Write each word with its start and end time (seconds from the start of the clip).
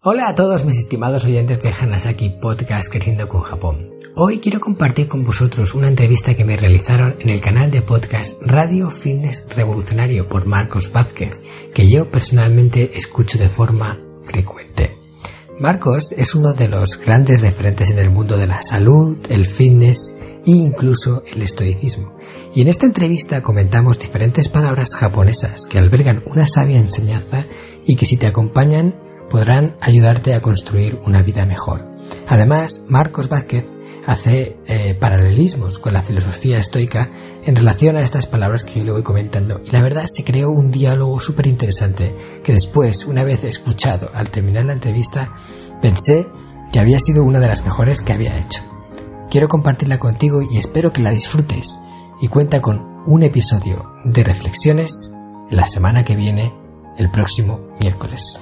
Hola 0.00 0.28
a 0.28 0.32
todos 0.32 0.64
mis 0.64 0.78
estimados 0.78 1.24
oyentes 1.24 1.60
de 1.60 1.70
Hanasaki 1.72 2.28
Podcast 2.40 2.88
Creciendo 2.88 3.26
con 3.26 3.42
Japón. 3.42 3.90
Hoy 4.14 4.38
quiero 4.38 4.60
compartir 4.60 5.08
con 5.08 5.24
vosotros 5.24 5.74
una 5.74 5.88
entrevista 5.88 6.34
que 6.34 6.44
me 6.44 6.56
realizaron 6.56 7.16
en 7.18 7.30
el 7.30 7.40
canal 7.40 7.72
de 7.72 7.82
podcast 7.82 8.40
Radio 8.42 8.90
Fitness 8.90 9.48
Revolucionario 9.56 10.28
por 10.28 10.46
Marcos 10.46 10.92
Vázquez, 10.92 11.42
que 11.74 11.90
yo 11.90 12.08
personalmente 12.08 12.96
escucho 12.96 13.38
de 13.38 13.48
forma 13.48 13.98
frecuente. 14.22 14.94
Marcos 15.58 16.12
es 16.16 16.36
uno 16.36 16.52
de 16.52 16.68
los 16.68 17.00
grandes 17.00 17.40
referentes 17.40 17.90
en 17.90 17.98
el 17.98 18.10
mundo 18.10 18.36
de 18.36 18.46
la 18.46 18.62
salud, 18.62 19.18
el 19.28 19.46
fitness 19.46 20.16
e 20.46 20.52
incluso 20.52 21.24
el 21.26 21.42
estoicismo. 21.42 22.14
Y 22.54 22.60
en 22.62 22.68
esta 22.68 22.86
entrevista 22.86 23.42
comentamos 23.42 23.98
diferentes 23.98 24.48
palabras 24.48 24.94
japonesas 24.94 25.66
que 25.66 25.78
albergan 25.78 26.22
una 26.26 26.46
sabia 26.46 26.78
enseñanza 26.78 27.46
y 27.84 27.96
que 27.96 28.06
si 28.06 28.16
te 28.16 28.28
acompañan 28.28 28.94
podrán 29.30 29.76
ayudarte 29.80 30.34
a 30.34 30.42
construir 30.42 30.98
una 31.04 31.22
vida 31.22 31.46
mejor. 31.46 31.86
Además, 32.26 32.82
Marcos 32.88 33.28
Vázquez 33.28 33.66
hace 34.06 34.56
eh, 34.66 34.96
paralelismos 34.98 35.78
con 35.78 35.92
la 35.92 36.02
filosofía 36.02 36.58
estoica 36.58 37.10
en 37.44 37.56
relación 37.56 37.96
a 37.96 38.00
estas 38.00 38.26
palabras 38.26 38.64
que 38.64 38.80
yo 38.80 38.86
le 38.86 38.92
voy 38.92 39.02
comentando. 39.02 39.60
Y 39.66 39.70
la 39.70 39.82
verdad 39.82 40.06
se 40.06 40.24
creó 40.24 40.50
un 40.50 40.70
diálogo 40.70 41.20
súper 41.20 41.46
interesante 41.46 42.14
que 42.42 42.54
después, 42.54 43.04
una 43.04 43.22
vez 43.22 43.44
escuchado 43.44 44.10
al 44.14 44.30
terminar 44.30 44.64
la 44.64 44.72
entrevista, 44.72 45.30
pensé 45.82 46.26
que 46.72 46.80
había 46.80 47.00
sido 47.00 47.22
una 47.22 47.38
de 47.38 47.48
las 47.48 47.64
mejores 47.64 48.00
que 48.00 48.14
había 48.14 48.38
hecho. 48.38 48.62
Quiero 49.30 49.48
compartirla 49.48 49.98
contigo 49.98 50.40
y 50.40 50.56
espero 50.56 50.90
que 50.90 51.02
la 51.02 51.10
disfrutes. 51.10 51.78
Y 52.20 52.28
cuenta 52.28 52.62
con 52.62 53.02
un 53.06 53.22
episodio 53.22 53.92
de 54.04 54.24
reflexiones 54.24 55.12
la 55.50 55.66
semana 55.66 56.04
que 56.04 56.16
viene, 56.16 56.52
el 56.96 57.10
próximo 57.10 57.60
miércoles. 57.78 58.40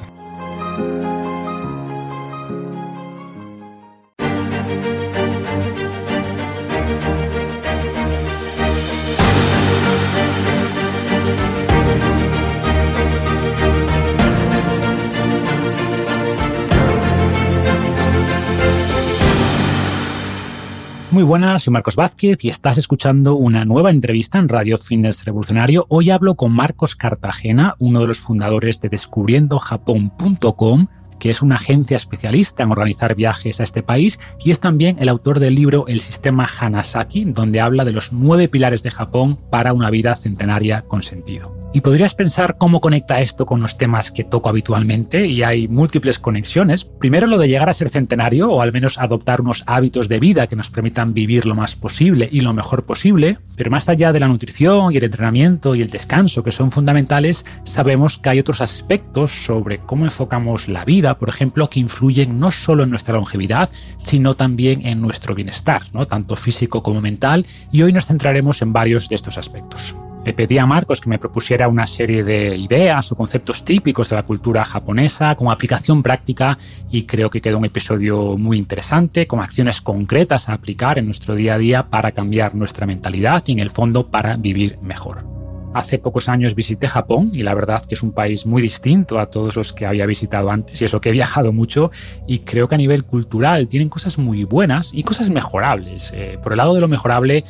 Buenas, 21.26 21.62
soy 21.64 21.72
Marcos 21.72 21.96
Vázquez 21.96 22.44
y 22.44 22.48
estás 22.48 22.78
escuchando 22.78 23.34
una 23.34 23.64
nueva 23.64 23.90
entrevista 23.90 24.38
en 24.38 24.48
Radio 24.48 24.78
Fitness 24.78 25.24
Revolucionario. 25.24 25.84
Hoy 25.88 26.10
hablo 26.10 26.36
con 26.36 26.52
Marcos 26.52 26.94
Cartagena, 26.94 27.74
uno 27.80 28.00
de 28.00 28.06
los 28.06 28.20
fundadores 28.20 28.80
de 28.80 28.88
descubriendojapón.com, 28.90 30.86
que 31.18 31.30
es 31.30 31.42
una 31.42 31.56
agencia 31.56 31.96
especialista 31.96 32.62
en 32.62 32.70
organizar 32.70 33.16
viajes 33.16 33.60
a 33.60 33.64
este 33.64 33.82
país 33.82 34.20
y 34.44 34.52
es 34.52 34.60
también 34.60 34.98
el 35.00 35.08
autor 35.08 35.40
del 35.40 35.56
libro 35.56 35.88
El 35.88 35.98
sistema 35.98 36.46
Hanasaki, 36.46 37.24
donde 37.24 37.60
habla 37.60 37.84
de 37.84 37.92
los 37.92 38.12
nueve 38.12 38.48
pilares 38.48 38.84
de 38.84 38.92
Japón 38.92 39.36
para 39.50 39.72
una 39.72 39.90
vida 39.90 40.14
centenaria 40.14 40.82
con 40.82 41.02
sentido. 41.02 41.65
Y 41.76 41.82
podrías 41.82 42.14
pensar 42.14 42.56
cómo 42.56 42.80
conecta 42.80 43.20
esto 43.20 43.44
con 43.44 43.60
los 43.60 43.76
temas 43.76 44.10
que 44.10 44.24
toco 44.24 44.48
habitualmente 44.48 45.26
y 45.26 45.42
hay 45.42 45.68
múltiples 45.68 46.18
conexiones. 46.18 46.86
Primero 46.86 47.26
lo 47.26 47.36
de 47.36 47.48
llegar 47.48 47.68
a 47.68 47.74
ser 47.74 47.90
centenario 47.90 48.48
o 48.48 48.62
al 48.62 48.72
menos 48.72 48.96
adoptar 48.96 49.42
unos 49.42 49.62
hábitos 49.66 50.08
de 50.08 50.18
vida 50.18 50.46
que 50.46 50.56
nos 50.56 50.70
permitan 50.70 51.12
vivir 51.12 51.44
lo 51.44 51.54
más 51.54 51.76
posible 51.76 52.30
y 52.32 52.40
lo 52.40 52.54
mejor 52.54 52.86
posible. 52.86 53.40
Pero 53.56 53.70
más 53.70 53.90
allá 53.90 54.14
de 54.14 54.20
la 54.20 54.28
nutrición 54.28 54.90
y 54.90 54.96
el 54.96 55.04
entrenamiento 55.04 55.74
y 55.74 55.82
el 55.82 55.90
descanso 55.90 56.42
que 56.42 56.50
son 56.50 56.72
fundamentales, 56.72 57.44
sabemos 57.64 58.16
que 58.16 58.30
hay 58.30 58.38
otros 58.38 58.62
aspectos 58.62 59.44
sobre 59.44 59.80
cómo 59.80 60.06
enfocamos 60.06 60.68
la 60.68 60.86
vida, 60.86 61.18
por 61.18 61.28
ejemplo, 61.28 61.68
que 61.68 61.80
influyen 61.80 62.40
no 62.40 62.50
solo 62.50 62.84
en 62.84 62.90
nuestra 62.90 63.16
longevidad, 63.16 63.68
sino 63.98 64.32
también 64.32 64.86
en 64.86 65.02
nuestro 65.02 65.34
bienestar, 65.34 65.82
¿no? 65.92 66.06
tanto 66.06 66.36
físico 66.36 66.82
como 66.82 67.02
mental. 67.02 67.44
Y 67.70 67.82
hoy 67.82 67.92
nos 67.92 68.06
centraremos 68.06 68.62
en 68.62 68.72
varios 68.72 69.10
de 69.10 69.16
estos 69.16 69.36
aspectos. 69.36 69.94
Le 70.26 70.32
pedí 70.32 70.58
a 70.58 70.66
Marcos 70.66 71.00
que 71.00 71.08
me 71.08 71.20
propusiera 71.20 71.68
una 71.68 71.86
serie 71.86 72.24
de 72.24 72.56
ideas 72.56 73.12
o 73.12 73.14
conceptos 73.14 73.64
típicos 73.64 74.10
de 74.10 74.16
la 74.16 74.24
cultura 74.24 74.64
japonesa 74.64 75.36
como 75.36 75.52
aplicación 75.52 76.02
práctica 76.02 76.58
y 76.90 77.04
creo 77.04 77.30
que 77.30 77.40
quedó 77.40 77.58
un 77.58 77.64
episodio 77.64 78.36
muy 78.36 78.58
interesante 78.58 79.28
con 79.28 79.38
acciones 79.38 79.80
concretas 79.80 80.48
a 80.48 80.54
aplicar 80.54 80.98
en 80.98 81.04
nuestro 81.04 81.36
día 81.36 81.54
a 81.54 81.58
día 81.58 81.86
para 81.90 82.10
cambiar 82.10 82.56
nuestra 82.56 82.86
mentalidad 82.86 83.44
y 83.46 83.52
en 83.52 83.60
el 83.60 83.70
fondo 83.70 84.10
para 84.10 84.36
vivir 84.36 84.80
mejor. 84.82 85.36
Hace 85.76 85.98
pocos 85.98 86.30
años 86.30 86.54
visité 86.54 86.88
Japón 86.88 87.32
y 87.34 87.42
la 87.42 87.52
verdad 87.52 87.84
que 87.84 87.96
es 87.96 88.02
un 88.02 88.12
país 88.12 88.46
muy 88.46 88.62
distinto 88.62 89.20
a 89.20 89.26
todos 89.26 89.56
los 89.56 89.74
que 89.74 89.84
había 89.84 90.06
visitado 90.06 90.50
antes 90.50 90.80
y 90.80 90.86
eso 90.86 91.02
que 91.02 91.10
he 91.10 91.12
viajado 91.12 91.52
mucho 91.52 91.90
y 92.26 92.38
creo 92.38 92.66
que 92.66 92.76
a 92.76 92.78
nivel 92.78 93.04
cultural 93.04 93.68
tienen 93.68 93.90
cosas 93.90 94.16
muy 94.16 94.44
buenas 94.44 94.90
y 94.94 95.02
cosas 95.02 95.28
mejorables. 95.28 96.12
Eh, 96.14 96.38
por 96.42 96.52
el 96.52 96.56
lado 96.56 96.74
de 96.74 96.80
lo 96.80 96.88
mejorable 96.88 97.44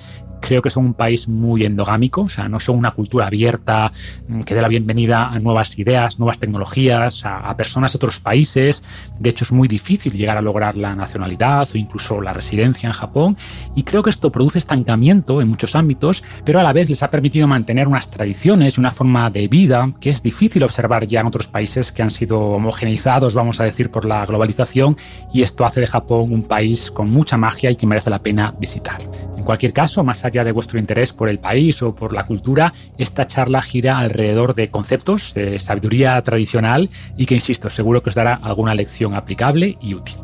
creo 0.46 0.62
que 0.62 0.70
son 0.70 0.86
un 0.86 0.94
país 0.94 1.26
muy 1.26 1.64
endogámico, 1.64 2.22
o 2.22 2.28
sea, 2.28 2.48
no 2.48 2.60
son 2.60 2.76
una 2.76 2.92
cultura 2.92 3.26
abierta 3.26 3.90
mm, 4.28 4.42
que 4.42 4.54
dé 4.54 4.62
la 4.62 4.68
bienvenida 4.68 5.28
a 5.28 5.40
nuevas 5.40 5.76
ideas, 5.76 6.20
nuevas 6.20 6.38
tecnologías, 6.38 7.24
a, 7.24 7.56
personas 7.56 7.92
de 7.92 7.96
otros 7.96 8.20
países. 8.20 8.84
De 9.18 9.30
hecho, 9.30 9.44
es 9.44 9.50
muy 9.50 9.66
difícil 9.66 10.12
llegar 10.12 10.36
a 10.36 10.42
lograr 10.42 10.76
la 10.76 10.94
nacionalidad 10.94 11.68
o 11.74 11.78
incluso 11.78 12.20
la 12.20 12.32
residencia 12.32 12.86
en 12.86 12.92
Japón. 12.92 13.36
Y 13.74 13.82
creo 13.82 14.04
que 14.04 14.10
esto 14.10 14.30
produce 14.30 14.58
estancamiento 14.58 15.40
en 15.40 15.48
muchos 15.48 15.74
ámbitos, 15.74 16.22
pero 16.44 16.60
a 16.60 16.62
la 16.62 16.72
vez 16.72 16.88
les 16.88 17.02
ha 17.02 17.10
permitido 17.10 17.48
mantener 17.48 17.88
unas 17.88 18.10
tradiciones 18.10 18.76
y 18.76 18.80
una 18.80 18.92
forma 18.92 19.30
de 19.30 19.48
vida 19.48 19.90
que 20.00 20.10
es 20.10 20.22
difícil 20.22 20.62
observar 20.62 21.08
ya 21.08 21.20
en 21.20 21.26
otros 21.26 21.48
países 21.48 21.90
que 21.90 22.02
han 22.02 22.10
sido 22.10 22.38
homogeneizados, 22.38 23.34
vamos 23.34 23.58
a 23.58 23.64
decir, 23.64 23.90
por 23.90 24.04
la 24.04 24.24
globalización. 24.26 24.96
Y 25.32 25.42
esto 25.42 25.64
hace 25.64 25.80
de 25.80 25.88
Japón 25.88 26.32
un 26.32 26.44
país 26.44 26.92
con 26.92 27.10
mucha 27.10 27.36
magia 27.36 27.70
y 27.70 27.76
que 27.76 27.86
merece 27.86 28.10
la 28.10 28.22
pena 28.22 28.54
visitar. 28.60 29.00
En 29.46 29.54
cualquier 29.54 29.72
caso, 29.72 30.02
más 30.02 30.24
allá 30.24 30.42
de 30.42 30.50
vuestro 30.50 30.76
interés 30.76 31.12
por 31.12 31.28
el 31.28 31.38
país 31.38 31.80
o 31.80 31.94
por 31.94 32.12
la 32.12 32.26
cultura, 32.26 32.72
esta 32.98 33.28
charla 33.28 33.62
gira 33.62 33.98
alrededor 33.98 34.56
de 34.56 34.72
conceptos 34.72 35.34
de 35.34 35.60
sabiduría 35.60 36.20
tradicional 36.24 36.90
y 37.16 37.26
que, 37.26 37.36
insisto, 37.36 37.70
seguro 37.70 38.02
que 38.02 38.08
os 38.08 38.16
dará 38.16 38.34
alguna 38.34 38.74
lección 38.74 39.14
aplicable 39.14 39.78
y 39.80 39.94
útil. 39.94 40.16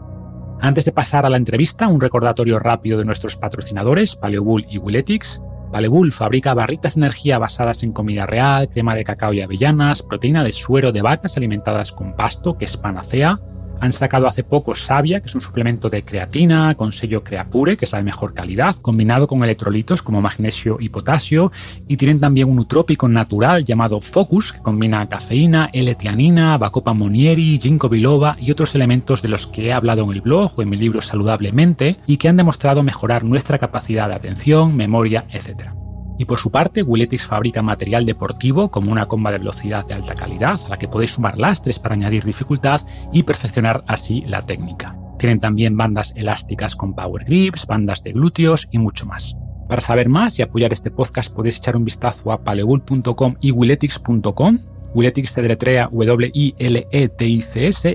Antes 0.60 0.86
de 0.86 0.90
pasar 0.90 1.24
a 1.24 1.30
la 1.30 1.36
entrevista, 1.36 1.86
un 1.86 2.00
recordatorio 2.00 2.58
rápido 2.58 2.98
de 2.98 3.04
nuestros 3.04 3.36
patrocinadores, 3.36 4.16
Paleobull 4.16 4.66
y 4.68 4.78
Willetics. 4.78 5.40
Paleobull 5.70 6.10
fabrica 6.10 6.52
barritas 6.52 6.96
de 6.96 7.02
energía 7.02 7.38
basadas 7.38 7.84
en 7.84 7.92
comida 7.92 8.26
real, 8.26 8.68
crema 8.70 8.96
de 8.96 9.04
cacao 9.04 9.32
y 9.32 9.40
avellanas, 9.40 10.02
proteína 10.02 10.42
de 10.42 10.50
suero 10.50 10.90
de 10.90 11.00
vacas 11.00 11.36
alimentadas 11.36 11.92
con 11.92 12.16
pasto, 12.16 12.58
que 12.58 12.64
es 12.64 12.76
panacea, 12.76 13.38
han 13.82 13.92
sacado 13.92 14.28
hace 14.28 14.44
poco 14.44 14.76
Savia, 14.76 15.20
que 15.20 15.26
es 15.26 15.34
un 15.34 15.40
suplemento 15.40 15.90
de 15.90 16.04
creatina 16.04 16.76
con 16.76 16.92
sello 16.92 17.24
Creapure, 17.24 17.76
que 17.76 17.84
es 17.84 17.90
la 17.90 17.98
de 17.98 18.04
mejor 18.04 18.32
calidad, 18.32 18.76
combinado 18.76 19.26
con 19.26 19.42
electrolitos 19.42 20.02
como 20.02 20.22
magnesio 20.22 20.76
y 20.78 20.88
potasio. 20.88 21.50
Y 21.88 21.96
tienen 21.96 22.20
también 22.20 22.48
un 22.48 22.60
utrópico 22.60 23.08
natural 23.08 23.64
llamado 23.64 24.00
Focus, 24.00 24.52
que 24.52 24.60
combina 24.60 25.08
cafeína, 25.08 25.68
L-tianina, 25.72 26.56
Bacopa 26.58 26.92
monieri, 26.92 27.58
ginkgo 27.60 27.88
biloba 27.88 28.36
y 28.38 28.52
otros 28.52 28.76
elementos 28.76 29.20
de 29.20 29.28
los 29.28 29.48
que 29.48 29.66
he 29.66 29.72
hablado 29.72 30.04
en 30.04 30.12
el 30.12 30.20
blog 30.20 30.52
o 30.56 30.62
en 30.62 30.68
mi 30.68 30.76
libro 30.76 31.00
Saludablemente 31.00 31.96
y 32.06 32.18
que 32.18 32.28
han 32.28 32.36
demostrado 32.36 32.84
mejorar 32.84 33.24
nuestra 33.24 33.58
capacidad 33.58 34.08
de 34.08 34.14
atención, 34.14 34.76
memoria, 34.76 35.26
etc. 35.32 35.81
Y 36.22 36.24
por 36.24 36.38
su 36.38 36.52
parte, 36.52 36.84
Willetix 36.84 37.26
fabrica 37.26 37.62
material 37.62 38.06
deportivo 38.06 38.70
como 38.70 38.92
una 38.92 39.06
comba 39.06 39.32
de 39.32 39.38
velocidad 39.38 39.84
de 39.84 39.94
alta 39.94 40.14
calidad 40.14 40.60
a 40.64 40.68
la 40.68 40.78
que 40.78 40.86
podéis 40.86 41.10
sumar 41.10 41.36
lastres 41.36 41.80
para 41.80 41.96
añadir 41.96 42.22
dificultad 42.22 42.80
y 43.12 43.24
perfeccionar 43.24 43.82
así 43.88 44.22
la 44.24 44.40
técnica. 44.42 44.96
Tienen 45.18 45.40
también 45.40 45.76
bandas 45.76 46.12
elásticas 46.14 46.76
con 46.76 46.94
power 46.94 47.24
grips, 47.24 47.66
bandas 47.66 48.04
de 48.04 48.12
glúteos 48.12 48.68
y 48.70 48.78
mucho 48.78 49.04
más. 49.04 49.34
Para 49.68 49.80
saber 49.80 50.08
más 50.08 50.38
y 50.38 50.42
apoyar 50.42 50.72
este 50.72 50.92
podcast 50.92 51.34
podéis 51.34 51.56
echar 51.58 51.74
un 51.76 51.84
vistazo 51.84 52.30
a 52.30 52.44
palebull.com 52.44 53.34
y 53.40 53.50
willetics.com 53.50 54.58
Willetix 54.94 55.30
se 55.30 55.42
deletrea 55.42 55.88
W-I-L-E-T-I-C-S 55.90 56.80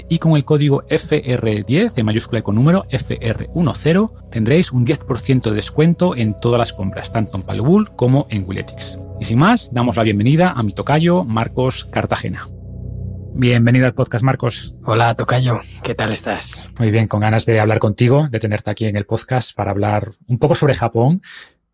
y 0.10 0.20
con 0.20 0.36
el 0.36 0.46
código 0.46 0.84
FR10 0.88 1.94
en 1.98 2.06
mayúscula 2.06 2.40
y 2.40 2.42
con 2.42 2.56
número 2.56 2.86
FR10 2.90 4.30
tendréis 4.32 4.72
un 4.72 4.86
10% 4.86 5.42
de 5.42 5.56
descuento 5.56 6.16
en 6.16 6.40
todas 6.40 6.60
las 6.60 6.74
compras, 6.74 7.12
tanto 7.14 7.38
en 7.38 7.44
Palebull 7.44 7.90
como 7.90 8.26
en 8.30 8.46
Willetix. 8.48 8.98
Y 9.20 9.26
sin 9.26 9.40
más, 9.40 9.72
damos 9.74 9.98
la 9.98 10.04
bienvenida 10.04 10.52
a 10.52 10.64
mi 10.64 10.74
tocayo 10.74 11.24
Marcos 11.24 11.86
Cartagena. 11.86 12.46
Bienvenido 13.40 13.86
al 13.86 13.94
podcast, 13.94 14.24
Marcos. 14.24 14.76
Hola, 14.84 15.14
Tocayo. 15.14 15.60
¿Qué 15.84 15.94
tal 15.94 16.12
estás? 16.12 16.60
Muy 16.80 16.90
bien, 16.90 17.08
con 17.08 17.20
ganas 17.20 17.46
de 17.46 17.60
hablar 17.60 17.78
contigo, 17.78 18.28
de 18.32 18.40
tenerte 18.40 18.72
aquí 18.72 18.86
en 18.86 18.98
el 18.98 19.06
podcast 19.06 19.56
para 19.56 19.70
hablar 19.70 20.10
un 20.28 20.40
poco 20.40 20.56
sobre 20.56 20.74
Japón, 20.74 21.22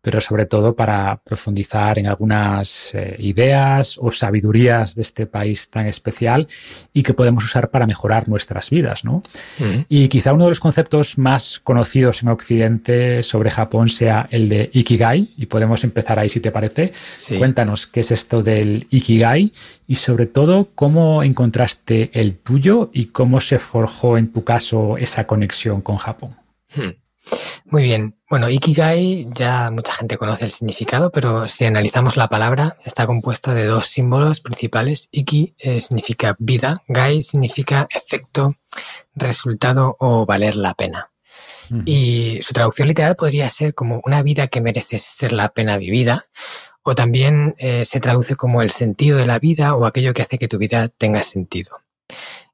pero 0.04 0.20
sobre 0.20 0.44
todo 0.44 0.76
para 0.76 1.18
profundizar 1.24 1.98
en 1.98 2.06
algunas 2.06 2.94
eh, 2.94 3.16
ideas 3.20 3.96
o 3.98 4.12
sabidurías 4.12 4.94
de 4.94 5.00
este 5.00 5.24
país 5.24 5.70
tan 5.70 5.86
especial 5.86 6.46
y 6.92 7.02
que 7.02 7.14
podemos 7.14 7.42
usar 7.42 7.70
para 7.70 7.86
mejorar 7.86 8.28
nuestras 8.28 8.68
vidas, 8.68 9.06
¿no? 9.06 9.22
Y 9.88 10.08
quizá 10.08 10.34
uno 10.34 10.44
de 10.44 10.50
los 10.50 10.60
conceptos 10.60 11.16
más 11.16 11.58
conocidos 11.64 12.22
en 12.22 12.28
Occidente 12.28 13.22
sobre 13.22 13.50
Japón 13.50 13.88
sea 13.88 14.28
el 14.30 14.50
de 14.50 14.68
Ikigai, 14.74 15.28
y 15.38 15.46
podemos 15.46 15.82
empezar 15.84 16.18
ahí 16.18 16.28
si 16.28 16.40
te 16.40 16.50
parece. 16.50 16.92
Cuéntanos 17.38 17.86
qué 17.86 18.00
es 18.00 18.10
esto 18.10 18.42
del 18.42 18.86
Ikigai 18.90 19.52
y 19.86 19.94
sobre 19.94 20.26
todo 20.26 20.68
cómo 20.74 21.22
encontraste 21.22 22.10
el 22.12 22.36
tuyo 22.36 22.90
y 22.92 23.06
cómo 23.06 23.40
se 23.40 23.58
forjó 23.58 24.18
en 24.18 24.30
tu 24.30 24.44
caso 24.44 24.98
esa 24.98 25.26
conexión 25.26 25.80
con 25.80 25.96
Japón. 25.96 26.36
Hmm. 26.76 27.03
Muy 27.64 27.82
bien. 27.82 28.16
Bueno, 28.28 28.48
Ikigai 28.48 29.26
ya 29.34 29.70
mucha 29.70 29.92
gente 29.92 30.18
conoce 30.18 30.44
el 30.44 30.50
significado, 30.50 31.10
pero 31.10 31.48
si 31.48 31.64
analizamos 31.64 32.16
la 32.16 32.28
palabra, 32.28 32.76
está 32.84 33.06
compuesta 33.06 33.54
de 33.54 33.66
dos 33.66 33.86
símbolos 33.86 34.40
principales. 34.40 35.08
Iki 35.10 35.54
eh, 35.58 35.80
significa 35.80 36.36
vida, 36.38 36.82
Gai 36.88 37.22
significa 37.22 37.86
efecto, 37.90 38.54
resultado 39.14 39.96
o 39.98 40.26
valer 40.26 40.56
la 40.56 40.74
pena. 40.74 41.10
Y 41.86 42.40
su 42.42 42.52
traducción 42.52 42.88
literal 42.88 43.16
podría 43.16 43.48
ser 43.48 43.74
como 43.74 44.02
una 44.04 44.22
vida 44.22 44.48
que 44.48 44.60
merece 44.60 44.98
ser 44.98 45.32
la 45.32 45.48
pena 45.48 45.78
vivida, 45.78 46.26
o 46.82 46.94
también 46.94 47.54
eh, 47.58 47.86
se 47.86 48.00
traduce 48.00 48.36
como 48.36 48.60
el 48.60 48.70
sentido 48.70 49.16
de 49.16 49.26
la 49.26 49.38
vida 49.38 49.74
o 49.74 49.86
aquello 49.86 50.12
que 50.12 50.22
hace 50.22 50.38
que 50.38 50.48
tu 50.48 50.58
vida 50.58 50.88
tenga 50.88 51.22
sentido. 51.22 51.80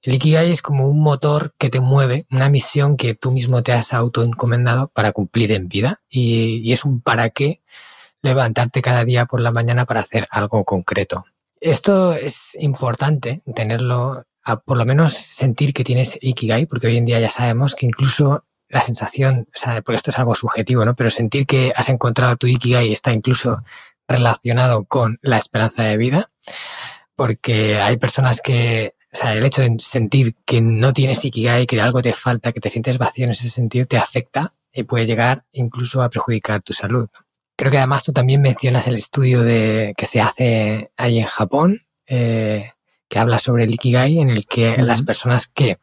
El 0.03 0.15
Ikigai 0.15 0.51
es 0.51 0.63
como 0.63 0.89
un 0.89 1.03
motor 1.03 1.55
que 1.59 1.69
te 1.69 1.81
mueve, 1.81 2.27
una 2.31 2.49
misión 2.49 2.97
que 2.97 3.15
tú 3.15 3.33
mismo 3.33 3.63
te 3.63 3.73
has 3.73 3.93
autoencomendado 3.93 4.89
para 4.89 5.13
cumplir 5.13 5.53
en 5.53 5.69
vida 5.69 6.01
y, 6.09 6.73
es 6.73 6.87
un 6.87 7.03
para 7.03 7.29
qué 7.31 7.61
levantarte 8.23 8.81
cada 8.81 9.05
día 9.05 9.27
por 9.27 9.41
la 9.41 9.51
mañana 9.51 9.85
para 9.85 10.01
hacer 10.01 10.27
algo 10.31 10.65
concreto. 10.65 11.27
Esto 11.61 12.15
es 12.15 12.57
importante 12.59 13.43
tenerlo, 13.55 14.25
por 14.65 14.79
lo 14.79 14.87
menos 14.87 15.13
sentir 15.13 15.75
que 15.75 15.85
tienes 15.85 16.19
Ikigai, 16.21 16.65
porque 16.65 16.87
hoy 16.87 16.97
en 16.97 17.05
día 17.05 17.21
ya 17.21 17.31
sabemos 17.31 17.75
que 17.75 17.85
incluso 17.85 18.45
la 18.71 18.81
sensación, 18.81 19.49
o 19.55 19.59
sea, 19.59 19.83
porque 19.83 19.97
esto 19.97 20.11
es 20.11 20.19
algo 20.19 20.35
subjetivo, 20.35 20.85
¿no? 20.85 20.95
Pero 20.95 21.11
sentir 21.11 21.47
que 21.47 21.73
has 21.77 21.91
encontrado 21.91 22.37
tu 22.37 22.47
Ikigai 22.47 22.91
está 22.91 23.13
incluso 23.13 23.63
relacionado 24.09 24.85
con 24.85 25.19
la 25.21 25.37
esperanza 25.37 25.83
de 25.83 25.99
vida, 25.99 26.31
porque 27.17 27.79
hay 27.79 27.99
personas 27.99 28.41
que 28.41 28.95
o 29.13 29.17
sea, 29.17 29.33
el 29.33 29.45
hecho 29.45 29.63
de 29.63 29.77
sentir 29.79 30.37
que 30.45 30.61
no 30.61 30.93
tienes 30.93 31.25
Ikigai, 31.25 31.67
que 31.67 31.81
algo 31.81 32.01
te 32.01 32.13
falta, 32.13 32.53
que 32.53 32.61
te 32.61 32.69
sientes 32.69 32.99
vacío 32.99 33.25
en 33.25 33.33
ese 33.33 33.49
sentido, 33.49 33.87
te 33.87 33.97
afecta 33.97 34.55
y 34.73 34.85
puede 34.85 35.07
llegar 35.07 35.45
incluso 35.53 36.03
a 36.03 36.11
perjudicar 36.11 36.63
tu 36.63 36.73
salud. 36.73 37.09
Creo 37.57 37.73
que 37.73 37.79
además 37.79 38.05
tú 38.05 38.13
también 38.13 38.41
mencionas 38.41 38.87
el 38.87 38.95
estudio 38.95 39.43
de, 39.43 39.95
que 39.97 40.07
se 40.07 40.21
hace 40.21 40.93
ahí 40.97 41.19
en 41.19 41.27
Japón, 41.27 41.83
eh, 42.07 42.71
que 43.09 43.19
habla 43.19 43.41
sobre 43.41 43.65
el 43.65 43.75
Ikigai, 43.75 44.21
en 44.21 44.31
el 44.31 44.47
que 44.47 44.77
las 44.79 45.03
personas 45.03 45.49
que 45.49 45.79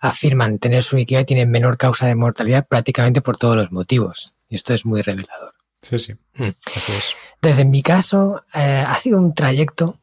afirman 0.00 0.58
tener 0.58 0.82
su 0.82 0.98
Ikigai 0.98 1.24
tienen 1.24 1.50
menor 1.50 1.78
causa 1.78 2.06
de 2.06 2.16
mortalidad 2.16 2.66
prácticamente 2.66 3.22
por 3.22 3.36
todos 3.36 3.56
los 3.56 3.70
motivos. 3.70 4.34
Y 4.48 4.56
esto 4.56 4.74
es 4.74 4.84
muy 4.84 5.02
revelador. 5.02 5.54
Sí, 5.80 5.98
sí. 5.98 6.14
Mm. 6.34 6.50
Así 6.76 6.92
es. 6.92 7.14
Entonces, 7.36 7.60
en 7.60 7.70
mi 7.70 7.82
caso, 7.82 8.42
eh, 8.54 8.84
ha 8.86 8.96
sido 8.96 9.18
un 9.18 9.32
trayecto 9.34 10.00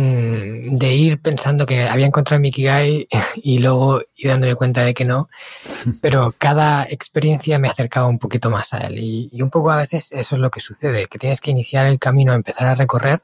de 0.00 0.94
ir 0.94 1.20
pensando 1.20 1.66
que 1.66 1.88
había 1.88 2.06
encontrado 2.06 2.40
mi 2.40 2.50
Ikigai 2.50 3.08
y 3.42 3.58
luego 3.58 4.00
ir 4.14 4.28
dándome 4.28 4.54
cuenta 4.54 4.84
de 4.84 4.94
que 4.94 5.04
no, 5.04 5.28
pero 6.02 6.32
cada 6.38 6.84
experiencia 6.84 7.58
me 7.58 7.68
acercaba 7.68 8.06
un 8.06 8.20
poquito 8.20 8.48
más 8.48 8.72
a 8.74 8.86
él 8.86 8.98
y, 8.98 9.42
un 9.42 9.50
poco 9.50 9.70
a 9.70 9.76
veces 9.76 10.12
eso 10.12 10.36
es 10.36 10.40
lo 10.40 10.50
que 10.50 10.60
sucede, 10.60 11.06
que 11.06 11.18
tienes 11.18 11.40
que 11.40 11.50
iniciar 11.50 11.86
el 11.86 11.98
camino, 11.98 12.32
empezar 12.32 12.68
a 12.68 12.76
recorrer, 12.76 13.22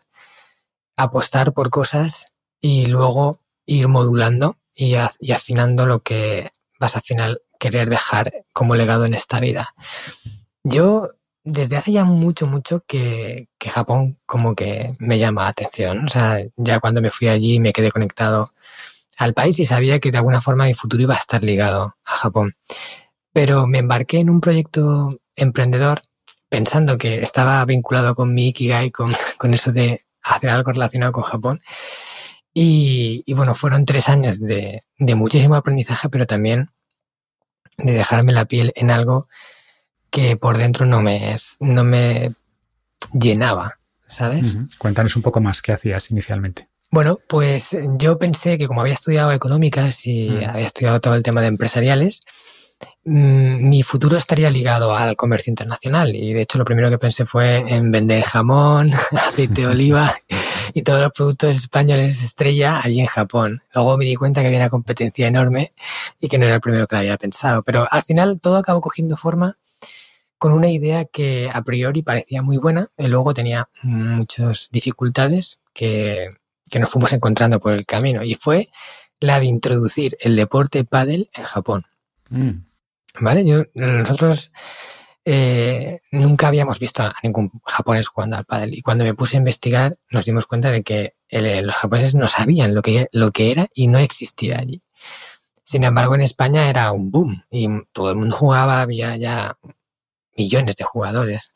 apostar 0.96 1.52
por 1.52 1.70
cosas 1.70 2.26
y 2.60 2.86
luego 2.86 3.40
ir 3.66 3.86
modulando 3.86 4.56
y, 4.74 4.96
y 5.20 5.32
afinando 5.32 5.86
lo 5.86 6.00
que 6.00 6.50
vas 6.80 6.96
a 6.96 7.00
final 7.00 7.40
querer 7.60 7.88
dejar 7.88 8.44
como 8.52 8.74
legado 8.74 9.04
en 9.04 9.14
esta 9.14 9.38
vida. 9.38 9.74
Yo 10.64 11.10
desde 11.44 11.76
hace 11.76 11.92
ya 11.92 12.04
mucho, 12.04 12.46
mucho 12.46 12.82
que, 12.86 13.48
Japón 13.60 14.18
como 14.26 14.54
que 14.54 14.94
me 14.98 15.18
llama 15.18 15.44
la 15.44 15.48
atención. 15.48 16.06
O 16.06 16.08
sea, 16.08 16.38
ya 16.56 16.80
cuando 16.80 17.00
me 17.00 17.10
fui 17.10 17.28
allí 17.28 17.60
me 17.60 17.72
quedé 17.72 17.90
conectado 17.90 18.52
al 19.18 19.34
país 19.34 19.58
y 19.58 19.66
sabía 19.66 20.00
que 20.00 20.10
de 20.10 20.18
alguna 20.18 20.40
forma 20.40 20.66
mi 20.66 20.74
futuro 20.74 21.02
iba 21.02 21.14
a 21.14 21.18
estar 21.18 21.42
ligado 21.42 21.96
a 22.04 22.16
Japón. 22.16 22.56
Pero 23.32 23.66
me 23.66 23.78
embarqué 23.78 24.20
en 24.20 24.30
un 24.30 24.40
proyecto 24.40 25.18
emprendedor 25.36 26.02
pensando 26.48 26.98
que 26.98 27.20
estaba 27.20 27.64
vinculado 27.64 28.14
con 28.14 28.34
mi 28.34 28.48
Ikigai, 28.48 28.90
con, 28.90 29.14
con 29.38 29.54
eso 29.54 29.72
de 29.72 30.04
hacer 30.22 30.50
algo 30.50 30.72
relacionado 30.72 31.12
con 31.12 31.24
Japón. 31.24 31.60
Y, 32.56 33.24
bueno, 33.34 33.54
fueron 33.54 33.84
tres 33.84 34.08
años 34.08 34.40
de 34.40 34.82
muchísimo 34.98 35.56
aprendizaje, 35.56 36.08
pero 36.08 36.26
también 36.26 36.70
de 37.78 37.92
dejarme 37.92 38.32
la 38.32 38.44
piel 38.44 38.72
en 38.76 38.90
algo 38.90 39.28
que 40.14 40.36
por 40.36 40.58
dentro 40.58 40.86
no 40.86 41.02
me, 41.02 41.34
no 41.58 41.82
me 41.82 42.32
llenaba, 43.12 43.80
¿sabes? 44.06 44.56
Cuéntanos 44.78 45.16
un 45.16 45.22
poco 45.22 45.40
más 45.40 45.60
qué 45.60 45.72
hacías 45.72 46.08
inicialmente. 46.12 46.68
Bueno, 46.92 47.18
pues 47.28 47.76
yo 47.98 48.16
pensé 48.16 48.56
que 48.56 48.68
como 48.68 48.80
había 48.80 48.92
estudiado 48.92 49.32
económicas 49.32 50.06
y 50.06 50.28
mm. 50.28 50.50
había 50.50 50.66
estudiado 50.66 51.00
todo 51.00 51.16
el 51.16 51.24
tema 51.24 51.40
de 51.40 51.48
empresariales, 51.48 52.22
mm, 53.04 53.68
mi 53.68 53.82
futuro 53.82 54.16
estaría 54.16 54.50
ligado 54.50 54.94
al 54.94 55.16
comercio 55.16 55.50
internacional. 55.50 56.14
Y 56.14 56.32
de 56.32 56.42
hecho 56.42 56.58
lo 56.58 56.64
primero 56.64 56.90
que 56.90 56.98
pensé 56.98 57.26
fue 57.26 57.64
en 57.66 57.90
vender 57.90 58.22
jamón, 58.22 58.92
aceite 59.10 59.62
de 59.62 59.66
oliva 59.66 60.14
y 60.74 60.82
todos 60.82 61.00
los 61.00 61.10
productos 61.10 61.56
españoles 61.56 62.22
estrella 62.22 62.80
allí 62.84 63.00
en 63.00 63.06
Japón. 63.06 63.64
Luego 63.74 63.96
me 63.96 64.04
di 64.04 64.14
cuenta 64.14 64.42
que 64.42 64.46
había 64.46 64.60
una 64.60 64.70
competencia 64.70 65.26
enorme 65.26 65.72
y 66.20 66.28
que 66.28 66.38
no 66.38 66.46
era 66.46 66.54
el 66.54 66.60
primero 66.60 66.86
que 66.86 66.94
la 66.94 67.00
había 67.00 67.16
pensado. 67.16 67.64
Pero 67.64 67.88
al 67.90 68.04
final 68.04 68.38
todo 68.40 68.58
acabó 68.58 68.80
cogiendo 68.80 69.16
forma 69.16 69.58
con 70.38 70.52
una 70.52 70.70
idea 70.70 71.04
que 71.04 71.50
a 71.52 71.62
priori 71.62 72.02
parecía 72.02 72.42
muy 72.42 72.58
buena 72.58 72.88
y 72.96 73.06
luego 73.06 73.34
tenía 73.34 73.68
muchas 73.82 74.68
dificultades 74.70 75.60
que, 75.72 76.36
nos 76.78 76.90
fuimos 76.90 77.12
encontrando 77.12 77.60
por 77.60 77.72
el 77.72 77.86
camino. 77.86 78.24
Y 78.24 78.34
fue 78.34 78.68
la 79.20 79.38
de 79.38 79.46
introducir 79.46 80.16
el 80.20 80.34
deporte 80.34 80.84
pádel 80.84 81.30
en 81.32 81.44
Japón. 81.44 81.86
Mm. 82.30 82.50
¿Vale? 83.20 83.46
Yo, 83.46 83.62
nosotros 83.74 84.50
eh, 85.24 86.00
nunca 86.10 86.48
habíamos 86.48 86.78
visto 86.80 87.02
a 87.04 87.14
ningún 87.22 87.50
japonés 87.64 88.08
jugando 88.08 88.36
al 88.36 88.44
pádel 88.44 88.74
y 88.74 88.82
cuando 88.82 89.04
me 89.04 89.14
puse 89.14 89.36
a 89.36 89.38
investigar 89.38 89.96
nos 90.10 90.26
dimos 90.26 90.46
cuenta 90.46 90.70
de 90.70 90.82
que 90.82 91.14
los 91.30 91.74
japoneses 91.76 92.14
no 92.14 92.28
sabían 92.28 92.74
lo 92.74 92.82
que, 92.82 93.08
lo 93.12 93.30
que 93.32 93.50
era 93.50 93.68
y 93.72 93.86
no 93.86 93.98
existía 93.98 94.58
allí. 94.58 94.82
Sin 95.64 95.82
embargo, 95.82 96.14
en 96.14 96.20
España 96.20 96.68
era 96.68 96.92
un 96.92 97.10
boom 97.10 97.42
y 97.50 97.68
todo 97.92 98.10
el 98.10 98.16
mundo 98.16 98.36
jugaba, 98.36 98.82
había 98.82 99.16
ya 99.16 99.56
millones 100.36 100.76
de 100.76 100.84
jugadores 100.84 101.52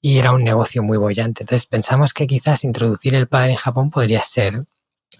y 0.00 0.18
era 0.18 0.32
un 0.32 0.44
negocio 0.44 0.82
muy 0.82 0.98
bollante. 0.98 1.42
Entonces 1.42 1.66
pensamos 1.66 2.14
que 2.14 2.26
quizás 2.26 2.64
introducir 2.64 3.14
el 3.14 3.28
pádel 3.28 3.50
en 3.50 3.56
Japón 3.56 3.90
podría 3.90 4.22
ser 4.22 4.64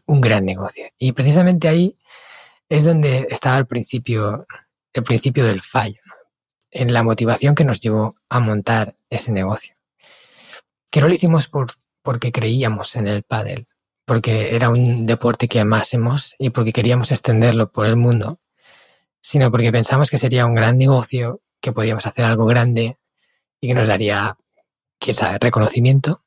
un 0.06 0.20
gran 0.20 0.44
negocio. 0.44 0.86
Y 0.98 1.12
precisamente 1.12 1.68
ahí 1.68 1.94
es 2.68 2.84
donde 2.84 3.26
estaba 3.30 3.58
el 3.58 3.66
principio, 3.66 4.46
el 4.92 5.02
principio 5.02 5.44
del 5.44 5.60
fallo, 5.60 6.00
en 6.70 6.92
la 6.92 7.02
motivación 7.02 7.54
que 7.54 7.64
nos 7.64 7.80
llevó 7.80 8.14
a 8.28 8.40
montar 8.40 8.96
ese 9.10 9.32
negocio. 9.32 9.74
Que 10.90 11.00
no 11.00 11.08
lo 11.08 11.14
hicimos 11.14 11.48
por, 11.48 11.72
porque 12.02 12.32
creíamos 12.32 12.96
en 12.96 13.08
el 13.08 13.22
pádel, 13.22 13.66
porque 14.04 14.54
era 14.54 14.70
un 14.70 15.06
deporte 15.06 15.48
que 15.48 15.60
amásemos 15.60 16.34
y 16.38 16.50
porque 16.50 16.72
queríamos 16.72 17.12
extenderlo 17.12 17.70
por 17.70 17.86
el 17.86 17.96
mundo, 17.96 18.40
sino 19.20 19.50
porque 19.50 19.72
pensamos 19.72 20.10
que 20.10 20.18
sería 20.18 20.46
un 20.46 20.54
gran 20.54 20.78
negocio 20.78 21.40
que 21.60 21.72
podíamos 21.72 22.06
hacer 22.06 22.24
algo 22.24 22.46
grande 22.46 22.98
y 23.60 23.68
que 23.68 23.74
nos 23.74 23.86
daría, 23.86 24.36
quién 24.98 25.16
sabe, 25.16 25.38
reconocimiento. 25.40 26.22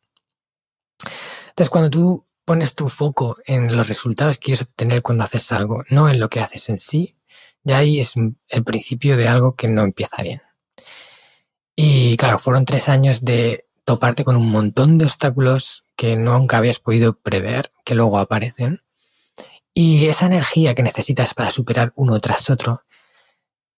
Entonces, 1.50 1.70
cuando 1.70 1.90
tú 1.90 2.26
pones 2.46 2.76
tu 2.76 2.90
foco 2.90 3.36
en 3.46 3.76
los 3.76 3.88
resultados 3.88 4.38
que 4.38 4.46
quieres 4.46 4.64
obtener 4.64 5.02
cuando 5.02 5.24
haces 5.24 5.52
algo, 5.52 5.84
no 5.90 6.10
en 6.10 6.20
lo 6.20 6.30
que 6.30 6.40
haces 6.40 6.70
en 6.70 6.78
sí, 6.78 7.16
ya 7.64 7.78
ahí 7.78 8.00
es 8.00 8.14
el 8.50 8.64
principio 8.64 9.18
de 9.18 9.28
algo 9.28 9.56
que 9.56 9.68
no 9.68 9.84
empieza 9.84 10.22
bien. 10.22 10.42
Y 11.76 12.18
claro, 12.18 12.40
fueron 12.40 12.66
tres 12.66 12.90
años 12.90 13.22
de 13.22 13.66
toparte 13.86 14.24
con 14.24 14.36
un 14.36 14.50
montón 14.50 14.98
de 14.98 15.06
obstáculos 15.06 15.86
que 15.96 16.16
nunca 16.16 16.58
habías 16.58 16.80
podido 16.80 17.18
prever, 17.18 17.72
que 17.84 17.96
luego 17.96 18.20
aparecen. 18.20 18.84
Y 19.74 20.08
esa 20.08 20.28
energía 20.28 20.76
que 20.76 20.84
necesitas 20.84 21.34
para 21.34 21.50
superar 21.50 21.94
uno 21.96 22.20
tras 22.20 22.50
otro, 22.50 22.84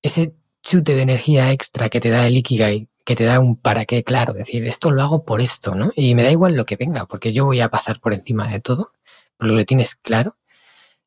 ese 0.01 0.35
chute 0.65 0.95
de 0.95 1.03
energía 1.03 1.51
extra 1.51 1.89
que 1.89 1.99
te 1.99 2.09
da 2.09 2.25
el 2.25 2.37
Ikigai, 2.37 2.89
que 3.03 3.15
te 3.15 3.23
da 3.23 3.39
un 3.39 3.55
para 3.55 3.85
qué 3.85 4.03
claro, 4.03 4.33
decir, 4.33 4.65
esto 4.65 4.89
lo 4.89 5.03
hago 5.03 5.23
por 5.23 5.39
esto, 5.39 5.75
¿no? 5.75 5.91
Y 5.95 6.15
me 6.15 6.23
da 6.23 6.31
igual 6.31 6.55
lo 6.55 6.65
que 6.65 6.75
venga, 6.75 7.05
porque 7.05 7.31
yo 7.33 7.45
voy 7.45 7.61
a 7.61 7.69
pasar 7.69 7.99
por 7.99 8.13
encima 8.13 8.47
de 8.47 8.59
todo, 8.59 8.91
porque 9.37 9.53
lo 9.53 9.65
tienes 9.65 9.95
claro, 9.95 10.37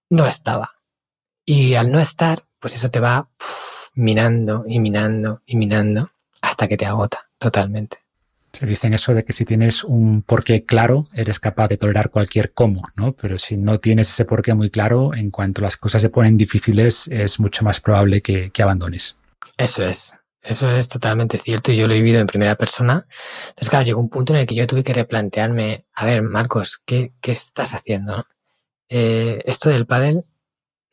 no 0.09 0.27
estaba. 0.27 0.75
Y 1.45 1.75
al 1.75 1.91
no 1.91 1.99
estar, 1.99 2.45
pues 2.61 2.77
eso 2.77 2.91
te 2.91 3.01
va 3.01 3.29
minando 3.95 4.65
y 4.69 4.79
minando 4.79 5.43
y 5.45 5.57
minando 5.57 6.13
hasta 6.41 6.69
que 6.69 6.77
te 6.77 6.87
agota 6.87 7.29
totalmente. 7.39 7.99
Se 8.53 8.65
dicen 8.65 8.95
eso 8.95 9.13
de 9.13 9.25
que 9.25 9.33
si 9.33 9.45
tienes 9.45 9.83
un 9.83 10.23
porqué 10.23 10.65
claro, 10.65 11.05
eres 11.15 11.39
capaz 11.39 11.69
de 11.69 11.77
tolerar 11.77 12.11
cualquier 12.11 12.53
cómo, 12.53 12.83
¿no? 12.97 13.13
Pero 13.13 13.39
si 13.39 13.57
no 13.57 13.79
tienes 13.81 14.09
ese 14.09 14.25
porqué 14.25 14.55
muy 14.55 14.71
claro, 14.71 15.15
en 15.15 15.31
cuanto 15.31 15.63
las 15.63 15.77
cosas 15.77 16.03
se 16.03 16.11
ponen 16.11 16.37
difíciles, 16.37 17.09
es 17.09 17.41
mucho 17.41 17.65
más 17.65 17.81
probable 17.81 18.21
que, 18.21 18.51
abandones. 18.63 19.17
Eso 19.57 19.85
es. 19.85 20.17
Eso 20.41 20.71
es 20.71 20.89
totalmente 20.89 21.37
cierto 21.37 21.73
y 21.73 21.77
yo 21.77 21.87
lo 21.87 21.95
he 21.95 21.99
vivido 21.99 22.21
en 22.21 22.27
primera 22.27 22.55
persona. 22.55 23.07
Entonces, 23.49 23.69
claro, 23.69 23.85
llegó 23.85 24.01
un 24.01 24.09
punto 24.09 24.33
en 24.33 24.41
el 24.41 24.47
que 24.47 24.55
yo 24.55 24.67
tuve 24.67 24.85
que 24.85 24.95
replantearme, 24.95 25.87
a 25.95 26.07
ver, 26.07 26.23
Marcos, 26.23 26.81
¿qué, 26.85 27.13
qué 27.21 27.33
estás 27.33 27.75
haciendo? 27.75 28.25
Eh, 28.89 29.43
esto 29.45 29.69
del 29.69 29.87
pádel 29.87 30.25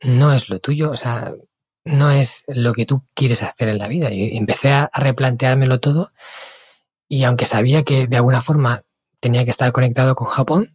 no 0.02 0.32
es 0.32 0.50
lo 0.50 0.58
tuyo, 0.58 0.90
o 0.90 0.96
sea, 0.96 1.32
no 1.84 2.10
es 2.10 2.44
lo 2.48 2.74
que 2.74 2.86
tú 2.86 3.04
quieres 3.14 3.42
hacer 3.42 3.68
en 3.68 3.78
la 3.78 3.88
vida. 3.88 4.12
Y 4.12 4.36
empecé 4.36 4.70
a 4.70 4.90
replanteármelo 4.94 5.80
todo 5.80 6.12
y 7.08 7.24
aunque 7.24 7.44
sabía 7.44 7.84
que 7.84 8.06
de 8.06 8.16
alguna 8.16 8.42
forma 8.42 8.82
tenía 9.20 9.44
que 9.44 9.50
estar 9.50 9.72
conectado 9.72 10.14
con 10.14 10.28
Japón, 10.28 10.74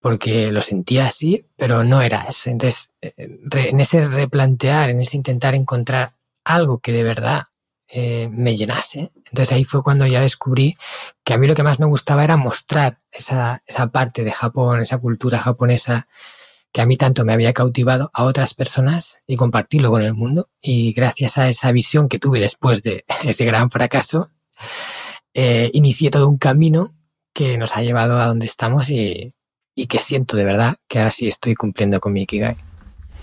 porque 0.00 0.52
lo 0.52 0.60
sentía 0.60 1.06
así, 1.06 1.46
pero 1.56 1.82
no 1.82 2.02
era 2.02 2.24
eso. 2.28 2.50
Entonces, 2.50 2.90
eh, 3.00 3.14
en 3.16 3.80
ese 3.80 4.06
replantear, 4.06 4.90
en 4.90 5.00
ese 5.00 5.16
intentar 5.16 5.54
encontrar 5.54 6.10
algo 6.44 6.78
que 6.78 6.92
de 6.92 7.02
verdad 7.02 7.44
eh, 7.88 8.28
me 8.30 8.56
llenase, 8.56 9.12
entonces 9.14 9.52
ahí 9.52 9.64
fue 9.64 9.82
cuando 9.82 10.06
ya 10.06 10.20
descubrí 10.20 10.76
que 11.22 11.34
a 11.34 11.38
mí 11.38 11.46
lo 11.46 11.54
que 11.54 11.62
más 11.62 11.78
me 11.80 11.86
gustaba 11.86 12.24
era 12.24 12.36
mostrar 12.36 13.00
esa, 13.10 13.62
esa 13.66 13.88
parte 13.88 14.24
de 14.24 14.32
Japón, 14.32 14.80
esa 14.80 14.98
cultura 14.98 15.38
japonesa 15.38 16.06
que 16.74 16.80
a 16.80 16.86
mí 16.86 16.96
tanto 16.96 17.24
me 17.24 17.32
había 17.32 17.52
cautivado 17.52 18.10
a 18.12 18.24
otras 18.24 18.52
personas 18.52 19.20
y 19.28 19.36
compartirlo 19.36 19.92
con 19.92 20.02
el 20.02 20.12
mundo. 20.12 20.50
Y 20.60 20.92
gracias 20.92 21.38
a 21.38 21.48
esa 21.48 21.70
visión 21.70 22.08
que 22.08 22.18
tuve 22.18 22.40
después 22.40 22.82
de 22.82 23.04
ese 23.22 23.44
gran 23.44 23.70
fracaso, 23.70 24.30
eh, 25.34 25.70
inicié 25.72 26.10
todo 26.10 26.28
un 26.28 26.36
camino 26.36 26.90
que 27.32 27.58
nos 27.58 27.76
ha 27.76 27.82
llevado 27.82 28.18
a 28.18 28.26
donde 28.26 28.46
estamos 28.46 28.90
y, 28.90 29.34
que 29.88 29.98
siento 30.00 30.36
de 30.36 30.44
verdad 30.44 30.76
que 30.88 30.98
ahora 30.98 31.12
sí 31.12 31.28
estoy 31.28 31.54
cumpliendo 31.54 32.00
con 32.00 32.12
mi 32.12 32.22
Ikigai. 32.22 32.56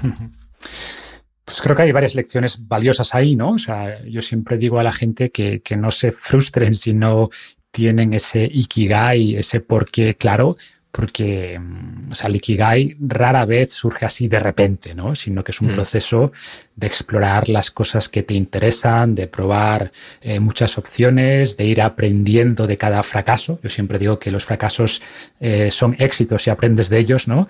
Pues 1.43 1.61
creo 1.61 1.75
que 1.75 1.81
hay 1.83 1.91
varias 1.91 2.15
lecciones 2.15 2.67
valiosas 2.67 3.13
ahí, 3.15 3.35
¿no? 3.35 3.51
O 3.51 3.57
sea, 3.57 4.03
yo 4.03 4.21
siempre 4.21 4.57
digo 4.57 4.79
a 4.79 4.83
la 4.83 4.91
gente 4.91 5.31
que, 5.31 5.61
que 5.61 5.75
no 5.75 5.91
se 5.91 6.11
frustren 6.11 6.73
si 6.73 6.93
no 6.93 7.29
tienen 7.71 8.13
ese 8.13 8.43
Ikigai, 8.43 9.35
ese 9.35 9.61
porqué 9.61 10.15
claro, 10.15 10.55
porque 10.91 11.57
mm, 11.57 12.11
o 12.11 12.15
sea, 12.15 12.27
el 12.27 12.35
Ikigai 12.35 12.97
rara 12.99 13.45
vez 13.45 13.71
surge 13.71 14.05
así 14.05 14.27
de 14.27 14.39
repente, 14.39 14.93
¿no? 14.93 15.15
sino 15.15 15.43
que 15.43 15.51
es 15.51 15.61
un 15.61 15.71
mm. 15.71 15.75
proceso 15.75 16.31
de 16.75 16.87
explorar 16.87 17.47
las 17.47 17.71
cosas 17.71 18.09
que 18.09 18.23
te 18.23 18.33
interesan, 18.33 19.15
de 19.15 19.27
probar 19.27 19.91
eh, 20.21 20.39
muchas 20.39 20.77
opciones, 20.77 21.55
de 21.55 21.65
ir 21.65 21.81
aprendiendo 21.81 22.67
de 22.67 22.77
cada 22.77 23.03
fracaso. 23.03 23.59
Yo 23.63 23.69
siempre 23.69 23.99
digo 23.99 24.19
que 24.19 24.31
los 24.31 24.45
fracasos 24.45 25.01
eh, 25.39 25.69
son 25.71 25.95
éxitos 25.99 26.47
y 26.47 26.49
aprendes 26.49 26.89
de 26.89 26.99
ellos, 26.99 27.27
¿no? 27.27 27.47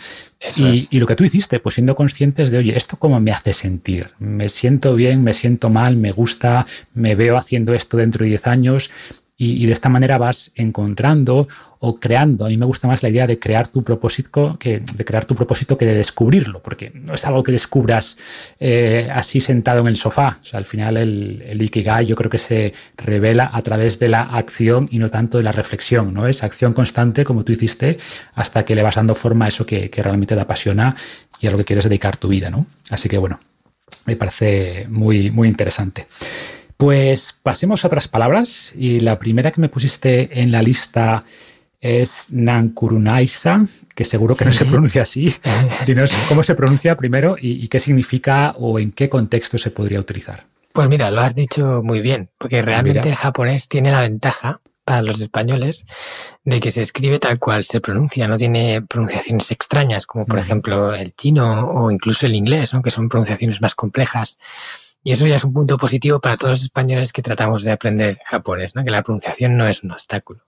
Y, 0.58 0.88
y, 0.90 1.00
lo 1.00 1.08
que 1.08 1.16
tú 1.16 1.24
hiciste, 1.24 1.60
pues 1.60 1.76
siendo 1.76 1.96
conscientes 1.96 2.52
de, 2.52 2.58
oye, 2.58 2.76
¿esto 2.76 2.98
cómo 2.98 3.20
me 3.20 3.32
hace 3.32 3.54
sentir? 3.54 4.08
¿Me 4.20 4.50
siento 4.50 4.96
bien? 4.96 5.24
¿Me 5.24 5.34
siento 5.34 5.70
mal? 5.70 5.98
¿Me 5.98 6.12
gusta? 6.12 6.66
¿Me 6.94 7.16
veo 7.16 7.38
haciendo 7.38 7.74
esto 7.74 7.98
dentro 7.98 8.24
de 8.24 8.30
10 8.30 8.48
años? 8.48 8.92
y, 9.44 9.66
de 9.66 9.74
esta 9.74 9.90
manera 9.90 10.20
vas 10.20 10.52
encontrando 10.54 11.48
o 11.84 12.00
creando. 12.00 12.46
A 12.46 12.50
mí 12.50 12.58
me 12.58 12.66
gusta 12.68 12.88
más 12.88 13.02
la 13.02 13.10
idea 13.10 13.26
de 13.26 13.40
crear 13.40 13.68
tu 13.68 13.84
propósito 13.84 14.56
que 14.60 14.80
de 14.80 15.04
crear 15.04 15.26
tu 15.26 15.34
propósito 15.36 15.78
que 15.80 15.86
de 15.86 15.96
descubrirlo, 15.96 16.62
porque 16.62 16.92
no 16.94 17.16
es 17.16 17.26
algo 17.26 17.42
que 17.42 17.52
descubras 17.52 18.18
eh, 18.60 19.10
así 19.12 19.42
sentado 19.42 19.82
en 19.82 19.88
el 19.88 19.96
sofá. 19.96 20.38
O 20.42 20.46
sea, 20.46 20.60
al 20.60 20.66
final 20.66 20.96
el, 20.96 21.42
el, 21.42 21.60
Ikigai 21.60 22.06
yo 22.06 22.16
creo 22.16 22.30
que 22.30 22.38
se 22.38 22.74
revela 22.98 23.50
a 23.52 23.64
través 23.64 23.98
de 23.98 24.10
la 24.10 24.22
acción 24.22 24.90
y 24.92 25.00
no 25.00 25.10
tanto 25.10 25.40
de 25.40 25.44
la 25.44 25.52
reflexión, 25.52 26.14
¿no? 26.14 26.28
Es 26.28 26.44
acción 26.44 26.74
constante, 26.74 27.24
como 27.24 27.44
tú 27.44 27.52
hiciste, 27.52 27.98
hasta 28.36 28.64
que 28.64 28.76
le 28.76 28.84
vas 28.84 28.96
dando 28.96 29.16
forma 29.16 29.46
a 29.46 29.48
eso 29.48 29.66
que, 29.66 29.90
que 29.90 30.04
realmente 30.04 30.36
te 30.36 30.42
apasiona 30.42 30.96
y 31.40 31.48
a 31.48 31.52
lo 31.52 31.58
que 31.58 31.66
quieres 31.66 31.86
dedicar 31.86 32.16
tu 32.16 32.28
vida, 32.28 32.52
¿no? 32.52 32.68
Así 32.92 33.10
que 33.10 33.18
bueno, 33.18 33.40
me 34.06 34.16
parece 34.16 34.86
muy, 34.88 35.32
muy 35.32 35.48
interesante. 35.48 36.06
Pues 36.78 37.36
pasemos 37.42 37.84
a 37.84 37.88
otras 37.88 38.08
palabras 38.08 38.72
y 38.76 39.00
la 39.00 39.18
primera 39.18 39.52
que 39.52 39.62
me 39.62 39.70
pusiste 39.70 40.42
en 40.42 40.52
la 40.52 40.62
lista 40.62 41.24
es 41.82 42.28
Nankurunaisa, 42.30 43.66
que 43.96 44.04
seguro 44.04 44.36
que 44.36 44.46
no 44.46 44.52
se 44.52 44.66
pronuncia 44.66 45.02
así. 45.02 45.34
Dinos 45.86 46.14
cómo 46.30 46.44
se 46.44 46.54
pronuncia 46.54 46.96
primero 46.96 47.36
y, 47.40 47.68
qué 47.68 47.80
significa 47.80 48.54
o 48.58 48.80
en 48.80 48.92
qué 48.92 49.10
contexto 49.10 49.58
se 49.58 49.72
podría 49.72 50.00
utilizar. 50.00 50.46
Pues 50.72 50.88
mira, 50.88 51.12
lo 51.12 51.20
has 51.22 51.36
dicho 51.36 51.82
muy 51.84 52.00
bien, 52.00 52.30
porque 52.38 52.62
realmente 52.62 53.10
el 53.10 53.16
japonés 53.16 53.68
tiene 53.68 53.92
la 53.92 54.02
ventaja 54.02 54.62
para 54.86 55.02
los 55.02 55.20
españoles 55.20 55.86
de 56.44 56.60
que 56.60 56.72
se 56.72 56.82
escribe 56.82 57.20
tal 57.20 57.40
cual 57.40 57.64
se 57.64 57.82
pronuncia, 57.82 58.28
no 58.28 58.38
tiene 58.38 58.82
pronunciaciones 58.82 59.52
extrañas, 59.52 60.06
como 60.06 60.26
por 60.26 60.40
ejemplo 60.40 60.94
el 60.94 61.14
chino 61.14 61.68
o 61.68 61.92
incluso 61.92 62.26
el 62.26 62.36
inglés, 62.36 62.72
que 62.84 62.92
son 62.92 63.10
pronunciaciones 63.10 63.62
más 63.62 63.76
complejas. 63.76 64.38
Y 65.04 65.12
eso 65.12 65.26
ya 65.26 65.36
es 65.36 65.44
un 65.44 65.54
punto 65.54 65.78
positivo 65.78 66.20
para 66.20 66.38
todos 66.38 66.52
los 66.52 66.64
españoles 66.64 67.12
que 67.12 67.24
tratamos 67.24 67.64
de 67.64 67.72
aprender 67.72 68.20
japonés, 68.24 68.76
¿no? 68.76 68.84
que 68.84 68.92
la 68.92 69.02
pronunciación 69.02 69.58
no 69.58 69.68
es 69.68 69.84
un 69.84 69.92
obstáculo. 69.92 70.44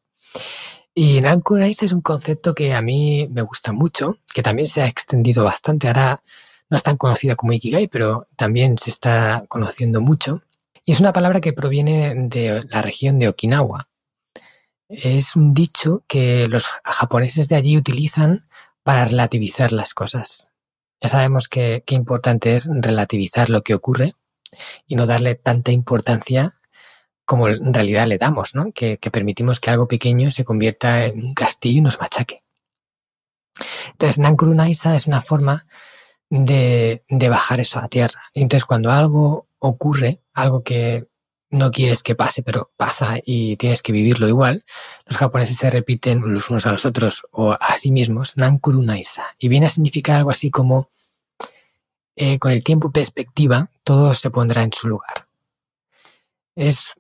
Y 0.95 1.21
Nankurais 1.21 1.81
es 1.81 1.91
un 1.91 2.01
concepto 2.01 2.53
que 2.53 2.75
a 2.75 2.81
mí 2.81 3.27
me 3.31 3.41
gusta 3.41 3.71
mucho, 3.71 4.19
que 4.31 4.43
también 4.43 4.67
se 4.67 4.83
ha 4.83 4.87
extendido 4.87 5.43
bastante. 5.43 5.87
Ahora 5.87 6.21
no 6.69 6.77
es 6.77 6.83
tan 6.83 6.97
conocido 6.97 7.35
como 7.35 7.53
Ikigai, 7.53 7.87
pero 7.87 8.27
también 8.35 8.77
se 8.77 8.91
está 8.91 9.43
conociendo 9.47 10.01
mucho. 10.01 10.43
Y 10.85 10.91
es 10.91 10.99
una 10.99 11.13
palabra 11.13 11.41
que 11.41 11.53
proviene 11.53 12.13
de 12.27 12.65
la 12.69 12.81
región 12.83 13.17
de 13.17 13.27
Okinawa. 13.27 13.87
Es 14.87 15.35
un 15.35 15.55
dicho 15.55 16.03
que 16.07 16.47
los 16.47 16.67
japoneses 16.83 17.47
de 17.47 17.55
allí 17.55 17.75
utilizan 17.75 18.47
para 18.83 19.05
relativizar 19.05 19.71
las 19.71 19.95
cosas. 19.95 20.51
Ya 21.01 21.09
sabemos 21.09 21.47
que 21.47 21.83
qué 21.87 21.95
importante 21.95 22.55
es 22.55 22.67
relativizar 22.69 23.49
lo 23.49 23.63
que 23.63 23.73
ocurre 23.73 24.13
y 24.85 24.95
no 24.95 25.07
darle 25.07 25.33
tanta 25.33 25.71
importancia 25.71 26.59
como 27.25 27.47
en 27.47 27.73
realidad 27.73 28.07
le 28.07 28.17
damos, 28.17 28.55
¿no? 28.55 28.71
Que, 28.71 28.97
permitimos 28.97 29.59
que 29.59 29.69
algo 29.69 29.87
pequeño 29.87 30.31
se 30.31 30.43
convierta 30.43 31.05
en 31.05 31.23
un 31.23 31.33
castillo 31.33 31.79
y 31.79 31.81
nos 31.81 31.99
machaque. 31.99 32.43
Entonces, 33.91 34.19
Nankurunaisa 34.19 34.95
es 34.95 35.07
una 35.07 35.21
forma 35.21 35.65
de, 36.29 37.03
de 37.09 37.29
bajar 37.29 37.59
eso 37.59 37.79
a 37.79 37.87
tierra. 37.87 38.21
Entonces, 38.33 38.65
cuando 38.65 38.91
algo 38.91 39.47
ocurre, 39.59 40.21
algo 40.33 40.63
que 40.63 41.07
no 41.53 41.71
quieres 41.71 42.01
que 42.01 42.15
pase, 42.15 42.41
pero 42.41 42.71
pasa 42.75 43.17
y 43.23 43.55
tienes 43.57 43.83
que 43.83 43.93
vivirlo 43.93 44.27
igual, 44.27 44.65
los 45.05 45.17
japoneses 45.17 45.57
se 45.57 45.69
repiten 45.69 46.33
los 46.33 46.49
unos 46.49 46.65
a 46.65 46.71
los 46.71 46.85
otros 46.85 47.23
o 47.31 47.53
a 47.53 47.75
sí 47.75 47.91
mismos, 47.91 48.35
Nankurunaisa, 48.37 49.35
y 49.37 49.49
viene 49.49 49.67
a 49.67 49.69
significar 49.69 50.17
algo 50.17 50.31
así 50.31 50.49
como 50.49 50.89
eh, 52.15 52.39
con 52.39 52.51
el 52.51 52.63
tiempo 52.63 52.89
y 52.89 52.91
perspectiva, 52.91 53.69
todo 53.83 54.13
se 54.15 54.31
pondrá 54.31 54.63
en 54.63 54.73
su 54.73 54.87
lugar. 54.87 55.27
Es 56.55 56.93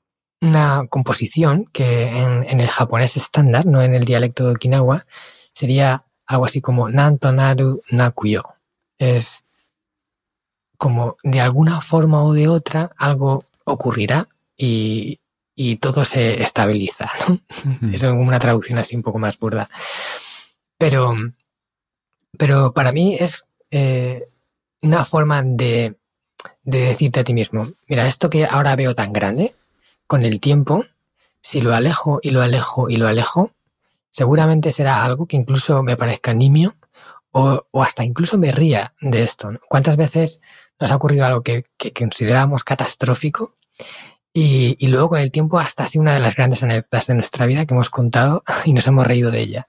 una 0.43 0.87
composición 0.89 1.65
que 1.71 2.09
en, 2.09 2.59
el 2.59 2.67
japonés 2.67 3.15
estándar, 3.15 3.65
no 3.65 3.81
en 3.81 3.95
el 3.95 4.03
dialecto 4.03 4.45
de 4.45 4.51
Okinawa, 4.51 5.05
sería 5.53 6.03
algo 6.25 6.45
así 6.45 6.59
como 6.59 6.89
Nantonaru 6.89 7.81
Nakuyo. 7.91 8.43
Es 8.97 9.45
como 10.77 11.15
de 11.23 11.39
alguna 11.39 11.81
forma 11.81 12.23
o 12.23 12.33
de 12.33 12.49
otra 12.49 12.91
algo 12.97 13.45
ocurrirá 13.63 14.27
y, 14.57 15.19
todo 15.79 16.03
se 16.03 16.41
estabiliza. 16.41 17.09
Hmm. 17.25 17.93
Es 17.93 18.03
una 18.03 18.39
traducción 18.39 18.79
así 18.79 18.95
un 18.95 19.03
poco 19.03 19.19
más 19.19 19.39
burda. 19.39 19.69
Pero, 20.77 21.13
pero 22.37 22.73
para 22.73 22.91
mí 22.91 23.15
es 23.19 23.45
eh, 23.71 24.25
una 24.81 25.05
forma 25.05 25.41
de, 25.43 25.95
decirte 26.63 27.21
a 27.21 27.23
ti 27.23 27.33
mismo, 27.33 27.65
mira, 27.87 28.07
esto 28.07 28.29
que 28.29 28.45
ahora 28.45 28.75
veo 28.75 28.93
tan 28.93 29.13
grande, 29.13 29.53
con 30.13 30.25
el 30.25 30.39
tiempo, 30.39 30.85
si 31.41 31.59
lo 31.59 31.73
alejo 31.73 32.19
y 32.21 32.29
lo 32.29 32.43
alejo 32.43 32.87
y 32.87 32.97
lo 32.97 33.07
alejo, 33.07 33.49
seguramente 34.11 34.69
será 34.69 35.03
algo 35.03 35.25
que 35.25 35.37
incluso 35.37 35.81
me 35.81 35.97
parezca 35.97 36.35
nimio 36.35 36.75
o, 37.31 37.65
hasta 37.81 38.03
incluso 38.03 38.37
me 38.37 38.51
ría 38.51 38.93
de 39.01 39.23
esto. 39.23 39.49
¿Cuántas 39.67 39.97
veces 39.97 40.39
nos 40.79 40.91
ha 40.91 40.97
ocurrido 40.97 41.25
algo 41.25 41.41
que, 41.41 41.65
que 41.77 41.93
consideramos 41.93 42.63
catastrófico 42.63 43.55
y, 44.31 44.75
y, 44.77 44.87
luego 44.89 45.09
con 45.09 45.19
el 45.19 45.31
tiempo 45.31 45.57
hasta 45.57 45.85
así 45.85 45.97
una 45.97 46.13
de 46.13 46.19
las 46.19 46.35
grandes 46.35 46.61
anécdotas 46.61 47.07
de 47.07 47.15
nuestra 47.15 47.47
vida 47.47 47.65
que 47.65 47.73
hemos 47.73 47.89
contado 47.89 48.43
y 48.65 48.73
nos 48.73 48.85
hemos 48.85 49.07
reído 49.07 49.31
de 49.31 49.39
ella? 49.39 49.67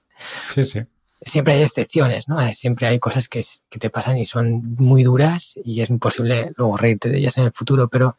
Sí, 0.53 0.63
sí 0.63 0.83
siempre 1.25 1.53
hay 1.53 1.63
excepciones, 1.63 2.27
¿no? 2.27 2.37
Siempre 2.53 2.87
hay 2.87 2.99
cosas 2.99 3.27
que, 3.27 3.43
te 3.69 3.89
pasan 3.89 4.17
y 4.17 4.25
son 4.25 4.75
muy 4.75 5.03
duras 5.03 5.59
y 5.63 5.81
es 5.81 5.89
imposible 5.89 6.53
luego 6.55 6.77
reírte 6.77 7.09
de 7.09 7.17
ellas 7.17 7.37
en 7.37 7.45
el 7.45 7.51
futuro, 7.51 7.87
pero, 7.87 8.15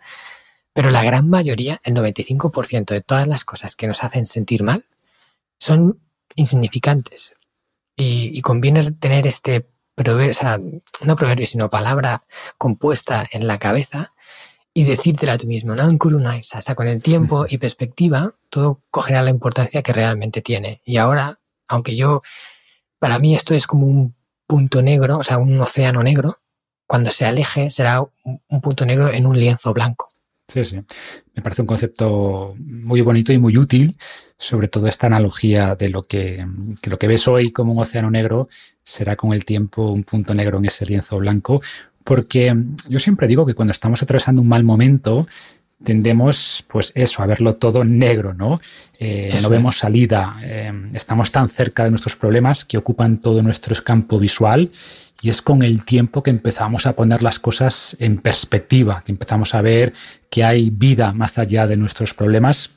pero 0.76 0.90
la 0.90 1.02
gran 1.02 1.30
mayoría, 1.30 1.80
el 1.84 1.94
95% 1.94 2.92
de 2.92 3.00
todas 3.00 3.26
las 3.26 3.46
cosas 3.46 3.76
que 3.76 3.86
nos 3.86 4.04
hacen 4.04 4.26
sentir 4.26 4.62
mal, 4.62 4.84
son 5.58 6.02
insignificantes. 6.34 7.34
Y, 7.96 8.42
conviene 8.42 8.92
tener 8.92 9.26
este 9.26 9.70
proverbio, 9.94 10.32
o 10.32 10.34
sea, 10.34 10.60
no 11.00 11.16
proverbio, 11.16 11.46
sino 11.46 11.70
palabra 11.70 12.24
compuesta 12.58 13.26
en 13.30 13.46
la 13.46 13.58
cabeza 13.58 14.12
y 14.74 14.84
decírtela 14.84 15.32
a 15.32 15.38
tú 15.38 15.46
mismo, 15.46 15.74
no 15.74 15.88
en 15.88 15.96
kurunais, 15.96 16.54
hasta 16.54 16.74
con 16.74 16.88
el 16.88 17.02
tiempo 17.02 17.46
y 17.48 17.56
perspectiva, 17.56 18.34
todo 18.50 18.82
cogerá 18.90 19.22
la 19.22 19.30
importancia 19.30 19.82
que 19.82 19.94
realmente 19.94 20.42
tiene. 20.42 20.82
Y 20.84 20.98
ahora, 20.98 21.40
aunque 21.68 21.96
yo, 21.96 22.20
para 22.98 23.18
mí 23.18 23.34
esto 23.34 23.54
es 23.54 23.66
como 23.66 23.86
un 23.86 24.14
punto 24.46 24.82
negro, 24.82 25.20
o 25.20 25.22
sea, 25.22 25.38
un 25.38 25.58
océano 25.58 26.02
negro, 26.02 26.36
cuando 26.86 27.10
se 27.10 27.24
aleje 27.24 27.70
será 27.70 28.02
un 28.02 28.60
punto 28.60 28.84
negro 28.84 29.10
en 29.10 29.24
un 29.24 29.40
lienzo 29.40 29.72
blanco. 29.72 30.12
Sí, 30.48 30.64
sí. 30.64 30.80
Me 31.34 31.42
parece 31.42 31.62
un 31.62 31.66
concepto 31.66 32.54
muy 32.58 33.00
bonito 33.00 33.32
y 33.32 33.38
muy 33.38 33.58
útil, 33.58 33.96
sobre 34.38 34.68
todo 34.68 34.86
esta 34.86 35.08
analogía 35.08 35.74
de 35.74 35.88
lo 35.88 36.04
que, 36.04 36.46
que, 36.80 36.90
lo 36.90 36.98
que 36.98 37.08
ves 37.08 37.26
hoy 37.26 37.50
como 37.50 37.72
un 37.72 37.80
océano 37.80 38.10
negro 38.10 38.48
será 38.84 39.16
con 39.16 39.32
el 39.32 39.44
tiempo 39.44 39.90
un 39.90 40.04
punto 40.04 40.34
negro 40.34 40.58
en 40.58 40.66
ese 40.66 40.86
lienzo 40.86 41.18
blanco, 41.18 41.60
porque 42.04 42.54
yo 42.88 42.98
siempre 43.00 43.26
digo 43.26 43.44
que 43.44 43.54
cuando 43.54 43.72
estamos 43.72 44.00
atravesando 44.00 44.40
un 44.40 44.48
mal 44.48 44.62
momento, 44.62 45.26
tendemos, 45.82 46.64
pues 46.68 46.92
eso, 46.94 47.22
a 47.22 47.26
verlo 47.26 47.56
todo 47.56 47.84
negro, 47.84 48.32
¿no? 48.32 48.60
Eh, 48.98 49.38
no 49.42 49.48
vemos 49.48 49.78
salida, 49.78 50.38
eh, 50.42 50.72
estamos 50.94 51.32
tan 51.32 51.48
cerca 51.48 51.84
de 51.84 51.90
nuestros 51.90 52.16
problemas 52.16 52.64
que 52.64 52.78
ocupan 52.78 53.18
todo 53.18 53.42
nuestro 53.42 53.74
campo 53.82 54.18
visual 54.18 54.70
y 55.22 55.30
es 55.30 55.42
con 55.42 55.62
el 55.62 55.84
tiempo 55.84 56.22
que 56.22 56.30
empezamos 56.30 56.86
a 56.86 56.94
poner 56.94 57.22
las 57.22 57.38
cosas 57.38 57.96
en 57.98 58.18
perspectiva, 58.18 59.02
que 59.04 59.12
empezamos 59.12 59.54
a 59.54 59.62
ver 59.62 59.92
que 60.30 60.44
hay 60.44 60.70
vida 60.70 61.12
más 61.12 61.38
allá 61.38 61.66
de 61.66 61.76
nuestros 61.76 62.14
problemas. 62.14 62.70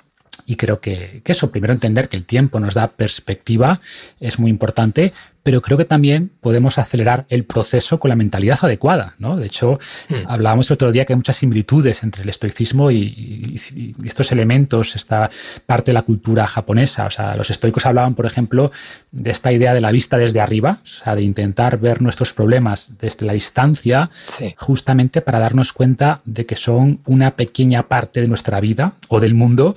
Y 0.46 0.56
creo 0.56 0.80
que, 0.80 1.22
eso, 1.26 1.52
primero 1.52 1.74
entender 1.74 2.10
que 2.10 2.18
el 2.18 2.26
tiempo 2.26 2.60
nos 2.60 2.74
da 2.74 2.88
perspectiva 2.88 3.82
es 4.20 4.40
muy 4.40 4.50
importante, 4.50 5.14
pero 5.50 5.64
creo 5.64 5.80
que 5.80 5.86
también 5.86 6.30
podemos 6.42 6.78
acelerar 6.78 7.26
el 7.28 7.44
proceso 7.44 8.00
con 8.00 8.10
la 8.10 8.16
mentalidad 8.16 8.60
adecuada, 8.62 9.16
¿no? 9.18 9.36
De 9.36 9.48
hecho, 9.48 9.80
hmm. 10.08 10.28
hablábamos 10.28 10.70
el 10.70 10.76
otro 10.76 10.92
día 10.92 11.06
que 11.06 11.14
hay 11.14 11.18
muchas 11.18 11.38
similitudes 11.38 12.04
entre 12.04 12.22
el 12.22 12.30
estoicismo 12.30 12.92
y, 12.92 13.60
estos 14.06 14.32
elementos, 14.32 14.96
esta 14.96 15.32
parte 15.66 15.90
de 15.90 15.94
la 15.94 16.04
cultura 16.04 16.46
japonesa. 16.46 17.08
O 17.08 17.10
sea, 17.10 17.34
los 17.34 17.50
estoicos 17.50 17.88
hablaban, 17.88 18.14
por 18.14 18.28
ejemplo, 18.28 18.72
de 19.12 19.32
esta 19.32 19.52
idea 19.52 19.74
de 19.74 19.82
la 19.82 19.90
vista 19.90 20.20
desde 20.20 20.40
arriba, 20.40 20.82
o 20.84 20.86
sea, 20.86 21.16
de 21.16 21.24
intentar 21.24 21.80
ver 21.80 22.00
nuestros 22.04 22.36
problemas 22.36 22.92
desde 23.02 23.26
la 23.26 23.34
distancia, 23.34 24.12
justamente 24.56 25.22
para 25.22 25.40
darnos 25.40 25.74
cuenta 25.74 26.22
de 26.26 26.46
que 26.46 26.54
son 26.54 27.00
una 27.08 27.32
pequeña 27.32 27.88
parte 27.88 28.22
de 28.22 28.28
nuestra 28.28 28.60
vida 28.60 28.94
o 29.08 29.20
del 29.20 29.34
mundo 29.34 29.74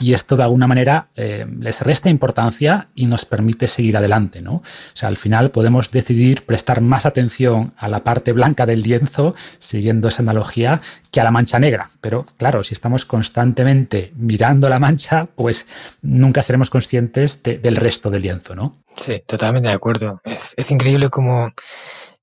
y 0.00 0.12
esto 0.12 0.36
de 0.36 0.44
alguna 0.44 0.66
manera 0.66 1.08
eh, 1.16 1.44
les 1.58 1.80
resta 1.80 2.08
importancia 2.08 2.88
y 2.94 3.06
nos 3.06 3.24
permite 3.24 3.66
seguir 3.66 3.96
adelante, 3.96 4.40
¿no? 4.40 4.54
O 4.54 4.62
sea, 4.94 5.07
al 5.08 5.16
final 5.16 5.50
podemos 5.50 5.90
decidir 5.90 6.44
prestar 6.44 6.80
más 6.80 7.06
atención 7.06 7.72
a 7.76 7.88
la 7.88 8.04
parte 8.04 8.32
blanca 8.32 8.66
del 8.66 8.82
lienzo, 8.82 9.34
siguiendo 9.58 10.08
esa 10.08 10.22
analogía, 10.22 10.80
que 11.10 11.20
a 11.20 11.24
la 11.24 11.30
mancha 11.30 11.58
negra. 11.58 11.90
Pero 12.00 12.24
claro, 12.36 12.62
si 12.62 12.74
estamos 12.74 13.04
constantemente 13.04 14.12
mirando 14.16 14.68
la 14.68 14.78
mancha, 14.78 15.26
pues 15.34 15.66
nunca 16.02 16.42
seremos 16.42 16.70
conscientes 16.70 17.42
del 17.42 17.76
resto 17.76 18.10
del 18.10 18.22
lienzo, 18.22 18.54
¿no? 18.54 18.76
Sí, 18.96 19.22
totalmente 19.26 19.68
de 19.68 19.74
acuerdo. 19.74 20.20
Es, 20.24 20.54
es 20.56 20.70
increíble 20.70 21.08
cómo 21.08 21.52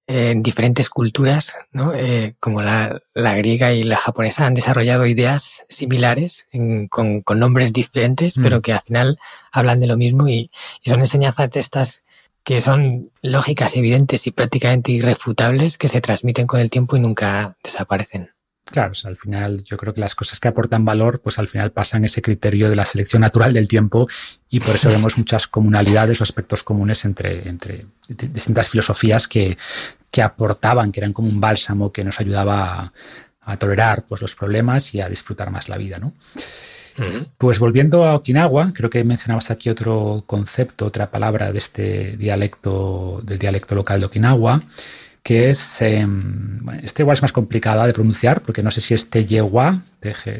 en 0.08 0.44
diferentes 0.44 0.88
culturas, 0.90 1.58
¿no? 1.72 1.94
Eh, 1.96 2.36
como 2.40 2.62
la, 2.62 3.02
la, 3.16 3.36
griega 3.36 3.74
y 3.74 3.82
la 3.82 3.98
japonesa, 3.98 4.46
han 4.46 4.54
desarrollado 4.54 5.08
ideas 5.08 5.66
similares 5.68 6.48
con, 6.90 7.22
con, 7.22 7.40
nombres 7.40 7.74
diferentes, 7.74 8.38
mm. 8.38 8.44
pero 8.44 8.62
que 8.62 8.74
al 8.74 8.82
final 8.82 9.18
hablan 9.52 9.80
de 9.80 9.88
lo 9.88 9.98
mismo 9.98 10.28
y, 10.28 10.52
y, 10.84 10.90
son 10.90 11.00
enseñanzas 11.00 11.50
de 11.50 11.60
estas 11.60 12.04
que 12.46 12.62
son 12.62 13.12
lógicas, 13.24 13.76
evidentes 13.76 14.28
y 14.28 14.32
prácticamente 14.32 14.92
irrefutables 14.92 15.80
que 15.80 15.88
se 15.88 16.00
transmiten 16.00 16.46
con 16.46 16.60
el 16.60 16.70
tiempo 16.70 16.96
y 16.96 17.00
nunca 17.00 17.58
desaparecen. 17.64 18.30
Claro, 18.66 18.94
al 19.04 19.18
final 19.18 19.64
yo 19.64 19.78
creo 19.78 19.94
que 19.94 20.02
las 20.02 20.14
cosas 20.14 20.40
que 20.40 20.48
aportan 20.48 20.86
valor, 20.86 21.22
pues 21.22 21.40
al 21.40 21.48
final 21.48 21.72
pasan 21.72 22.06
ese 22.06 22.22
criterio 22.22 22.70
de 22.70 22.76
la 22.76 22.86
selección 22.86 23.22
natural 23.22 23.54
del 23.54 23.68
tiempo 23.68 24.08
y 24.48 24.60
por 24.60 24.76
eso 24.76 24.90
vemos 24.96 25.18
muchas 25.18 25.48
comunalidades 25.48 26.22
o 26.22 26.24
aspectos 26.24 26.64
comunes 26.64 27.04
entre, 27.04 27.48
entre 27.50 27.88
distintas 28.08 28.70
filosofías 28.70 29.28
que, 29.28 29.58
que 30.12 30.22
aportaban, 30.22 30.92
que 30.92 31.00
eran 31.00 31.14
como 31.14 31.30
un 31.30 31.42
bálsamo 31.42 31.92
que 31.92 32.04
nos 32.04 32.20
ayudaba 32.20 32.94
a, 33.42 33.58
tolerar 33.58 34.04
pues, 34.04 34.22
los 34.22 34.36
problemas 34.36 34.94
y 34.94 35.02
a 35.02 35.10
disfrutar 35.10 35.50
más 35.50 35.68
la 35.68 35.78
vida, 35.78 35.98
¿no? 35.98 36.14
Pues 37.38 37.60
volviendo 37.60 38.06
a 38.06 38.16
Okinawa, 38.16 38.72
creo 38.74 38.90
que 38.90 39.04
mencionabas 39.04 39.52
aquí 39.52 39.70
otro 39.70 40.24
concepto, 40.26 40.86
otra 40.86 41.12
palabra 41.12 41.52
de 41.52 41.58
este 41.58 42.18
dialecto, 42.18 43.22
del 43.24 43.38
dialecto 43.38 43.76
local 43.76 44.00
de 44.00 44.06
Okinawa, 44.06 44.64
que 45.22 45.50
es, 45.50 45.82
em, 45.82 46.62
este 46.84 47.02
igual 47.02 47.16
es 47.16 47.22
más 47.22 47.32
complicada 47.32 47.86
de 47.88 47.94
pronunciar, 47.94 48.42
porque 48.42 48.62
no 48.62 48.72
sé 48.72 48.80
si 48.80 48.94
es 48.94 49.10
Teyewa, 49.10 49.82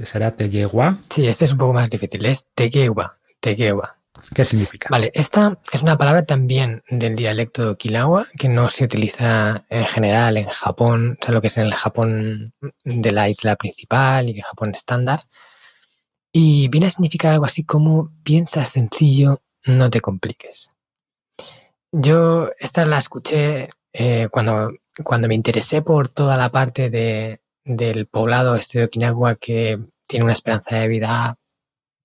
será 0.04 0.32
Teyewa. 0.36 1.00
Sí, 1.10 1.26
este 1.28 1.46
es 1.46 1.52
un 1.52 1.58
poco 1.58 1.74
más 1.74 1.90
difícil, 1.90 2.26
es 2.26 2.48
Teyewa, 2.54 3.18
Teyewa. 3.40 3.98
¿Qué 4.34 4.46
significa? 4.46 4.88
Vale, 4.90 5.12
esta 5.14 5.60
es 5.72 5.84
una 5.84 5.98
palabra 5.98 6.24
también 6.26 6.84
del 6.90 7.16
dialecto 7.16 7.64
de 7.64 7.70
Okinawa 7.70 8.28
que 8.38 8.48
no 8.48 8.70
se 8.70 8.86
utiliza 8.86 9.66
en 9.70 9.86
general 9.88 10.38
en 10.38 10.46
Japón, 10.46 11.18
o 11.22 11.26
sea, 11.26 11.34
lo 11.34 11.42
que 11.42 11.48
es 11.48 11.58
en 11.58 11.66
el 11.66 11.76
Japón 11.76 12.54
de 12.84 13.12
la 13.12 13.28
isla 13.28 13.56
principal 13.56 14.30
y 14.30 14.38
en 14.38 14.42
Japón 14.42 14.72
estándar. 14.72 15.22
Y 16.38 16.68
viene 16.68 16.88
a 16.88 16.90
significar 16.90 17.32
algo 17.32 17.46
así 17.46 17.64
como 17.64 18.12
piensa 18.22 18.66
sencillo, 18.66 19.42
no 19.64 19.90
te 19.90 20.02
compliques. 20.02 20.70
Yo 21.94 22.50
esta 22.60 22.84
la 22.84 22.98
escuché 22.98 23.70
eh, 23.94 24.28
cuando, 24.30 24.74
cuando 25.02 25.30
me 25.30 25.36
interesé 25.36 25.82
por 25.82 26.10
toda 26.10 26.36
la 26.36 26.52
parte 26.52 26.90
de, 26.90 27.40
del 27.64 28.08
poblado 28.08 28.58
este 28.58 28.80
de 28.80 28.86
Okinawa 28.86 29.36
que 29.36 29.80
tiene 30.08 30.26
una 30.26 30.34
esperanza 30.34 30.76
de 30.76 30.90
vida 30.90 31.38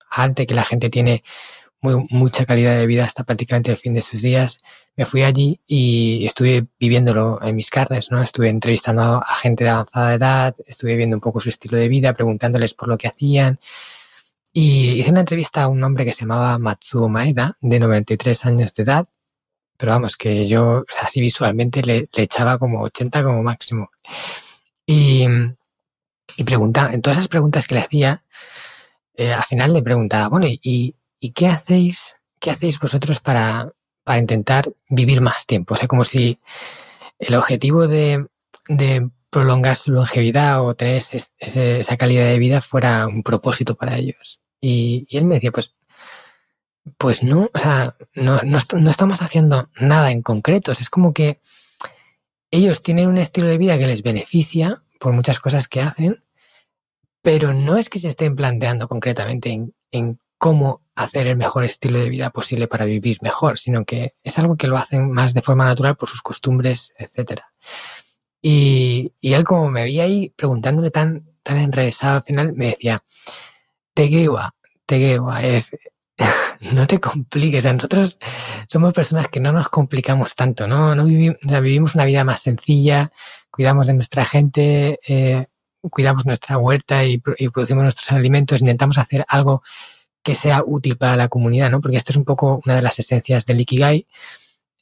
alta, 0.09 0.47
que 0.47 0.55
la 0.55 0.65
gente 0.65 0.91
tiene 0.91 1.25
muy, 1.81 2.07
mucha 2.11 2.47
calidad 2.47 2.79
de 2.79 2.87
vida 2.87 3.03
hasta 3.03 3.25
prácticamente 3.25 3.73
el 3.73 3.79
fin 3.79 3.95
de 3.95 4.03
sus 4.03 4.23
días, 4.23 4.61
me 4.95 5.07
fui 5.07 5.25
allí 5.25 5.61
y 5.67 6.25
estuve 6.25 6.69
viviéndolo 6.79 7.41
en 7.43 7.57
mis 7.57 7.69
carnes. 7.69 8.11
Estuve 8.23 8.49
entrevistando 8.49 9.03
a 9.27 9.35
gente 9.43 9.65
de 9.65 9.71
avanzada 9.71 10.15
edad, 10.15 10.55
estuve 10.69 10.95
viendo 10.95 11.17
un 11.17 11.21
poco 11.21 11.41
su 11.41 11.49
estilo 11.49 11.77
de 11.77 11.89
vida, 11.89 12.13
preguntándoles 12.13 12.75
por 12.75 12.87
lo 12.87 12.97
que 12.97 13.09
hacían. 13.09 13.59
Y 14.53 15.01
hice 15.01 15.11
una 15.11 15.21
entrevista 15.21 15.63
a 15.63 15.69
un 15.69 15.83
hombre 15.85 16.05
que 16.05 16.13
se 16.13 16.21
llamaba 16.23 16.59
Matsuo 16.59 17.09
Maeda, 17.09 17.57
de 17.61 17.79
93 17.79 18.47
años 18.47 18.75
de 18.75 18.83
edad, 18.83 19.09
pero 19.77 19.93
vamos, 19.93 20.17
que 20.17 20.45
yo 20.45 20.85
así 21.01 21.21
visualmente 21.21 21.83
le, 21.83 22.09
echaba 22.17 22.59
como 22.59 22.83
80 22.83 23.23
como 23.23 23.43
máximo. 23.43 23.91
Y, 24.85 25.25
y 26.37 26.45
pregunta, 26.45 26.91
en 26.93 27.01
todas 27.01 27.19
esas 27.19 27.29
preguntas 27.29 27.67
que 27.67 27.77
le 27.77 27.81
hacía, 27.83 28.25
eh, 29.15 29.33
al 29.33 29.45
final 29.45 29.73
le 29.73 29.83
preguntaba, 29.83 30.29
bueno, 30.29 30.47
¿y, 30.47 30.97
¿y 31.21 31.31
qué 31.33 31.49
hacéis, 31.49 32.17
qué 32.39 32.51
hacéis 32.51 32.79
vosotros 32.79 33.21
para, 33.21 33.73
para 34.05 34.19
intentar 34.19 34.71
vivir 34.89 35.21
más 35.21 35.47
tiempo? 35.47 35.75
O 35.75 35.77
sea, 35.77 35.89
como 35.89 36.05
si 36.05 36.39
el 37.19 37.35
objetivo 37.35 37.87
de, 37.87 38.27
de 38.69 39.09
prolongar 39.31 39.77
su 39.77 39.93
longevidad 39.93 40.65
o 40.65 40.75
tener 40.75 41.03
esa 41.39 41.97
calidad 41.97 42.27
de 42.27 42.39
vida 42.39 42.61
fuera 42.61 43.07
un 43.07 43.23
propósito 43.23 43.77
para 43.77 43.97
ellos. 43.97 44.41
Y, 44.61 45.07
y, 45.09 45.17
él 45.17 45.25
me 45.25 45.37
decía, 45.37 45.53
pues 45.53 45.75
pues 46.99 47.23
no, 47.23 47.51
o 47.53 47.59
sea, 47.59 47.97
no, 48.15 48.41
no, 48.43 48.59
estamos 48.91 49.23
haciendo 49.23 49.71
nada 49.79 50.11
en 50.11 50.23
concreto. 50.23 50.73
Es 50.73 50.91
como 50.91 51.13
que 51.13 51.41
ellos 52.51 52.83
tienen 52.83 53.09
un 53.09 53.19
estilo 53.19 53.49
de 53.49 53.59
vida 53.59 53.79
que 53.79 53.87
les 53.87 54.03
beneficia 54.03 54.83
por 54.99 55.13
muchas 55.13 55.41
cosas 55.41 55.69
que 55.69 55.81
hacen, 55.81 56.25
pero 57.23 57.53
no 57.53 57.77
es 57.77 57.89
que 57.89 57.99
se 57.99 58.09
estén 58.09 58.35
planteando 58.35 58.89
concretamente 58.89 59.51
en, 59.51 59.75
en 59.93 60.19
cómo 60.39 60.83
hacer 60.95 61.27
el 61.27 61.37
mejor 61.37 61.65
estilo 61.65 62.01
de 62.01 62.09
vida 62.09 62.31
posible 62.31 62.67
para 62.67 62.85
vivir 62.85 63.19
mejor, 63.23 63.59
sino 63.59 63.85
que 63.85 64.15
es 64.23 64.39
algo 64.39 64.57
que 64.57 64.67
lo 64.67 64.77
hacen 64.77 65.11
más 65.11 65.35
de 65.35 65.43
forma 65.43 65.65
natural 65.65 65.97
por 65.97 66.09
sus 66.09 66.23
costumbres, 66.23 66.93
etc. 66.99 67.43
Y, 68.43 69.13
y 69.21 69.33
él 69.35 69.45
como 69.45 69.71
me 69.71 69.83
veía 69.83 70.05
ahí 70.05 70.33
preguntándole 70.35 70.91
tan, 70.91 71.27
tan 71.43 71.59
enrevesado 71.59 72.17
al 72.17 72.23
final, 72.23 72.53
me 72.55 72.67
decía, 72.67 73.03
Tegewa, 73.95 74.55
Tegewa, 74.87 75.43
es, 75.43 75.73
no 76.73 76.87
te 76.87 77.01
compliques. 77.01 77.65
nosotros 77.65 78.19
somos 78.69 78.93
personas 78.93 79.29
que 79.29 79.41
no 79.41 79.53
nos 79.53 79.69
complicamos 79.69 80.35
tanto, 80.35 80.67
¿no? 80.67 80.95
no 80.95 81.05
vivimos, 81.05 81.39
vivimos 81.43 81.95
una 81.95 82.05
vida 82.05 82.25
más 82.25 82.41
sencilla, 82.41 83.11
cuidamos 83.51 83.87
de 83.87 83.95
nuestra 83.95 84.25
gente, 84.25 84.99
eh, 85.07 85.47
cuidamos 85.91 86.27
nuestra 86.27 86.59
huerta 86.59 87.05
y, 87.05 87.19
producimos 87.19 87.83
nuestros 87.83 88.13
alimentos, 88.13 88.61
intentamos 88.61 88.99
hacer 88.99 89.25
algo 89.29 89.63
que 90.23 90.35
sea 90.35 90.63
útil 90.65 90.97
para 90.97 91.17
la 91.17 91.29
comunidad, 91.29 91.71
¿no? 91.71 91.81
Porque 91.81 91.97
esto 91.97 92.13
es 92.13 92.17
un 92.17 92.25
poco 92.25 92.61
una 92.65 92.77
de 92.77 92.83
las 92.83 92.99
esencias 92.99 93.47
del 93.47 93.61
Ikigai, 93.61 94.07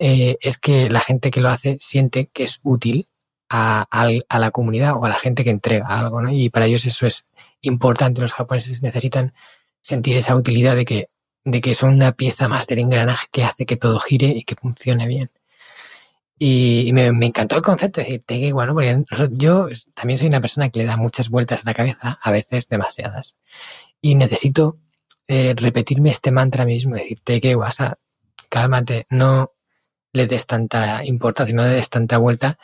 eh, 0.01 0.37
es 0.41 0.59
que 0.59 0.91
la 0.91 1.01
gente 1.01 1.31
que 1.31 1.41
lo 1.41 1.49
hace 1.49 1.77
siente 1.81 2.29
que 2.33 2.45
es 2.45 2.61
útil 2.63 3.08
a, 3.49 3.87
a, 4.29 4.39
la 4.39 4.51
comunidad 4.51 4.95
o 4.97 5.05
a 5.05 5.09
la 5.09 5.19
gente 5.19 5.45
que 5.45 5.51
entrega 5.51 5.87
algo, 5.87 6.21
¿no? 6.23 6.31
Y 6.31 6.51
para 6.51 6.67
ellos 6.67 6.85
eso 6.87 7.07
es 7.07 7.27
importante. 7.61 8.21
Los 8.21 8.33
japoneses 8.33 8.83
necesitan 8.83 9.33
sentir 9.81 10.17
esa 10.17 10.37
utilidad 10.37 10.77
de 10.77 10.85
que 10.85 11.09
de 11.51 11.61
que 11.61 11.75
son 11.75 11.95
una 11.95 12.13
pieza 12.13 12.49
más 12.49 12.67
del 12.67 12.81
engranaje 12.81 13.27
que 13.31 13.45
hace 13.45 13.67
que 13.67 13.77
todo 13.77 13.99
gire 14.01 14.29
y 14.29 14.45
que 14.45 14.57
funcione 14.57 15.07
bien. 15.07 15.31
Y, 16.39 16.93
me, 16.93 17.07
encantó 17.07 17.57
el 17.57 17.63
concepto 17.63 18.01
de 18.01 18.05
decir, 18.05 18.23
te 18.25 18.37
igual, 18.37 18.69
¿no? 18.69 18.75
Porque 18.75 19.05
yo 19.33 19.69
también 19.95 20.19
soy 20.19 20.29
una 20.29 20.41
persona 20.41 20.69
que 20.69 20.79
le 20.79 20.85
da 20.87 20.97
muchas 20.97 21.31
vueltas 21.31 21.63
a 21.63 21.65
la 21.67 21.75
cabeza, 21.75 22.19
a 22.23 22.31
veces 22.31 22.69
demasiadas. 22.69 23.37
Y 24.01 24.15
necesito 24.15 24.79
eh, 25.27 25.55
repetirme 25.57 26.11
este 26.11 26.31
mantra 26.31 26.65
mismo, 26.65 26.95
decir, 26.95 27.21
te 27.25 27.41
que 27.41 27.55
guasa, 27.55 27.99
cálmate, 28.49 29.07
no 29.11 29.53
le 30.13 30.27
des 30.27 30.47
tanta 30.47 31.05
importancia, 31.05 31.55
no 31.55 31.65
le 31.65 31.71
des 31.71 31.91
tanta 31.91 32.19
vuelta, 32.19 32.59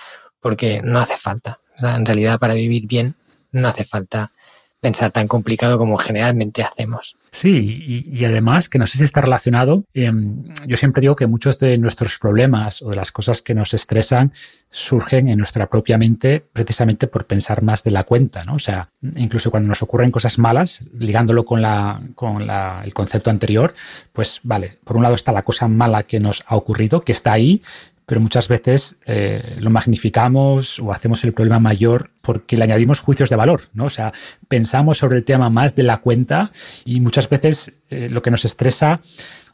porque 0.45 0.83
no 0.85 0.99
hace 1.01 1.17
falta. 1.17 1.59
O 1.75 1.81
sea, 1.81 1.97
en 1.97 2.05
realidad, 2.05 2.39
para 2.39 2.53
vivir 2.53 2.87
bien, 2.87 3.15
no 3.51 3.67
hace 3.67 3.83
falta 3.83 4.31
pensar 4.79 5.11
tan 5.11 5.27
complicado 5.27 5.79
como 5.79 5.97
generalmente 5.97 6.63
hacemos. 6.63 7.17
Sí, 7.33 8.05
y, 8.07 8.25
además 8.27 8.69
que 8.69 8.79
no 8.79 8.87
sé 8.87 8.99
si 8.99 9.05
está 9.05 9.23
relacionado, 9.23 9.85
em, 9.95 10.45
yo 10.67 10.77
siempre 10.77 11.01
digo 11.01 11.17
que 11.17 11.27
muchos 11.27 11.59
de 11.59 11.79
nuestros 11.79 12.19
problemas 12.19 12.83
o 12.83 12.91
de 12.91 12.97
las 12.97 13.11
cosas 13.11 13.41
que 13.41 13.55
nos 13.55 13.73
estresan 13.73 14.35
surgen 14.71 15.29
en 15.29 15.39
nuestra 15.39 15.71
propia 15.71 15.97
mente 15.97 16.45
precisamente 16.53 17.07
por 17.07 17.27
pensar 17.27 17.63
más 17.63 17.83
de 17.83 17.93
la 17.93 18.05
cuenta, 18.05 18.45
¿no? 18.45 18.57
O 18.57 18.59
sea, 18.59 18.91
incluso 19.17 19.51
cuando 19.51 19.69
nos 19.71 19.83
ocurren 19.83 20.11
cosas 20.11 20.39
malas, 20.39 20.85
ligándolo 20.99 21.47
con, 21.47 21.63
la, 21.63 22.03
con 22.15 22.47
la, 22.47 22.83
el 22.85 22.93
concepto 22.93 23.31
anterior, 23.31 23.73
pues 24.13 24.41
vale, 24.43 24.79
por 24.85 24.99
un 24.99 25.05
lado 25.05 25.15
está 25.15 25.33
la 25.33 25.43
cosa 25.45 25.67
mala 25.67 26.03
que 26.03 26.21
nos 26.21 26.45
ha 26.47 26.57
ocurrido, 26.57 27.01
que 27.01 27.13
está 27.13 27.33
ahí, 27.33 27.63
pero 28.07 28.21
muchas 28.21 28.49
veces 28.49 28.97
eh, 29.07 29.57
lo 29.59 29.71
magnificamos 29.71 30.79
o 30.79 30.93
hacemos 30.93 31.25
el 31.25 31.33
problema 31.33 31.59
mayor 31.59 32.11
porque 32.23 32.57
le 32.57 32.65
añadimos 32.65 33.01
juicios 33.01 33.31
de 33.31 33.37
valor, 33.37 33.63
¿no? 33.73 33.87
O 33.87 33.91
sea, 33.91 34.13
pensamos 34.49 34.99
sobre 34.99 35.19
el 35.19 35.25
tema 35.25 35.51
más 35.51 35.75
de 35.75 35.85
la 35.85 35.99
cuenta 35.99 36.53
y 36.85 37.01
muchas 37.01 37.29
veces 37.29 37.73
eh, 37.91 38.09
lo 38.11 38.23
que 38.23 38.31
nos 38.31 38.45
estresa, 38.45 39.01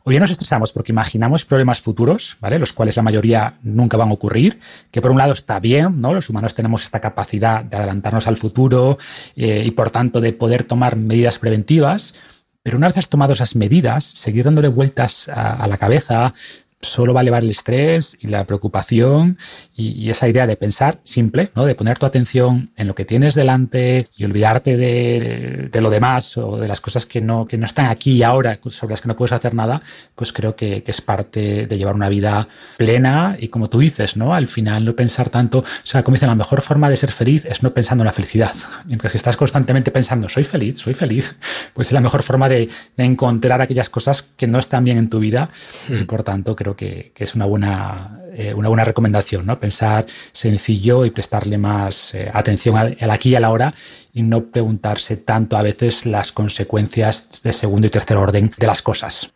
o 0.03 0.11
bien 0.11 0.21
nos 0.21 0.31
estresamos 0.31 0.73
porque 0.73 0.93
imaginamos 0.93 1.45
problemas 1.45 1.81
futuros, 1.81 2.37
¿vale? 2.41 2.59
Los 2.59 2.73
cuales 2.73 2.97
la 2.97 3.03
mayoría 3.03 3.59
nunca 3.63 3.97
van 3.97 4.11
a 4.11 4.15
ocurrir, 4.15 4.59
que 4.91 5.01
por 5.01 5.11
un 5.11 5.19
lado 5.19 5.33
está 5.33 5.61
bien, 5.61 6.01
¿no? 6.01 6.15
Los 6.15 6.29
humanos 6.29 6.55
tenemos 6.55 6.83
esta 6.83 7.01
capacidad 7.01 7.65
de 7.65 7.77
adelantarnos 7.77 8.27
al 8.27 8.37
futuro 8.37 8.99
eh, 9.37 9.63
y 9.65 9.71
por 9.73 9.91
tanto 9.91 10.21
de 10.21 10.33
poder 10.33 10.65
tomar 10.65 10.97
medidas 10.97 11.39
preventivas, 11.39 12.15
pero 12.63 12.77
una 12.77 12.89
vez 12.89 12.99
has 12.99 13.09
tomado 13.09 13.33
esas 13.33 13.57
medidas, 13.57 14.05
seguir 14.05 14.45
dándole 14.45 14.69
vueltas 14.69 15.29
a 15.29 15.67
la 15.67 15.79
cabeza, 15.79 16.35
solo 16.83 17.13
va 17.13 17.21
a 17.21 17.23
elevar 17.23 17.43
el 17.43 17.51
estrés 17.51 18.17
y 18.21 18.29
la 18.29 18.45
preocupación 18.45 19.39
y, 19.77 20.11
esa 20.11 20.29
idea 20.29 20.47
de 20.47 20.57
pensar 20.57 21.01
simple, 21.05 21.53
¿no? 21.55 21.65
de 21.65 21.75
poner 21.75 21.99
tu 21.99 22.07
atención 22.07 22.71
en 22.77 22.89
lo 22.89 22.95
que 22.95 23.05
tienes 23.05 23.35
delante 23.35 24.09
y 24.17 24.25
olvidarte 24.25 24.77
de, 24.77 25.81
lo 25.81 25.91
demás 25.91 26.37
o 26.37 26.57
de 26.57 26.67
las 26.67 26.81
cosas 26.81 27.07
que 27.07 27.21
no, 27.21 27.47
que 27.47 27.57
no 27.57 27.67
están 27.67 27.87
aquí 27.87 28.13
y 28.13 28.23
ahora, 28.23 28.59
sobre 28.69 28.93
las 28.93 29.01
que 29.01 29.09
no 29.09 29.17
puedes 29.17 29.33
hacer 29.33 29.55
nada, 29.55 29.83
pues 30.15 30.33
creo 30.33 30.57
que, 30.57 30.83
es 30.91 31.01
parte 31.01 31.67
de 31.69 31.79
llevar 31.79 31.95
una 31.95 32.09
vida 32.09 32.49
plena 32.77 33.37
y 33.39 33.47
como 33.47 33.69
tú 33.69 33.79
dices, 33.79 34.17
¿no? 34.17 34.35
al 34.35 34.49
final 34.49 34.85
no 34.85 34.97
pensar 34.97 35.31
tanto, 35.31 35.61
o 35.61 35.65
sea, 35.85 36.03
como 36.03 36.17
dicen, 36.17 36.29
la 36.29 36.35
mejor 36.35 36.63
forma 36.63 36.91
de 36.91 36.97
ser 36.97 37.13
feliz 37.13 37.45
es 37.45 37.63
no 37.63 37.73
pensando 37.73 38.03
en 38.03 38.07
la 38.07 38.13
felicidad. 38.13 38.53
Mientras 38.87 39.13
que 39.13 39.19
estás 39.19 39.37
constantemente 39.37 39.93
pensando, 39.93 40.29
soy 40.29 40.43
feliz, 40.43 40.81
soy 40.81 40.95
feliz, 40.95 41.37
pues 41.75 41.89
es 41.89 41.93
la 41.93 42.01
mejor 42.01 42.25
forma 42.25 42.49
de, 42.49 42.69
encontrar 42.97 43.63
aquellas 43.63 43.89
cosas 43.89 44.23
que 44.37 44.47
no 44.47 44.59
están 44.59 44.85
bien 44.85 44.99
en 44.99 45.09
tu 45.09 45.21
vida 45.21 45.51
y 45.89 46.05
por 46.05 46.23
tanto 46.23 46.55
creo 46.57 46.70
que, 46.77 47.13
es 47.17 47.35
una 47.35 47.47
buena, 47.47 48.21
eh, 48.33 48.55
una 48.55 48.69
buena 48.69 48.85
recomendación, 48.85 49.47
¿no? 49.47 49.59
Pensar 49.59 50.07
sencillo 50.33 51.05
y 51.05 51.11
prestarle 51.11 51.59
más 51.59 52.15
eh, 52.15 52.31
atención 52.33 52.77
al, 52.77 52.97
aquí 53.11 53.31
y 53.31 53.35
a 53.35 53.41
la 53.41 53.51
hora 53.51 53.75
y 54.13 54.23
no 54.23 54.47
preguntarse 54.47 55.17
tanto 55.17 55.57
a 55.57 55.63
veces 55.63 56.07
las 56.07 56.33
consecuencias 56.33 57.43
de 57.43 57.53
segundo 57.53 57.87
y 57.87 57.91
tercer 57.91 58.17
orden 58.17 58.53
de 58.57 58.67
las 58.67 58.83
cosas. 58.83 59.33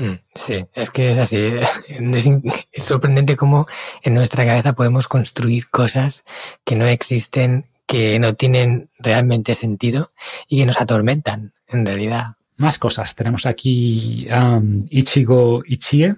Mm, 0.00 0.14
sí, 0.34 0.64
es 0.72 0.90
que 0.90 1.10
es 1.10 1.18
así. 1.18 1.38
Es, 2.72 2.84
sorprendente 2.84 3.36
cómo 3.36 3.66
en 4.02 4.14
nuestra 4.14 4.46
cabeza 4.46 4.72
podemos 4.72 5.08
construir 5.08 5.68
cosas 5.68 6.24
que 6.64 6.76
no 6.76 6.86
existen, 6.86 7.66
que 7.86 8.18
no 8.18 8.34
tienen 8.34 8.90
realmente 8.98 9.54
sentido 9.54 10.08
y 10.48 10.60
que 10.60 10.66
nos 10.66 10.80
atormentan, 10.80 11.52
en 11.68 11.84
realidad. 11.84 12.36
Más 12.56 12.78
cosas. 12.78 13.14
Tenemos 13.14 13.46
aquí 13.46 14.26
um, 14.30 14.86
Ichigo 14.90 15.62
Ichie, 15.66 16.14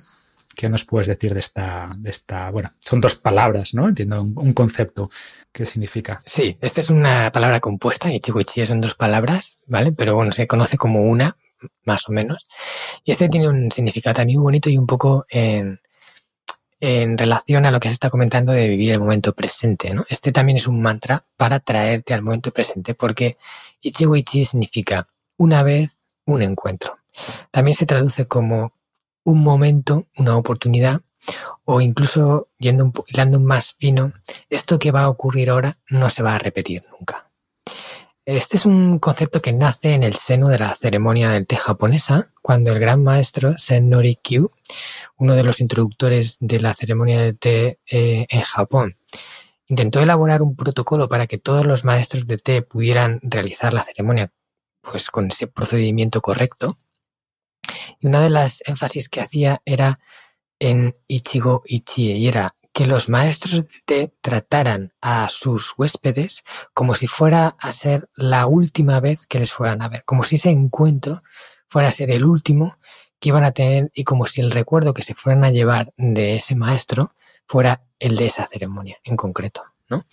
¿Qué 0.55 0.69
nos 0.69 0.85
puedes 0.85 1.07
decir 1.07 1.35
de 1.35 1.41
esta, 1.41 1.93
de 1.97 2.11
esta, 2.11 2.51
bueno, 2.51 2.71
son 2.81 3.01
dos 3.01 3.17
palabras, 3.17 3.75
¿no? 3.75 3.89
Entiendo 3.89 4.23
un, 4.23 4.53
concepto. 4.53 5.11
¿Qué 5.51 5.67
significa? 5.67 6.19
Sí, 6.25 6.57
esta 6.61 6.81
es 6.81 6.91
una 6.91 7.31
palabra 7.33 7.61
compuesta, 7.61 8.11
Ichiguichi 8.11 8.67
son 8.67 8.81
dos 8.81 8.95
palabras, 8.95 9.59
¿vale? 9.67 9.93
Pero 9.93 10.15
bueno, 10.15 10.33
se 10.33 10.47
conoce 10.47 10.77
como 10.77 11.03
una, 11.03 11.37
más 11.85 12.09
o 12.09 12.13
menos. 12.13 12.47
Y 13.05 13.13
este 13.13 13.29
tiene 13.29 13.49
un 13.49 13.71
significado 13.71 14.15
también 14.15 14.39
muy 14.39 14.45
bonito 14.45 14.71
y 14.71 14.79
un 14.79 14.87
poco 14.87 15.27
en, 15.29 15.81
en 16.81 17.17
relación 17.17 17.65
a 17.65 17.71
lo 17.71 17.81
que 17.81 17.89
se 17.89 17.95
está 17.95 18.11
comentando 18.11 18.53
de 18.53 18.69
vivir 18.69 18.93
el 18.93 18.99
momento 18.99 19.35
presente, 19.35 19.95
¿no? 19.95 20.05
Este 20.09 20.33
también 20.33 20.59
es 20.59 20.67
un 20.67 20.83
mantra 20.83 21.25
para 21.37 21.61
traerte 21.61 22.15
al 22.15 22.23
momento 22.23 22.51
presente, 22.53 22.95
porque 22.95 23.37
Ichiguichi 23.81 24.45
significa 24.45 25.09
una 25.37 25.63
vez, 25.63 26.03
un 26.25 26.43
encuentro. 26.43 26.99
También 27.51 27.77
se 27.77 27.87
traduce 27.87 28.27
como 28.27 28.73
un 29.25 29.43
momento, 29.43 30.07
una 30.17 30.37
oportunidad, 30.37 31.01
o 31.65 31.81
incluso 31.81 32.49
yendo 32.59 32.85
un, 32.85 32.93
hilando 33.07 33.41
más 33.41 33.75
fino, 33.79 34.13
esto 34.51 34.79
que 34.79 34.91
va 34.91 35.03
a 35.03 35.09
ocurrir 35.09 35.51
ahora 35.51 35.79
no 35.89 36.11
se 36.11 36.23
va 36.23 36.35
a 36.35 36.39
repetir 36.39 36.85
nunca. 36.91 37.31
Este 38.25 38.57
es 38.57 38.67
un 38.67 39.01
concepto 39.01 39.43
que 39.43 39.53
nace 39.53 39.95
en 39.95 40.05
el 40.05 40.15
seno 40.15 40.49
de 40.49 40.59
la 40.59 40.77
ceremonia 40.77 41.31
del 41.31 41.47
té 41.47 41.57
japonesa, 41.57 42.31
cuando 42.41 42.71
el 42.71 42.79
gran 42.79 43.03
maestro 43.03 43.59
Sen 43.59 43.91
Norikyu, 43.91 44.51
uno 45.17 45.35
de 45.35 45.43
los 45.43 45.61
introductores 45.61 46.37
de 46.39 46.61
la 46.61 46.73
ceremonia 46.75 47.21
del 47.21 47.37
té 47.37 47.81
eh, 47.91 48.27
en 48.29 48.43
Japón, 48.43 48.97
intentó 49.67 50.01
elaborar 50.01 50.43
un 50.43 50.55
protocolo 50.55 51.09
para 51.09 51.27
que 51.27 51.39
todos 51.39 51.67
los 51.67 51.85
maestros 51.85 52.27
de 52.29 52.39
té 52.39 52.63
pudieran 52.63 53.19
realizar 53.23 53.73
la 53.75 53.83
ceremonia 53.83 54.33
pues 54.83 55.11
con 55.11 55.29
ese 55.29 55.49
procedimiento 55.49 56.21
correcto. 56.21 56.79
Y 58.01 58.07
una 58.07 58.21
de 58.21 58.31
las 58.31 58.63
énfasis 58.67 59.09
que 59.09 59.21
hacía 59.21 59.63
era 59.65 60.01
en 60.59 60.97
Ichigo 61.09 61.63
Ichie, 61.67 62.17
y 62.17 62.29
era 62.29 62.55
que 62.73 62.87
los 62.87 63.09
maestros 63.09 63.65
de 63.87 64.13
trataran 64.21 64.93
a 65.01 65.29
sus 65.29 65.75
huéspedes 65.77 66.43
como 66.73 66.95
si 66.95 67.07
fuera 67.07 67.49
a 67.59 67.73
ser 67.73 68.09
la 68.15 68.47
última 68.47 68.99
vez 69.01 69.27
que 69.27 69.39
les 69.39 69.53
fueran 69.53 69.83
a 69.83 69.89
ver, 69.89 70.05
como 70.05 70.25
si 70.25 70.37
ese 70.37 70.51
encuentro 70.51 71.23
fuera 71.69 71.89
a 71.89 71.93
ser 71.93 72.11
el 72.11 72.25
último 72.25 72.79
que 73.19 73.29
iban 73.29 73.45
a 73.45 73.53
tener 73.53 73.91
y 73.95 74.05
como 74.05 74.27
si 74.27 74.41
el 74.41 74.51
recuerdo 74.51 74.95
que 74.95 75.03
se 75.03 75.15
fueran 75.15 75.45
a 75.45 75.51
llevar 75.51 75.93
de 75.97 76.37
ese 76.37 76.55
maestro 76.55 77.15
fuera 77.47 77.85
el 77.99 78.17
de 78.17 78.27
esa 78.27 78.47
ceremonia 78.47 78.99
en 79.05 79.17
concreto, 79.17 79.63
¿no? 79.89 80.05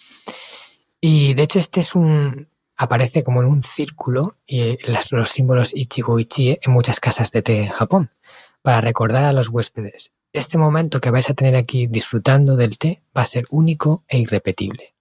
Y 1.01 1.33
de 1.33 1.43
hecho 1.43 1.59
este 1.59 1.79
es 1.79 1.95
un, 1.95 2.49
aparece 2.79 3.23
como 3.23 3.41
en 3.41 3.47
un 3.47 3.61
círculo 3.61 4.37
y 4.47 4.77
los 4.87 5.29
símbolos 5.29 5.75
Ichigo 5.75 6.17
Ichie 6.17 6.59
en 6.61 6.71
muchas 6.71 7.01
casas 7.01 7.29
de 7.31 7.41
té 7.41 7.63
en 7.63 7.71
Japón, 7.71 8.09
para 8.61 8.79
recordar 8.79 9.25
a 9.25 9.33
los 9.33 9.49
huéspedes, 9.49 10.13
este 10.31 10.57
momento 10.57 11.01
que 11.01 11.11
vais 11.11 11.29
a 11.29 11.33
tener 11.33 11.57
aquí 11.57 11.87
disfrutando 11.87 12.55
del 12.55 12.77
té 12.77 13.03
va 13.15 13.23
a 13.23 13.25
ser 13.25 13.43
único 13.49 14.05
e 14.07 14.19
irrepetible. 14.19 14.95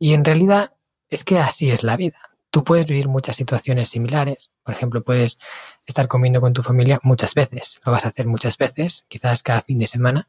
Y 0.00 0.14
en 0.14 0.24
realidad 0.24 0.74
es 1.08 1.22
que 1.22 1.38
así 1.38 1.70
es 1.70 1.84
la 1.84 1.96
vida. 1.96 2.18
Tú 2.50 2.64
puedes 2.64 2.86
vivir 2.86 3.06
muchas 3.06 3.36
situaciones 3.36 3.88
similares, 3.90 4.50
por 4.64 4.74
ejemplo, 4.74 5.04
puedes 5.04 5.38
estar 5.86 6.08
comiendo 6.08 6.40
con 6.40 6.54
tu 6.54 6.64
familia 6.64 6.98
muchas 7.04 7.34
veces, 7.34 7.80
lo 7.84 7.92
vas 7.92 8.04
a 8.04 8.08
hacer 8.08 8.26
muchas 8.26 8.58
veces, 8.58 9.04
quizás 9.06 9.44
cada 9.44 9.62
fin 9.62 9.78
de 9.78 9.86
semana, 9.86 10.28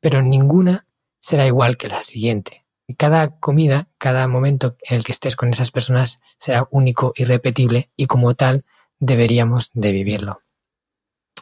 pero 0.00 0.22
ninguna 0.22 0.86
será 1.20 1.46
igual 1.46 1.76
que 1.76 1.88
la 1.88 2.00
siguiente 2.00 2.64
cada 2.94 3.38
comida, 3.38 3.88
cada 3.98 4.26
momento 4.28 4.76
en 4.82 4.96
el 4.96 5.04
que 5.04 5.12
estés 5.12 5.36
con 5.36 5.52
esas 5.52 5.70
personas 5.70 6.20
será 6.38 6.66
único, 6.70 7.12
irrepetible 7.16 7.90
y 7.96 8.06
como 8.06 8.34
tal 8.34 8.64
deberíamos 8.98 9.70
de 9.74 9.92
vivirlo. 9.92 10.40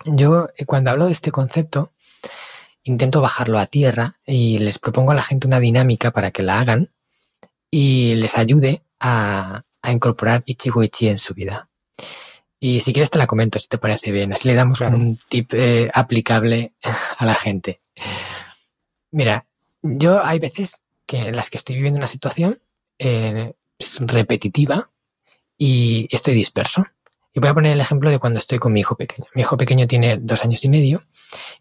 Yo 0.05 0.49
eh, 0.57 0.65
cuando 0.67 0.91
hablo 0.91 1.07
de 1.07 1.13
este 1.13 1.31
concepto 1.31 1.93
intento 2.87 3.21
bajarlo 3.21 3.59
a 3.59 3.67
tierra 3.67 4.19
y 4.25 4.59
les 4.59 4.79
propongo 4.79 5.11
a 5.13 5.17
la 5.17 5.23
gente 5.23 5.47
una 5.47 5.61
dinámica 5.61 6.13
para 6.13 6.31
que 6.31 6.43
la 6.43 6.61
hagan 6.61 6.91
y 7.71 8.15
les 8.15 8.39
ayude 8.39 8.83
a, 9.01 9.63
incorporar 9.89 10.43
Ichigo 10.47 10.83
Ichi 10.83 11.09
en 11.09 11.19
su 11.19 11.33
vida. 11.33 11.69
Y 12.59 12.81
si 12.81 12.93
quieres 12.93 13.11
te 13.11 13.19
la 13.19 13.29
comento 13.29 13.59
si 13.59 13.69
te 13.69 13.79
parece 13.79 14.11
bien, 14.11 14.33
así 14.33 14.49
le 14.49 14.55
damos 14.55 14.81
un 14.81 15.19
tip 15.29 15.53
eh, 15.55 15.91
aplicable 15.95 16.73
a 17.19 17.25
la 17.25 17.35
gente. 17.35 17.81
Mira, 19.13 19.47
yo 19.83 20.25
hay 20.25 20.41
veces 20.41 20.81
que 21.07 21.19
en 21.19 21.37
las 21.37 21.51
que 21.51 21.59
estoy 21.59 21.77
viviendo 21.77 21.99
una 21.99 22.07
situación 22.07 22.61
eh, 22.99 23.55
repetitiva 24.01 24.91
y 25.57 26.09
estoy 26.11 26.35
disperso. 26.35 26.87
Y 27.33 27.41
voy 27.41 27.51
a 27.51 27.55
poner 27.55 27.73
el 27.73 27.81
ejemplo 27.81 28.11
de 28.11 28.19
cuando 28.19 28.39
estoy 28.39 28.59
con 28.59 28.73
mi 28.73 28.81
hijo 28.81 28.97
pequeño. 28.97 29.27
Mi 29.35 29.43
hijo 29.43 29.57
pequeño 29.57 29.87
tiene 29.87 30.19
dos 30.19 30.43
años 30.43 30.65
y 30.65 30.69
medio 30.69 31.03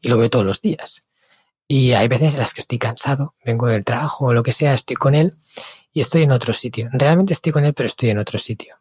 y 0.02 0.08
lo 0.10 0.18
veo 0.18 0.30
todos 0.30 0.46
los 0.46 0.62
días. 0.62 1.06
Y 1.68 1.94
hay 1.94 2.08
veces 2.08 2.34
en 2.34 2.40
las 2.40 2.54
que 2.54 2.62
estoy 2.62 2.78
cansado, 2.78 3.36
vengo 3.44 3.68
del 3.68 3.84
trabajo 3.84 4.26
o 4.26 4.34
lo 4.34 4.44
que 4.44 4.52
sea, 4.52 4.74
estoy 4.74 4.96
con 4.96 5.16
él 5.16 5.36
y 5.92 6.02
estoy 6.02 6.24
en 6.24 6.32
otro 6.32 6.54
sitio. 6.54 6.90
Realmente 6.94 7.34
estoy 7.34 7.52
con 7.52 7.66
él, 7.66 7.74
pero 7.74 7.88
estoy 7.88 8.10
en 8.10 8.20
otro 8.20 8.40
sitio. 8.40 8.78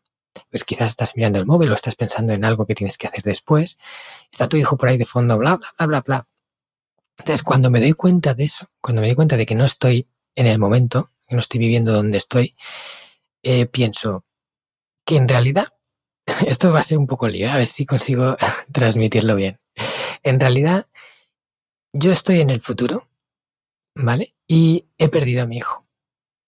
Pues 0.50 0.64
quizás 0.64 0.90
estás 0.90 1.16
mirando 1.16 1.38
el 1.38 1.46
móvil 1.46 1.70
o 1.70 1.74
estás 1.74 1.94
pensando 1.94 2.32
en 2.32 2.44
algo 2.44 2.66
que 2.66 2.74
tienes 2.74 2.98
que 2.98 3.06
hacer 3.06 3.22
después. 3.22 3.78
Está 4.30 4.48
tu 4.48 4.56
hijo 4.56 4.76
por 4.76 4.88
ahí 4.88 4.98
de 4.98 5.04
fondo, 5.04 5.38
bla, 5.38 5.56
bla, 5.56 5.68
bla, 5.78 5.86
bla, 5.86 6.00
bla. 6.00 6.28
Entonces, 7.18 7.42
cuando 7.42 7.70
me 7.70 7.80
doy 7.80 7.92
cuenta 7.92 8.34
de 8.34 8.44
eso, 8.44 8.68
cuando 8.80 9.00
me 9.00 9.08
doy 9.08 9.14
cuenta 9.14 9.36
de 9.36 9.46
que 9.46 9.54
no 9.54 9.64
estoy 9.64 10.08
en 10.34 10.46
el 10.46 10.58
momento, 10.58 11.10
que 11.26 11.34
no 11.34 11.40
estoy 11.40 11.60
viviendo 11.60 11.92
donde 11.92 12.18
estoy, 12.18 12.54
eh, 13.42 13.66
pienso 13.66 14.24
que 15.04 15.16
en 15.16 15.28
realidad, 15.28 15.68
esto 16.46 16.72
va 16.72 16.80
a 16.80 16.84
ser 16.84 16.98
un 16.98 17.06
poco 17.06 17.28
lío, 17.28 17.50
a 17.50 17.56
ver 17.56 17.66
si 17.66 17.86
consigo 17.86 18.36
transmitirlo 18.72 19.36
bien. 19.36 19.60
En 20.22 20.40
realidad, 20.40 20.86
yo 21.92 22.12
estoy 22.12 22.40
en 22.40 22.50
el 22.50 22.60
futuro, 22.60 23.08
¿vale? 23.94 24.34
Y 24.46 24.86
he 24.98 25.08
perdido 25.08 25.42
a 25.42 25.46
mi 25.46 25.58
hijo, 25.58 25.86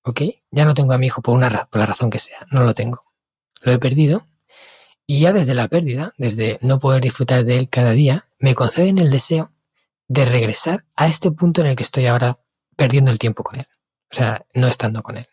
¿ok? 0.04 0.22
Ya 0.50 0.64
no 0.64 0.74
tengo 0.74 0.92
a 0.92 0.98
mi 0.98 1.06
hijo 1.06 1.22
por, 1.22 1.34
una, 1.34 1.66
por 1.66 1.80
la 1.80 1.86
razón 1.86 2.10
que 2.10 2.18
sea, 2.18 2.46
no 2.50 2.64
lo 2.64 2.74
tengo. 2.74 3.04
Lo 3.62 3.72
he 3.72 3.78
perdido 3.78 4.26
y 5.06 5.20
ya 5.20 5.32
desde 5.32 5.54
la 5.54 5.68
pérdida, 5.68 6.12
desde 6.18 6.58
no 6.62 6.80
poder 6.80 7.00
disfrutar 7.00 7.44
de 7.44 7.58
él 7.58 7.68
cada 7.68 7.92
día, 7.92 8.28
me 8.38 8.54
conceden 8.54 8.98
el 8.98 9.10
deseo 9.10 9.52
de 10.08 10.24
regresar 10.24 10.84
a 10.96 11.06
este 11.06 11.30
punto 11.30 11.60
en 11.60 11.68
el 11.68 11.76
que 11.76 11.84
estoy 11.84 12.06
ahora 12.06 12.38
perdiendo 12.76 13.10
el 13.10 13.18
tiempo 13.18 13.44
con 13.44 13.60
él. 13.60 13.68
O 14.10 14.14
sea, 14.14 14.44
no 14.54 14.68
estando 14.68 15.02
con 15.02 15.16
él. 15.18 15.28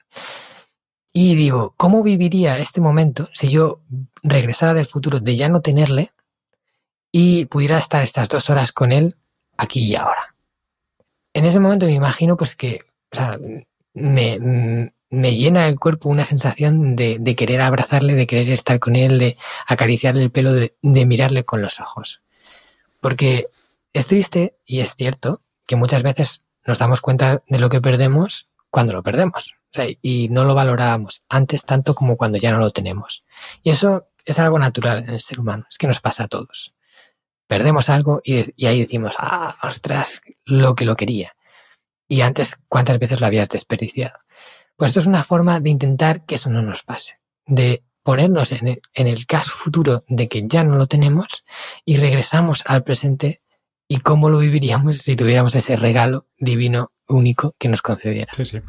Y 1.11 1.35
digo, 1.35 1.75
¿cómo 1.77 2.01
viviría 2.01 2.57
este 2.57 2.81
momento 2.81 3.29
si 3.33 3.49
yo 3.49 3.81
regresara 4.23 4.73
del 4.73 4.87
futuro 4.87 5.19
de 5.19 5.35
ya 5.35 5.47
no 5.47 5.61
tenerle 5.61 6.11
y 7.11 7.45
pudiera 7.45 7.77
estar 7.77 8.01
estas 8.01 8.29
dos 8.29 8.49
horas 8.49 8.71
con 8.71 8.91
él 8.91 9.15
aquí 9.55 9.85
y 9.85 9.95
ahora? 9.95 10.35
En 11.33 11.45
ese 11.45 11.59
momento 11.59 11.85
me 11.85 11.93
imagino 11.93 12.35
pues 12.35 12.55
que, 12.55 12.79
me, 13.93 14.91
me 15.11 15.35
llena 15.35 15.67
el 15.67 15.79
cuerpo 15.79 16.09
una 16.09 16.25
sensación 16.25 16.95
de, 16.95 17.17
de, 17.19 17.35
querer 17.35 17.61
abrazarle, 17.61 18.15
de 18.15 18.25
querer 18.25 18.49
estar 18.49 18.79
con 18.79 18.95
él, 18.95 19.19
de 19.19 19.37
acariciarle 19.67 20.23
el 20.23 20.31
pelo, 20.31 20.51
de, 20.51 20.75
de 20.81 21.05
mirarle 21.05 21.45
con 21.45 21.61
los 21.61 21.79
ojos. 21.79 22.23
Porque 23.01 23.49
es 23.93 24.07
triste 24.07 24.57
y 24.65 24.79
es 24.79 24.95
cierto 24.95 25.41
que 25.67 25.75
muchas 25.75 26.01
veces 26.01 26.41
nos 26.65 26.79
damos 26.79 27.01
cuenta 27.01 27.43
de 27.47 27.59
lo 27.59 27.69
que 27.69 27.81
perdemos 27.81 28.47
cuando 28.73 28.93
lo 28.93 29.03
perdemos. 29.03 29.55
Y 30.01 30.29
no 30.29 30.45
lo 30.45 30.55
valorábamos 30.55 31.23
antes 31.29 31.63
tanto 31.63 31.93
como 31.93 32.17
cuando 32.17 32.39
ya 32.39 32.51
no 32.51 32.57
lo 32.57 32.71
tenemos. 32.71 33.23
Y 33.61 33.69
eso 33.69 34.09
es 34.25 34.39
algo 34.39 34.57
natural 34.57 35.03
en 35.03 35.11
el 35.11 35.21
ser 35.21 35.39
humano. 35.39 35.65
Es 35.69 35.77
que 35.77 35.85
nos 35.85 36.01
pasa 36.01 36.23
a 36.23 36.27
todos. 36.27 36.73
Perdemos 37.45 37.89
algo 37.89 38.19
y, 38.23 38.51
y 38.55 38.65
ahí 38.65 38.79
decimos, 38.79 39.15
ah, 39.19 39.57
ostras, 39.61 40.21
lo 40.45 40.73
que 40.73 40.85
lo 40.85 40.95
quería. 40.95 41.35
Y 42.07 42.21
antes, 42.21 42.57
¿cuántas 42.67 42.97
veces 42.97 43.21
lo 43.21 43.27
habías 43.27 43.47
desperdiciado? 43.49 44.17
Pues 44.75 44.89
esto 44.89 45.01
es 45.01 45.07
una 45.07 45.23
forma 45.23 45.59
de 45.59 45.69
intentar 45.69 46.25
que 46.25 46.35
eso 46.35 46.49
no 46.49 46.63
nos 46.63 46.81
pase. 46.81 47.19
De 47.45 47.83
ponernos 48.01 48.53
en 48.53 48.67
el, 48.67 48.81
en 48.95 49.05
el 49.05 49.27
caso 49.27 49.51
futuro 49.51 50.03
de 50.07 50.27
que 50.27 50.47
ya 50.47 50.63
no 50.63 50.77
lo 50.77 50.87
tenemos 50.87 51.45
y 51.85 51.97
regresamos 51.97 52.63
al 52.65 52.83
presente 52.83 53.43
y 53.87 53.99
cómo 53.99 54.31
lo 54.31 54.39
viviríamos 54.39 54.97
si 54.97 55.15
tuviéramos 55.15 55.53
ese 55.53 55.75
regalo 55.75 56.25
divino 56.39 56.92
único 57.07 57.55
que 57.57 57.69
nos 57.69 57.81
concediera. 57.81 58.31
Sí, 58.35 58.45
sí. 58.45 58.61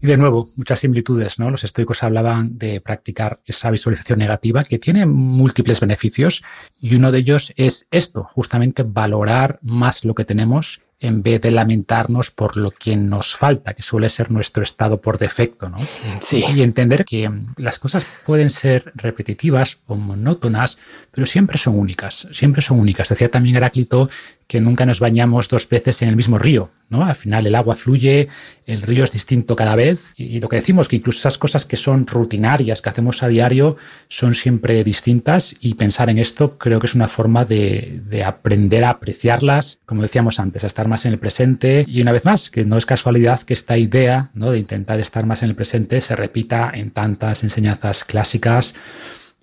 Y 0.00 0.06
de 0.06 0.16
nuevo, 0.16 0.48
muchas 0.56 0.80
similitudes, 0.80 1.38
¿no? 1.38 1.50
Los 1.50 1.64
estoicos 1.64 2.02
hablaban 2.02 2.58
de 2.58 2.80
practicar 2.80 3.40
esa 3.44 3.70
visualización 3.70 4.18
negativa 4.18 4.64
que 4.64 4.78
tiene 4.78 5.06
múltiples 5.06 5.80
beneficios 5.80 6.42
y 6.80 6.94
uno 6.94 7.12
de 7.12 7.18
ellos 7.18 7.52
es 7.56 7.86
esto, 7.90 8.24
justamente 8.32 8.82
valorar 8.82 9.58
más 9.62 10.04
lo 10.04 10.14
que 10.14 10.24
tenemos 10.24 10.80
en 11.00 11.22
vez 11.22 11.40
de 11.40 11.50
lamentarnos 11.50 12.30
por 12.30 12.58
lo 12.58 12.70
que 12.70 12.94
nos 12.94 13.34
falta, 13.34 13.72
que 13.72 13.82
suele 13.82 14.10
ser 14.10 14.30
nuestro 14.30 14.62
estado 14.62 15.00
por 15.00 15.18
defecto, 15.18 15.70
¿no? 15.70 15.78
Sí. 16.20 16.44
Y 16.54 16.62
entender 16.62 17.06
que 17.06 17.30
las 17.56 17.78
cosas 17.78 18.06
pueden 18.26 18.50
ser 18.50 18.92
repetitivas 18.94 19.80
o 19.86 19.96
monótonas, 19.96 20.78
pero 21.10 21.26
siempre 21.26 21.56
son 21.56 21.78
únicas, 21.78 22.28
siempre 22.32 22.60
son 22.60 22.78
únicas. 22.78 23.08
Decía 23.08 23.30
también 23.30 23.56
Heráclito 23.56 24.10
que 24.50 24.60
nunca 24.60 24.84
nos 24.84 24.98
bañamos 24.98 25.48
dos 25.48 25.68
veces 25.68 26.02
en 26.02 26.08
el 26.08 26.16
mismo 26.16 26.36
río, 26.36 26.70
¿no? 26.88 27.04
Al 27.04 27.14
final 27.14 27.46
el 27.46 27.54
agua 27.54 27.76
fluye, 27.76 28.26
el 28.66 28.82
río 28.82 29.04
es 29.04 29.12
distinto 29.12 29.54
cada 29.54 29.76
vez 29.76 30.12
y 30.16 30.40
lo 30.40 30.48
que 30.48 30.56
decimos 30.56 30.88
que 30.88 30.96
incluso 30.96 31.20
esas 31.20 31.38
cosas 31.38 31.66
que 31.66 31.76
son 31.76 32.04
rutinarias, 32.04 32.82
que 32.82 32.88
hacemos 32.88 33.22
a 33.22 33.28
diario, 33.28 33.76
son 34.08 34.34
siempre 34.34 34.82
distintas 34.82 35.54
y 35.60 35.74
pensar 35.74 36.10
en 36.10 36.18
esto 36.18 36.58
creo 36.58 36.80
que 36.80 36.88
es 36.88 36.96
una 36.96 37.06
forma 37.06 37.44
de, 37.44 38.00
de 38.08 38.24
aprender 38.24 38.82
a 38.82 38.90
apreciarlas, 38.90 39.78
como 39.86 40.02
decíamos 40.02 40.40
antes, 40.40 40.64
a 40.64 40.66
estar 40.66 40.88
más 40.88 41.04
en 41.04 41.12
el 41.12 41.20
presente 41.20 41.84
y 41.86 42.02
una 42.02 42.10
vez 42.10 42.24
más, 42.24 42.50
que 42.50 42.64
no 42.64 42.76
es 42.76 42.86
casualidad 42.86 43.42
que 43.42 43.54
esta 43.54 43.78
idea 43.78 44.30
¿no? 44.34 44.50
de 44.50 44.58
intentar 44.58 44.98
estar 44.98 45.26
más 45.26 45.44
en 45.44 45.50
el 45.50 45.54
presente 45.54 46.00
se 46.00 46.16
repita 46.16 46.72
en 46.74 46.90
tantas 46.90 47.44
enseñanzas 47.44 48.02
clásicas 48.02 48.74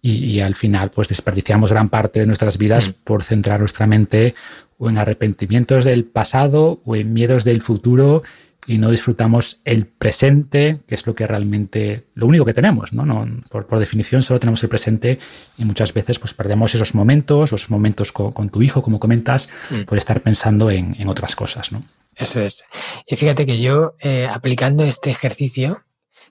y, 0.08 0.26
y, 0.26 0.42
al 0.42 0.56
final 0.56 0.92
pues 0.92 1.08
desperdiciamos 1.08 1.72
gran 1.72 1.90
parte 1.90 2.20
de 2.20 2.26
nuestras 2.26 2.58
vidas 2.58 2.90
mm. 2.90 2.94
por 3.04 3.24
centrar 3.24 3.60
nuestra 3.60 3.88
mente 3.88 4.36
o 4.78 4.90
en 4.90 4.98
arrepentimientos 4.98 5.86
del 5.86 6.06
pasado 6.06 6.82
o 6.86 6.96
en 6.96 7.14
miedos 7.14 7.44
del 7.44 7.62
futuro 7.62 8.24
y 8.68 8.78
no 8.78 8.92
disfrutamos 8.92 9.62
el 9.64 9.88
presente, 9.88 10.82
que 10.86 10.96
es 10.96 11.08
lo 11.08 11.16
que 11.16 11.26
realmente, 11.26 12.04
lo 12.16 12.28
único 12.28 12.44
que 12.44 12.54
tenemos, 12.54 12.92
¿no? 12.92 13.06
no 13.06 13.26
por, 13.50 13.66
por, 13.66 13.80
definición 13.80 14.22
solo 14.22 14.42
tenemos 14.42 14.62
el 14.62 14.70
presente 14.70 15.20
y 15.58 15.64
muchas 15.64 15.94
veces 15.94 16.20
pues 16.20 16.34
perdemos 16.34 16.76
esos 16.76 16.94
momentos, 16.94 17.54
esos 17.54 17.70
momentos 17.70 18.12
con, 18.12 18.34
con 18.34 18.50
tu 18.50 18.62
hijo, 18.62 18.82
como 18.82 19.00
comentas, 19.00 19.50
mm. 19.70 19.84
por 19.84 19.98
estar 19.98 20.22
pensando 20.22 20.70
en, 20.70 20.96
en, 21.00 21.08
otras 21.08 21.36
cosas, 21.36 21.72
¿no? 21.72 21.84
Eso 22.14 22.42
es. 22.42 22.66
Y 23.06 23.16
fíjate 23.16 23.46
que 23.46 23.62
yo, 23.62 23.96
eh, 24.02 24.28
aplicando 24.30 24.84
este 24.84 25.12
ejercicio, 25.12 25.84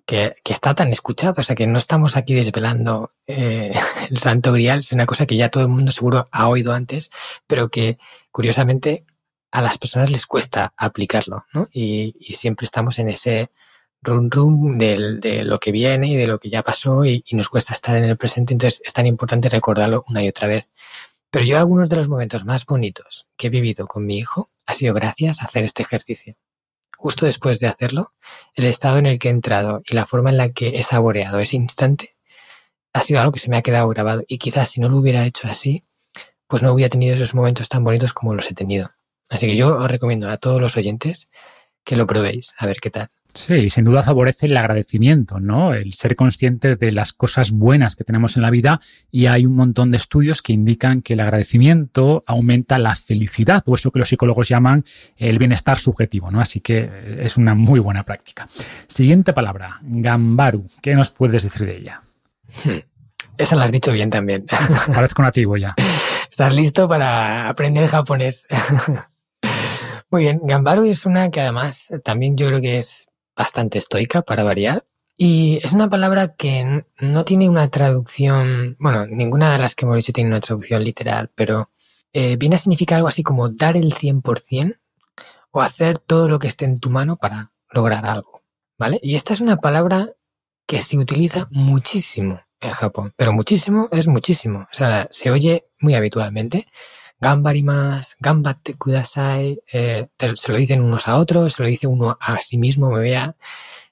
que, 0.07 0.37
está 0.45 0.75
tan 0.75 0.93
escuchado, 0.93 1.35
o 1.39 1.43
sea 1.43 1.57
que 1.57 1.67
no 1.67 1.79
estamos 1.79 2.17
aquí 2.17 2.35
desvelando 2.35 3.11
eh, 3.27 3.75
el 4.11 4.17
santo 4.19 4.53
grial, 4.53 4.81
es 4.81 4.93
una 4.93 5.07
cosa 5.07 5.27
que 5.27 5.37
ya 5.37 5.51
todo 5.51 5.65
el 5.65 5.69
mundo 5.69 5.93
seguro 5.93 6.29
ha 6.31 6.49
oído 6.49 6.73
antes, 6.73 7.11
pero 7.47 7.69
que 7.69 7.99
curiosamente 8.31 9.05
a 9.51 9.61
las 9.63 9.79
personas 9.79 10.11
les 10.11 10.27
cuesta 10.27 10.73
aplicarlo, 10.77 11.45
¿no? 11.53 11.69
Y, 11.73 12.15
y 12.21 12.35
siempre 12.35 12.65
estamos 12.65 12.99
en 12.99 13.11
ese 13.11 13.51
run 14.03 14.31
run 14.31 14.79
de, 14.79 15.19
de, 15.19 15.45
lo 15.45 15.59
que 15.59 15.73
viene 15.73 16.09
y 16.09 16.17
de 16.17 16.27
lo 16.27 16.39
que 16.39 16.51
ya 16.51 16.63
pasó 16.63 17.05
y, 17.05 17.25
y, 17.27 17.37
nos 17.37 17.49
cuesta 17.49 17.73
estar 17.73 17.97
en 17.97 18.05
el 18.05 18.17
presente, 18.17 18.53
entonces 18.53 18.83
es 18.85 18.93
tan 18.93 19.07
importante 19.07 19.49
recordarlo 19.49 20.05
una 20.09 20.23
y 20.23 20.29
otra 20.29 20.47
vez. 20.49 20.73
Pero 21.31 21.45
yo 21.45 21.59
algunos 21.59 21.89
de 21.89 21.97
los 21.97 22.09
momentos 22.09 22.45
más 22.45 22.67
bonitos 22.67 23.27
que 23.37 23.49
he 23.49 23.51
vivido 23.51 23.87
con 23.87 24.07
mi 24.07 24.19
hijo 24.19 24.51
ha 24.67 24.75
sido 24.75 24.95
gracias 24.95 25.43
a 25.43 25.47
hacer 25.47 25.65
este 25.65 25.83
ejercicio. 25.83 26.37
Justo 26.97 27.27
después 27.27 27.61
de 27.61 27.69
hacerlo, 27.69 28.13
el 28.55 28.65
estado 28.65 28.99
en 28.99 29.07
el 29.07 29.19
que 29.19 29.29
he 29.29 29.31
entrado 29.31 29.83
y 29.85 29.95
la 29.95 30.07
forma 30.07 30.31
en 30.31 30.37
la 30.37 30.51
que 30.51 30.79
he 30.79 30.83
saboreado 30.83 31.39
ese 31.39 31.57
instante 31.57 32.11
ha 32.93 33.03
sido 33.03 33.21
algo 33.21 33.33
que 33.33 33.41
se 33.41 33.51
me 33.51 33.57
ha 33.59 33.63
quedado 33.63 33.89
grabado 33.89 34.25
y 34.27 34.39
quizás 34.39 34.71
si 34.71 34.81
no 34.81 34.89
lo 34.89 34.97
hubiera 34.97 35.25
hecho 35.27 35.49
así, 35.49 35.85
pues 36.47 36.63
no 36.63 36.73
hubiera 36.73 36.89
tenido 36.89 37.15
esos 37.15 37.35
momentos 37.35 37.69
tan 37.69 37.85
bonitos 37.85 38.15
como 38.15 38.35
los 38.35 38.51
he 38.51 38.55
tenido. 38.55 38.91
Así 39.29 39.47
que 39.47 39.57
yo 39.57 39.77
os 39.77 39.91
recomiendo 39.91 40.31
a 40.31 40.39
todos 40.39 40.61
los 40.61 40.77
oyentes 40.77 41.29
que 41.85 41.97
lo 41.97 42.07
probéis, 42.07 42.55
a 42.59 42.67
ver 42.67 42.79
qué 42.81 42.91
tal. 42.91 43.11
Sí, 43.37 43.69
sin 43.69 43.85
duda 43.85 44.03
favorece 44.03 44.47
el 44.47 44.57
agradecimiento, 44.57 45.39
¿no? 45.39 45.75
El 45.75 45.93
ser 45.93 46.17
consciente 46.17 46.75
de 46.75 46.91
las 46.91 47.13
cosas 47.13 47.51
buenas 47.51 47.95
que 47.95 48.03
tenemos 48.03 48.37
en 48.37 48.43
la 48.43 48.51
vida 48.51 48.81
y 49.11 49.27
hay 49.27 49.45
un 49.45 49.55
montón 49.55 49.91
de 49.91 49.99
estudios 49.99 50.41
que 50.41 50.55
indican 50.55 51.03
que 51.03 51.13
el 51.13 51.21
agradecimiento 51.21 52.25
aumenta 52.27 52.79
la 52.79 52.97
felicidad 52.97 53.63
o 53.67 53.75
eso 53.75 53.91
que 53.91 53.99
los 53.99 54.09
psicólogos 54.09 54.49
llaman 54.49 54.85
el 55.19 55.39
bienestar 55.39 55.77
subjetivo, 55.77 56.31
¿no? 56.31 56.41
Así 56.41 56.61
que 56.61 57.19
es 57.21 57.37
una 57.37 57.55
muy 57.55 57.79
buena 57.79 58.05
práctica. 58.05 58.49
Siguiente 58.89 59.35
palabra, 59.35 59.81
Gambaru. 59.83 60.67
¿Qué 60.81 60.95
nos 60.95 61.11
puedes 61.11 61.43
decir 61.43 61.67
de 61.67 61.77
ella? 61.77 62.01
Hmm. 62.65 62.79
Esa 63.37 63.55
la 63.57 63.65
has 63.65 63.73
dicho 63.73 63.93
bien 63.93 64.09
también. 64.09 64.47
Parezco 64.95 65.23
nativo 65.23 65.59
ya. 65.59 65.75
¿Estás 66.31 66.55
listo 66.55 66.89
para 66.89 67.51
aprender 67.51 67.87
japonés? 67.87 68.47
Muy 70.11 70.23
bien, 70.23 70.41
Gambaru 70.43 70.85
es 70.85 71.05
una 71.05 71.31
que 71.31 71.43
además 71.43 71.89
también 72.03 72.37
yo 72.37 72.47
creo 72.47 72.61
que 72.63 72.79
es 72.79 73.06
bastante 73.37 73.79
estoica 73.79 74.23
para 74.23 74.43
variar. 74.43 74.85
Y 75.17 75.59
es 75.63 75.73
una 75.73 75.89
palabra 75.89 76.35
que 76.35 76.85
no 77.01 77.25
tiene 77.25 77.49
una 77.49 77.69
traducción, 77.71 78.77
bueno, 78.79 79.07
ninguna 79.07 79.53
de 79.53 79.59
las 79.59 79.75
que 79.75 79.85
hemos 79.87 79.97
dicho 79.97 80.13
tiene 80.13 80.29
una 80.29 80.41
traducción 80.41 80.85
literal, 80.85 81.31
pero 81.35 81.71
eh, 82.13 82.37
viene 82.37 82.57
a 82.57 82.59
significar 82.59 82.97
algo 82.97 83.09
así 83.09 83.23
como 83.23 83.49
dar 83.49 83.77
el 83.77 83.95
100% 83.95 84.79
o 85.53 85.63
hacer 85.63 85.99
todo 85.99 86.29
lo 86.29 86.39
que 86.39 86.49
esté 86.49 86.67
en 86.67 86.81
tu 86.81 86.91
mano 86.91 87.17
para 87.17 87.53
lograr 87.71 88.05
algo, 88.05 88.43
¿vale? 88.79 89.01
Y 89.03 89.15
esta 89.15 89.33
es 89.33 89.41
una 89.41 89.57
palabra 89.57 90.13
que 90.67 90.81
se 90.81 90.99
utiliza 90.99 91.49
muchísimo 91.51 92.43
en 92.61 92.71
Japón, 92.71 93.15
pero 93.17 93.33
muchísimo 93.33 93.89
es 93.93 94.07
muchísimo, 94.09 94.61
o 94.71 94.75
sea, 94.75 95.09
se 95.11 95.31
oye 95.31 95.65
muy 95.81 95.95
habitualmente 95.95 96.67
gambarimas, 97.21 98.17
gambatte 98.21 98.75
kudasai, 98.75 99.61
eh, 99.73 100.09
se 100.35 100.53
lo 100.53 100.59
dicen 100.59 100.83
unos 100.83 101.09
a 101.09 101.17
otros, 101.17 101.55
se 101.55 101.63
lo 101.63 101.69
dice 101.69 101.87
uno 101.87 102.17
a 102.21 102.41
sí 102.41 102.59
mismo, 102.59 102.91
me 102.91 103.01
vea. 103.01 103.37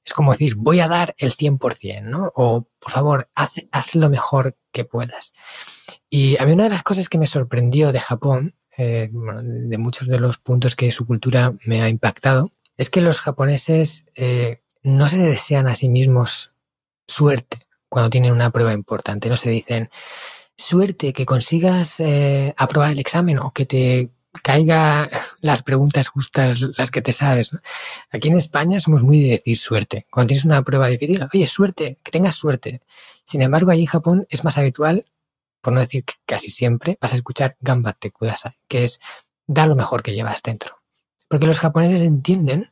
Es 0.05 0.13
como 0.13 0.33
decir, 0.33 0.55
voy 0.57 0.81
a 0.81 0.89
dar 0.89 1.15
el 1.19 1.33
100%, 1.33 2.03
¿no? 2.03 2.31
O, 2.35 2.67
por 2.79 2.93
favor, 2.93 3.31
haz, 3.35 3.55
haz 3.73 3.95
lo 3.95 4.11
mejor 4.11 4.57
que 4.71 4.85
puedas. 4.85 5.33
Y 6.11 6.37
a 6.41 6.45
mí 6.45 6.53
una 6.53 6.65
de 6.65 6.71
las 6.71 6.83
cosas 6.83 7.09
que 7.09 7.19
me 7.19 7.27
sorprendió 7.27 7.91
de 7.91 8.01
Japón, 8.01 8.55
eh, 8.77 9.11
de 9.11 9.79
muchos 9.79 10.07
de 10.09 10.19
los 10.19 10.39
puntos 10.39 10.77
que 10.77 10.93
su 10.93 11.07
cultura 11.07 11.55
me 11.65 11.81
ha 11.81 11.89
impactado, 11.89 12.53
es 12.77 12.91
que 12.91 13.01
los 13.01 13.21
japoneses 13.21 14.05
eh, 14.15 14.61
no 14.83 15.09
se 15.09 15.19
desean 15.19 15.69
a 15.69 15.75
sí 15.75 15.89
mismos 15.89 16.53
suerte 17.07 17.67
cuando 17.89 18.11
tienen 18.11 18.33
una 18.33 18.51
prueba 18.51 18.73
importante. 18.73 19.29
No 19.31 19.37
se 19.37 19.51
dicen, 19.51 19.89
suerte 20.57 21.13
que 21.13 21.27
consigas 21.27 22.01
eh, 22.01 22.55
aprobar 22.57 22.93
el 22.93 22.99
examen 22.99 23.39
o 23.39 23.53
que 23.53 23.67
te 23.67 24.11
caiga 24.43 25.09
las 25.41 25.63
preguntas 25.63 26.09
justas, 26.09 26.61
las 26.77 26.91
que 26.91 27.03
te 27.03 27.13
sabes. 27.13 27.57
Aquí 28.11 28.29
en 28.29 28.37
España 28.37 28.81
somos 28.81 29.03
muy 29.03 29.21
de 29.23 29.31
decir 29.31 29.57
suerte. 29.57 30.07
Cuando 30.11 30.29
tienes 30.29 30.45
una 30.45 30.63
prueba 30.63 30.89
difícil, 30.89 31.27
oye, 31.33 31.47
suerte, 31.47 31.99
que 32.03 32.11
tengas 32.11 32.35
suerte. 32.35 32.83
Sin 33.25 33.43
embargo, 33.43 33.71
allí 33.71 33.83
en 33.83 33.87
Japón 33.87 34.27
es 34.31 34.45
más 34.45 34.59
habitual, 34.59 35.07
por 35.61 35.73
no 35.73 35.81
decir 35.81 36.05
casi 36.27 36.51
siempre, 36.51 36.99
vas 37.01 37.13
a 37.13 37.17
escuchar 37.17 37.57
gambate 37.61 38.11
kudasai, 38.11 38.59
que 38.69 38.85
es 38.85 39.01
dar 39.47 39.69
lo 39.69 39.77
mejor 39.77 40.03
que 40.03 40.15
llevas 40.15 40.43
dentro. 40.43 40.77
Porque 41.29 41.47
los 41.47 41.59
japoneses 41.59 42.03
entienden 42.03 42.71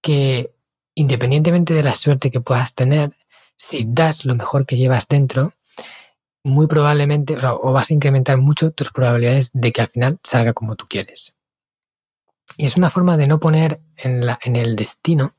que 0.00 0.54
independientemente 0.94 1.74
de 1.74 1.82
la 1.82 1.94
suerte 1.94 2.30
que 2.30 2.40
puedas 2.40 2.74
tener, 2.74 3.16
si 3.56 3.84
das 3.86 4.24
lo 4.24 4.34
mejor 4.34 4.66
que 4.66 4.76
llevas 4.76 5.08
dentro, 5.08 5.52
muy 6.44 6.66
probablemente, 6.66 7.36
o, 7.44 7.72
vas 7.72 7.90
a 7.90 7.94
incrementar 7.94 8.36
mucho 8.38 8.70
tus 8.70 8.92
probabilidades 8.92 9.50
de 9.52 9.72
que 9.72 9.80
al 9.80 9.88
final 9.88 10.18
salga 10.22 10.52
como 10.52 10.76
tú 10.76 10.86
quieres. 10.88 11.34
Y 12.56 12.66
es 12.66 12.76
una 12.76 12.90
forma 12.90 13.16
de 13.16 13.26
no 13.26 13.40
poner 13.40 13.80
en, 13.96 14.24
la, 14.26 14.38
en 14.42 14.54
el 14.54 14.76
destino 14.76 15.34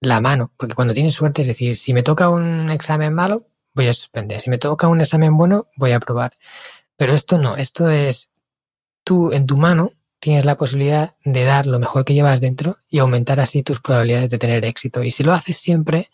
la 0.00 0.20
mano, 0.22 0.50
porque 0.56 0.74
cuando 0.74 0.94
tienes 0.94 1.14
suerte, 1.14 1.42
es 1.42 1.48
decir, 1.48 1.76
si 1.76 1.92
me 1.92 2.02
toca 2.02 2.30
un 2.30 2.70
examen 2.70 3.12
malo, 3.12 3.46
voy 3.74 3.86
a 3.86 3.92
suspender, 3.92 4.40
si 4.40 4.48
me 4.48 4.56
toca 4.56 4.88
un 4.88 5.02
examen 5.02 5.36
bueno, 5.36 5.68
voy 5.76 5.92
a 5.92 5.96
aprobar. 5.96 6.32
Pero 6.96 7.14
esto 7.14 7.38
no, 7.38 7.56
esto 7.56 7.90
es 7.90 8.30
tú 9.04 9.32
en 9.32 9.46
tu 9.46 9.58
mano 9.58 9.92
tienes 10.20 10.44
la 10.44 10.56
posibilidad 10.56 11.16
de 11.24 11.44
dar 11.44 11.66
lo 11.66 11.78
mejor 11.78 12.04
que 12.04 12.14
llevas 12.14 12.40
dentro 12.40 12.78
y 12.88 12.98
aumentar 12.98 13.40
así 13.40 13.62
tus 13.62 13.80
probabilidades 13.80 14.30
de 14.30 14.38
tener 14.38 14.64
éxito. 14.64 15.02
Y 15.02 15.10
si 15.10 15.24
lo 15.24 15.32
haces 15.32 15.56
siempre, 15.58 16.10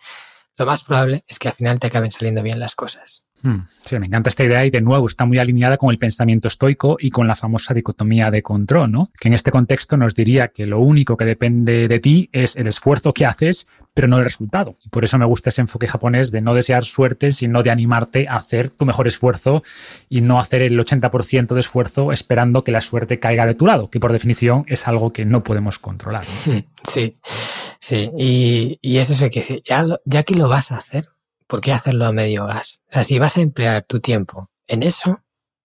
lo 0.57 0.67
más 0.67 0.85
probable 0.85 1.25
es 1.29 1.39
que 1.39 1.49
al 1.49 1.55
final 1.55 1.81
te 1.81 1.89
acaben 1.89 2.11
saliendo 2.11 2.43
bien 2.43 2.61
las 2.61 2.75
cosas. 2.75 3.26
Hmm, 3.43 3.61
sí, 3.85 3.99
me 3.99 4.07
encanta 4.07 4.31
esta 4.31 4.45
idea 4.45 4.65
y 4.65 4.71
de 4.71 4.81
nuevo 4.81 5.07
está 5.07 5.25
muy 5.25 5.39
alineada 5.39 5.77
con 5.77 5.91
el 5.91 5.99
pensamiento 5.99 6.49
estoico 6.49 6.97
y 6.99 7.11
con 7.11 7.27
la 7.29 7.35
famosa 7.35 7.75
dicotomía 7.75 8.31
de 8.31 8.43
control, 8.43 8.91
¿no? 8.91 9.11
Que 9.21 9.29
en 9.29 9.35
este 9.35 9.51
contexto 9.51 9.97
nos 9.97 10.15
diría 10.15 10.49
que 10.49 10.67
lo 10.67 10.81
único 10.81 11.17
que 11.17 11.25
depende 11.25 11.89
de 11.89 12.01
ti 12.01 12.29
es 12.33 12.57
el 12.57 12.67
esfuerzo 12.67 13.13
que 13.13 13.27
haces, 13.27 13.69
pero 13.95 14.09
no 14.09 14.19
el 14.19 14.25
resultado. 14.25 14.77
Y 14.85 14.89
por 14.91 15.05
eso 15.05 15.17
me 15.19 15.25
gusta 15.25 15.51
ese 15.51 15.63
enfoque 15.63 15.87
japonés 15.87 16.31
de 16.31 16.41
no 16.41 16.55
desear 16.55 16.85
suerte, 16.85 17.33
sino 17.33 17.63
de 17.63 17.71
animarte 17.71 18.29
a 18.29 18.37
hacer 18.37 18.69
tu 18.71 18.85
mejor 18.85 19.07
esfuerzo 19.07 19.63
y 20.09 20.21
no 20.21 20.39
hacer 20.39 20.63
el 20.63 20.79
80% 20.79 21.55
de 21.55 21.61
esfuerzo 21.61 22.13
esperando 22.13 22.63
que 22.63 22.73
la 22.73 22.81
suerte 22.81 23.19
caiga 23.19 23.47
de 23.47 23.55
tu 23.55 23.67
lado, 23.67 23.89
que 23.89 24.01
por 24.01 24.13
definición 24.13 24.65
es 24.69 24.87
algo 24.87 25.13
que 25.13 25.25
no 25.25 25.43
podemos 25.43 25.79
controlar. 25.79 26.25
Sí, 26.87 27.17
sí. 27.81 28.11
Y, 28.17 28.79
y 28.81 28.99
es 28.99 29.11
eso 29.11 29.29
que 29.29 29.61
ya, 29.65 29.85
ya 30.05 30.23
que 30.23 30.37
lo 30.37 30.49
vas 30.49 30.71
a 30.71 30.77
hacer, 30.77 31.07
¿por 31.47 31.61
qué 31.61 31.73
hacerlo 31.73 32.07
a 32.07 32.13
medio 32.13 32.47
gas? 32.47 32.83
O 32.89 32.93
sea, 32.93 33.05
si 33.05 33.19
vas 33.19 33.37
a 33.37 33.41
emplear 33.41 33.85
tu 33.85 34.01
tiempo 34.01 34.49
en 34.67 34.83
eso, 34.83 35.21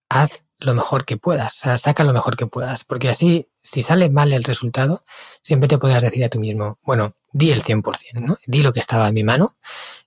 haz 0.08 0.44
lo 0.58 0.74
mejor 0.74 1.04
que 1.04 1.16
puedas, 1.16 1.56
o 1.58 1.60
sea, 1.60 1.78
saca 1.78 2.04
lo 2.04 2.12
mejor 2.12 2.36
que 2.36 2.46
puedas, 2.46 2.84
porque 2.84 3.08
así, 3.08 3.48
si 3.62 3.82
sale 3.82 4.10
mal 4.10 4.32
el 4.32 4.44
resultado, 4.44 5.04
siempre 5.42 5.68
te 5.68 5.78
podrás 5.78 6.02
decir 6.02 6.24
a 6.24 6.28
tú 6.28 6.38
mismo, 6.38 6.78
bueno, 6.82 7.14
di 7.32 7.50
el 7.50 7.62
100%, 7.62 8.20
¿no? 8.20 8.38
Di 8.46 8.62
lo 8.62 8.72
que 8.72 8.80
estaba 8.80 9.08
en 9.08 9.14
mi 9.14 9.24
mano 9.24 9.56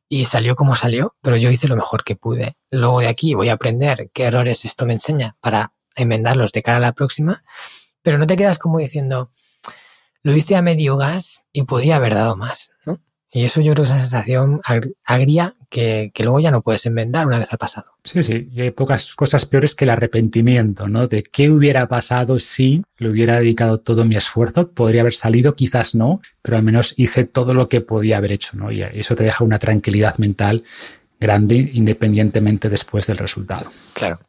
y 0.07 0.25
salió 0.25 0.55
como 0.55 0.75
salió, 0.75 1.15
pero 1.21 1.35
yo 1.35 1.49
hice 1.49 1.67
lo 1.67 1.75
mejor 1.75 2.03
que 2.03 2.15
pude. 2.15 2.55
Luego 2.69 2.99
de 2.99 3.07
aquí 3.07 3.33
voy 3.33 3.49
a 3.49 3.53
aprender 3.53 4.09
qué 4.13 4.25
errores 4.25 4.63
esto 4.65 4.85
me 4.85 4.93
enseña 4.93 5.35
para 5.41 5.73
enmendarlos 5.95 6.51
de 6.51 6.61
cara 6.61 6.77
a 6.77 6.81
la 6.81 6.93
próxima, 6.93 7.43
pero 8.01 8.17
no 8.17 8.27
te 8.27 8.35
quedas 8.35 8.57
como 8.57 8.79
diciendo, 8.79 9.31
lo 10.21 10.35
hice 10.35 10.55
a 10.55 10.61
medio 10.61 10.97
gas 10.97 11.43
y 11.51 11.63
podía 11.63 11.97
haber 11.97 12.13
dado 12.13 12.35
más, 12.35 12.71
¿no? 12.85 12.99
Y 13.31 13.43
eso 13.43 13.59
yo 13.61 13.73
creo 13.73 13.83
que 13.83 13.89
es 13.89 13.89
una 13.89 13.99
sensación 13.99 14.61
agria 15.03 15.55
que, 15.75 16.23
luego 16.23 16.39
ya 16.39 16.51
no 16.51 16.61
puedes 16.61 16.85
enmendar 16.85 17.27
una 17.27 17.37
vez 17.37 17.51
ha 17.51 17.57
pasado. 17.57 17.97
Sí, 18.05 18.23
sí, 18.23 18.47
y 18.49 18.61
hay 18.61 18.71
pocas 18.71 19.13
cosas 19.13 19.45
peores 19.45 19.75
que 19.75 19.83
el 19.83 19.89
arrepentimiento, 19.89 20.87
¿no? 20.87 21.07
De 21.07 21.21
qué 21.23 21.49
hubiera 21.49 21.87
pasado 21.89 22.39
si 22.39 22.81
le 22.97 23.09
hubiera 23.09 23.39
dedicado 23.39 23.79
todo 23.79 24.05
mi 24.05 24.15
esfuerzo. 24.15 24.69
Podría 24.71 25.01
haber 25.01 25.13
salido, 25.13 25.53
quizás 25.53 25.93
no, 25.93 26.21
pero 26.41 26.55
al 26.55 26.63
menos 26.63 26.93
hice 26.95 27.25
todo 27.25 27.53
lo 27.53 27.67
que 27.67 27.81
podía 27.81 28.17
haber 28.17 28.31
hecho, 28.31 28.55
¿no? 28.55 28.71
Y 28.71 28.83
eso 28.83 29.15
te 29.15 29.25
deja 29.25 29.43
una 29.43 29.59
tranquilidad 29.59 30.17
mental 30.17 30.63
grande 31.19 31.69
independientemente 31.73 32.69
después 32.69 33.07
del 33.07 33.17
resultado. 33.17 33.69
Claro, 33.93 34.19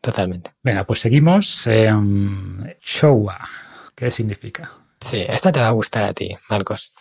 totalmente. 0.00 0.50
Venga, 0.64 0.82
pues 0.82 0.98
seguimos. 0.98 1.64
Eh, 1.68 1.92
Showa, 2.82 3.38
¿qué 3.94 4.10
significa? 4.10 4.68
Sí, 5.00 5.24
esta 5.28 5.52
te 5.52 5.60
va 5.60 5.68
a 5.68 5.72
gustar 5.72 6.02
a 6.02 6.12
ti, 6.12 6.36
Marcos. 6.50 6.92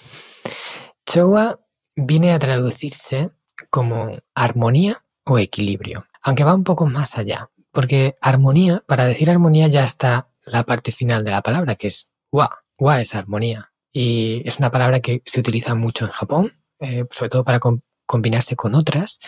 Chowa 1.03 1.59
viene 1.95 2.31
a 2.33 2.37
traducirse 2.37 3.31
como 3.69 4.17
armonía 4.35 5.03
o 5.23 5.39
equilibrio, 5.39 6.05
aunque 6.21 6.43
va 6.43 6.53
un 6.53 6.63
poco 6.63 6.85
más 6.85 7.17
allá, 7.17 7.49
porque 7.71 8.15
armonía, 8.21 8.83
para 8.87 9.05
decir 9.05 9.29
armonía 9.29 9.67
ya 9.67 9.83
está 9.83 10.29
la 10.45 10.63
parte 10.63 10.91
final 10.91 11.23
de 11.23 11.31
la 11.31 11.41
palabra, 11.41 11.75
que 11.75 11.87
es 11.87 12.07
wa. 12.31 12.49
Wa 12.79 13.01
es 13.01 13.15
armonía 13.15 13.71
y 13.91 14.47
es 14.47 14.59
una 14.59 14.69
palabra 14.69 14.99
que 14.99 15.23
se 15.25 15.39
utiliza 15.39 15.73
mucho 15.73 16.05
en 16.05 16.11
Japón, 16.11 16.53
eh, 16.79 17.05
sobre 17.09 17.29
todo 17.29 17.43
para 17.43 17.59
combinarse 18.05 18.55
con 18.55 18.75
otras, 18.75 19.19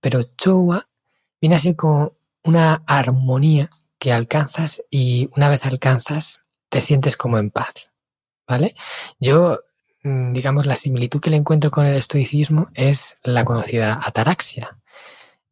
pero 0.00 0.22
chowa 0.22 0.88
viene 1.40 1.56
a 1.56 1.58
ser 1.58 1.74
como 1.74 2.16
una 2.44 2.82
armonía 2.86 3.70
que 3.98 4.12
alcanzas 4.12 4.82
y 4.90 5.28
una 5.36 5.48
vez 5.48 5.66
alcanzas 5.66 6.40
te 6.68 6.80
sientes 6.80 7.16
como 7.16 7.38
en 7.38 7.50
paz, 7.50 7.90
¿vale? 8.48 8.74
Yo 9.18 9.60
digamos, 10.02 10.66
la 10.66 10.76
similitud 10.76 11.20
que 11.20 11.30
le 11.30 11.36
encuentro 11.36 11.70
con 11.70 11.86
el 11.86 11.96
estoicismo 11.96 12.68
es 12.74 13.16
la 13.22 13.44
conocida 13.44 14.00
ataraxia. 14.02 14.78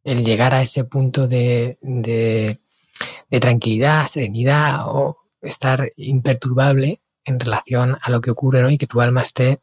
El 0.03 0.25
llegar 0.25 0.55
a 0.55 0.63
ese 0.63 0.85
punto 0.85 1.29
de, 1.29 1.79
de, 1.83 2.59
tranquilidad, 3.41 4.07
serenidad 4.09 4.87
o 4.89 5.19
estar 5.41 5.93
imperturbable 5.97 7.01
en 7.25 7.39
relación 7.39 7.97
a 8.01 8.11
lo 8.11 8.21
que 8.21 8.31
ocurre 8.31 8.63
¿no? 8.63 8.71
y 8.71 8.79
que 8.79 8.87
tu 8.87 9.01
alma 9.01 9.23
esté 9.23 9.61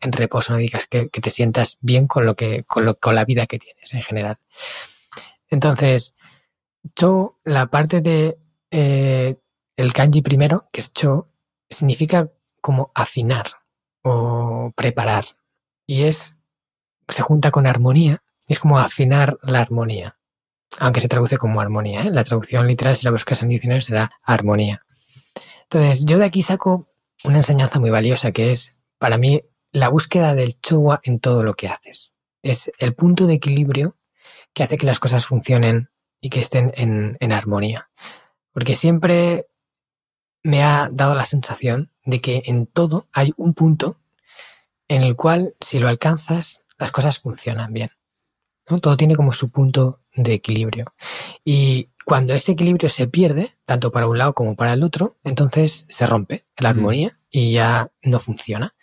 en 0.00 0.12
reposo, 0.12 0.52
no 0.52 0.58
digas 0.58 0.86
que, 0.86 1.08
te 1.08 1.30
sientas 1.30 1.78
bien 1.80 2.06
con 2.06 2.24
lo 2.24 2.36
que, 2.36 2.62
con 2.64 2.84
lo, 2.84 2.98
con 2.98 3.14
la 3.14 3.24
vida 3.24 3.46
que 3.46 3.58
tienes 3.58 3.92
en 3.94 4.02
general. 4.02 4.38
Entonces, 5.48 6.14
cho, 6.94 7.38
la 7.44 7.66
parte 7.66 8.00
de 8.00 8.38
eh, 8.70 9.36
el 9.76 9.92
kanji 9.92 10.22
primero, 10.22 10.68
que 10.72 10.80
es 10.80 10.92
cho, 10.92 11.28
significa 11.68 12.30
como 12.60 12.92
afinar, 12.94 13.46
o 14.02 14.72
preparar. 14.74 15.24
Y 15.86 16.04
es, 16.04 16.34
se 17.08 17.22
junta 17.22 17.50
con 17.50 17.66
armonía, 17.66 18.22
es 18.46 18.58
como 18.58 18.78
afinar 18.78 19.38
la 19.42 19.60
armonía. 19.60 20.18
Aunque 20.78 21.00
se 21.00 21.08
traduce 21.08 21.36
como 21.36 21.60
armonía, 21.60 22.02
¿eh? 22.02 22.10
la 22.10 22.24
traducción 22.24 22.66
literal, 22.66 22.96
si 22.96 23.04
la 23.04 23.10
buscas 23.10 23.42
en 23.42 23.48
diccionario, 23.48 23.80
será 23.80 24.12
armonía. 24.22 24.84
Entonces, 25.62 26.04
yo 26.04 26.18
de 26.18 26.24
aquí 26.24 26.42
saco 26.42 26.88
una 27.24 27.38
enseñanza 27.38 27.80
muy 27.80 27.90
valiosa 27.90 28.32
que 28.32 28.50
es, 28.50 28.76
para 28.98 29.18
mí, 29.18 29.42
la 29.72 29.88
búsqueda 29.88 30.34
del 30.34 30.60
chowa 30.60 31.00
en 31.02 31.20
todo 31.20 31.42
lo 31.42 31.54
que 31.54 31.68
haces. 31.68 32.14
Es 32.42 32.70
el 32.78 32.94
punto 32.94 33.26
de 33.26 33.34
equilibrio 33.34 33.96
que 34.52 34.62
hace 34.62 34.78
que 34.78 34.86
las 34.86 34.98
cosas 34.98 35.26
funcionen 35.26 35.90
y 36.20 36.30
que 36.30 36.40
estén 36.40 36.72
en, 36.76 37.16
en 37.20 37.32
armonía. 37.32 37.90
Porque 38.52 38.74
siempre 38.74 39.46
me 40.42 40.64
ha 40.64 40.88
dado 40.90 41.14
la 41.14 41.24
sensación 41.24 41.92
de 42.10 42.20
que 42.20 42.42
en 42.46 42.66
todo 42.66 43.06
hay 43.12 43.32
un 43.36 43.54
punto 43.54 43.96
en 44.88 45.02
el 45.02 45.16
cual 45.16 45.54
si 45.60 45.78
lo 45.78 45.88
alcanzas 45.88 46.62
las 46.78 46.90
cosas 46.90 47.20
funcionan 47.20 47.72
bien. 47.72 47.90
¿no? 48.68 48.80
Todo 48.80 48.96
tiene 48.96 49.16
como 49.16 49.32
su 49.32 49.50
punto 49.50 50.00
de 50.14 50.34
equilibrio. 50.34 50.86
Y 51.44 51.90
cuando 52.04 52.34
ese 52.34 52.52
equilibrio 52.52 52.90
se 52.90 53.06
pierde, 53.06 53.56
tanto 53.64 53.92
para 53.92 54.08
un 54.08 54.18
lado 54.18 54.34
como 54.34 54.56
para 54.56 54.72
el 54.72 54.82
otro, 54.82 55.16
entonces 55.24 55.86
se 55.88 56.06
rompe 56.06 56.44
la 56.56 56.72
mm. 56.72 56.76
armonía 56.76 57.18
y 57.30 57.52
ya 57.52 57.90
no 58.02 58.18
funciona. 58.18 58.74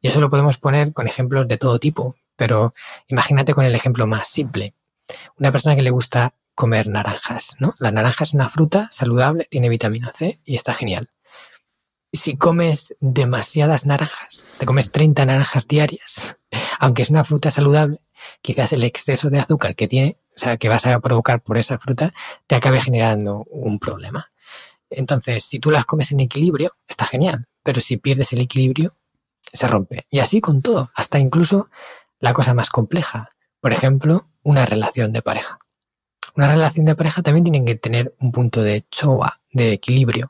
Y 0.00 0.08
eso 0.08 0.20
lo 0.20 0.28
podemos 0.28 0.58
poner 0.58 0.92
con 0.92 1.08
ejemplos 1.08 1.48
de 1.48 1.56
todo 1.56 1.78
tipo, 1.78 2.16
pero 2.36 2.74
imagínate 3.08 3.54
con 3.54 3.64
el 3.64 3.74
ejemplo 3.74 4.06
más 4.06 4.28
simple. 4.28 4.74
Una 5.38 5.52
persona 5.52 5.76
que 5.76 5.82
le 5.82 5.90
gusta 5.90 6.34
comer 6.54 6.88
naranjas, 6.88 7.56
¿no? 7.58 7.74
La 7.78 7.90
naranja 7.90 8.24
es 8.24 8.34
una 8.34 8.48
fruta 8.48 8.88
saludable, 8.92 9.46
tiene 9.50 9.68
vitamina 9.68 10.12
C 10.14 10.40
y 10.44 10.54
está 10.54 10.74
genial. 10.74 11.10
Si 12.14 12.36
comes 12.36 12.94
demasiadas 13.00 13.86
naranjas, 13.86 14.56
te 14.58 14.66
comes 14.66 14.90
30 14.90 15.26
naranjas 15.26 15.68
diarias, 15.68 16.36
aunque 16.78 17.02
es 17.02 17.10
una 17.10 17.24
fruta 17.24 17.50
saludable, 17.50 18.00
quizás 18.40 18.72
el 18.72 18.84
exceso 18.84 19.30
de 19.30 19.40
azúcar 19.40 19.74
que 19.74 19.88
tiene, 19.88 20.18
o 20.36 20.38
sea, 20.38 20.56
que 20.56 20.68
vas 20.68 20.86
a 20.86 20.98
provocar 21.00 21.42
por 21.42 21.58
esa 21.58 21.78
fruta, 21.78 22.12
te 22.46 22.54
acabe 22.54 22.80
generando 22.80 23.44
un 23.50 23.78
problema. 23.78 24.32
Entonces, 24.90 25.44
si 25.44 25.58
tú 25.58 25.70
las 25.70 25.84
comes 25.84 26.12
en 26.12 26.20
equilibrio, 26.20 26.72
está 26.88 27.04
genial, 27.04 27.46
pero 27.62 27.80
si 27.80 27.96
pierdes 27.96 28.32
el 28.32 28.40
equilibrio, 28.40 28.96
se 29.52 29.66
rompe. 29.66 30.06
Y 30.10 30.20
así 30.20 30.40
con 30.40 30.62
todo, 30.62 30.90
hasta 30.94 31.18
incluso 31.18 31.68
la 32.20 32.32
cosa 32.32 32.54
más 32.54 32.70
compleja. 32.70 33.30
Por 33.60 33.72
ejemplo, 33.72 34.28
una 34.42 34.66
relación 34.66 35.12
de 35.12 35.22
pareja 35.22 35.58
una 36.36 36.48
relación 36.48 36.84
de 36.84 36.96
pareja 36.96 37.22
también 37.22 37.44
tiene 37.44 37.64
que 37.64 37.76
tener 37.76 38.14
un 38.18 38.32
punto 38.32 38.62
de 38.62 38.84
choa, 38.90 39.38
de 39.52 39.72
equilibrio, 39.72 40.28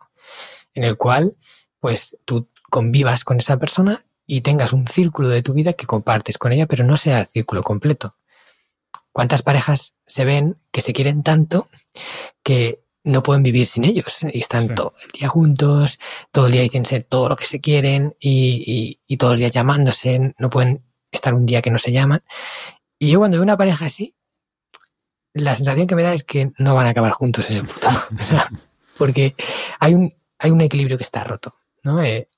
en 0.74 0.84
el 0.84 0.96
cual 0.96 1.36
pues 1.84 2.16
tú 2.24 2.48
convivas 2.70 3.24
con 3.24 3.40
esa 3.40 3.58
persona 3.58 4.06
y 4.26 4.40
tengas 4.40 4.72
un 4.72 4.88
círculo 4.88 5.28
de 5.28 5.42
tu 5.42 5.52
vida 5.52 5.74
que 5.74 5.84
compartes 5.84 6.38
con 6.38 6.50
ella, 6.50 6.64
pero 6.64 6.82
no 6.82 6.96
sea 6.96 7.20
el 7.20 7.26
círculo 7.26 7.62
completo. 7.62 8.14
¿Cuántas 9.12 9.42
parejas 9.42 9.92
se 10.06 10.24
ven 10.24 10.56
que 10.72 10.80
se 10.80 10.94
quieren 10.94 11.22
tanto 11.22 11.68
que 12.42 12.80
no 13.02 13.22
pueden 13.22 13.42
vivir 13.42 13.66
sin 13.66 13.84
ellos 13.84 14.20
y 14.32 14.40
están 14.40 14.74
todo 14.74 14.94
el 15.04 15.10
día 15.10 15.28
juntos, 15.28 15.98
todo 16.32 16.46
el 16.46 16.52
día 16.52 16.62
dicen 16.62 16.86
ser 16.86 17.04
todo 17.04 17.28
lo 17.28 17.36
que 17.36 17.44
se 17.44 17.60
quieren 17.60 18.16
y, 18.18 18.98
y, 19.06 19.16
todo 19.18 19.34
el 19.34 19.40
día 19.40 19.48
llamándose, 19.48 20.34
no 20.38 20.48
pueden 20.48 20.86
estar 21.12 21.34
un 21.34 21.44
día 21.44 21.60
que 21.60 21.70
no 21.70 21.76
se 21.76 21.92
llaman. 21.92 22.22
Y 22.98 23.10
yo 23.10 23.18
cuando 23.18 23.36
veo 23.36 23.42
una 23.42 23.58
pareja 23.58 23.84
así, 23.84 24.14
la 25.34 25.54
sensación 25.54 25.86
que 25.86 25.96
me 25.96 26.02
da 26.02 26.14
es 26.14 26.24
que 26.24 26.50
no 26.56 26.74
van 26.74 26.86
a 26.86 26.90
acabar 26.90 27.12
juntos 27.12 27.50
en 27.50 27.58
el 27.58 27.66
futuro. 27.66 28.00
porque 28.96 29.34
hay 29.78 29.92
un, 29.92 30.14
hay 30.38 30.50
un 30.50 30.62
equilibrio 30.62 30.96
que 30.96 31.04
está 31.04 31.24
roto, 31.24 31.56
¿no? 31.84 32.02
Eh, 32.02 32.28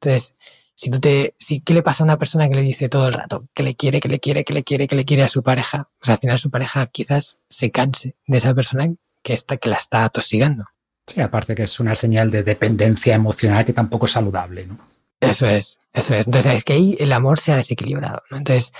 entonces, 0.00 0.34
si 0.74 0.90
tú 0.90 0.98
te, 0.98 1.34
si, 1.38 1.60
¿qué 1.60 1.72
le 1.72 1.82
pasa 1.82 2.02
a 2.02 2.06
una 2.06 2.18
persona 2.18 2.48
que 2.48 2.56
le 2.56 2.62
dice 2.62 2.88
todo 2.88 3.06
el 3.06 3.12
rato 3.12 3.46
que 3.54 3.62
le 3.62 3.76
quiere, 3.76 4.00
que 4.00 4.08
le 4.08 4.18
quiere, 4.18 4.44
que 4.44 4.52
le 4.52 4.64
quiere, 4.64 4.88
que 4.88 4.96
le 4.96 5.04
quiere 5.04 5.22
a 5.22 5.28
su 5.28 5.42
pareja? 5.42 5.88
Pues 6.00 6.10
al 6.10 6.18
final 6.18 6.38
su 6.38 6.50
pareja 6.50 6.86
quizás 6.88 7.38
se 7.48 7.70
canse 7.70 8.16
de 8.26 8.38
esa 8.38 8.54
persona 8.54 8.92
que, 9.22 9.32
está, 9.32 9.56
que 9.56 9.68
la 9.68 9.76
está 9.76 10.04
atosigando. 10.04 10.64
Sí, 11.06 11.20
aparte 11.20 11.54
que 11.54 11.64
es 11.64 11.78
una 11.80 11.94
señal 11.94 12.30
de 12.30 12.42
dependencia 12.42 13.14
emocional 13.14 13.64
que 13.64 13.72
tampoco 13.72 14.06
es 14.06 14.12
saludable, 14.12 14.66
¿no? 14.66 14.78
Eso 15.20 15.46
es, 15.46 15.78
eso 15.92 16.14
es. 16.14 16.26
Entonces 16.26 16.54
es 16.54 16.64
que 16.64 16.72
ahí 16.72 16.96
el 16.98 17.12
amor 17.12 17.38
se 17.38 17.52
ha 17.52 17.56
desequilibrado, 17.56 18.22
¿no? 18.30 18.36
Entonces, 18.38 18.72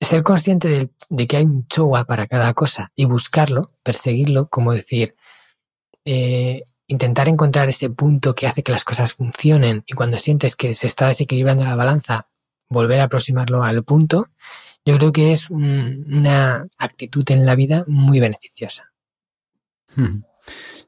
ser 0.00 0.22
consciente 0.22 0.68
de, 0.68 0.90
de 1.08 1.26
que 1.26 1.36
hay 1.36 1.44
un 1.44 1.66
chowa 1.66 2.04
para 2.04 2.26
cada 2.26 2.52
cosa 2.54 2.92
y 2.96 3.04
buscarlo, 3.04 3.72
perseguirlo, 3.82 4.48
como 4.48 4.72
decir, 4.72 5.14
eh, 6.04 6.62
intentar 6.88 7.28
encontrar 7.28 7.68
ese 7.68 7.90
punto 7.90 8.34
que 8.34 8.46
hace 8.46 8.62
que 8.62 8.72
las 8.72 8.84
cosas 8.84 9.14
funcionen 9.14 9.82
y 9.86 9.94
cuando 9.94 10.18
sientes 10.18 10.56
que 10.56 10.74
se 10.74 10.86
está 10.86 11.08
desequilibrando 11.08 11.64
la 11.64 11.76
balanza, 11.76 12.28
volver 12.68 13.00
a 13.00 13.04
aproximarlo 13.04 13.62
al 13.64 13.82
punto, 13.84 14.26
yo 14.84 14.96
creo 14.96 15.12
que 15.12 15.32
es 15.32 15.50
una 15.50 16.68
actitud 16.78 17.28
en 17.30 17.44
la 17.44 17.56
vida 17.56 17.84
muy 17.88 18.20
beneficiosa. 18.20 18.92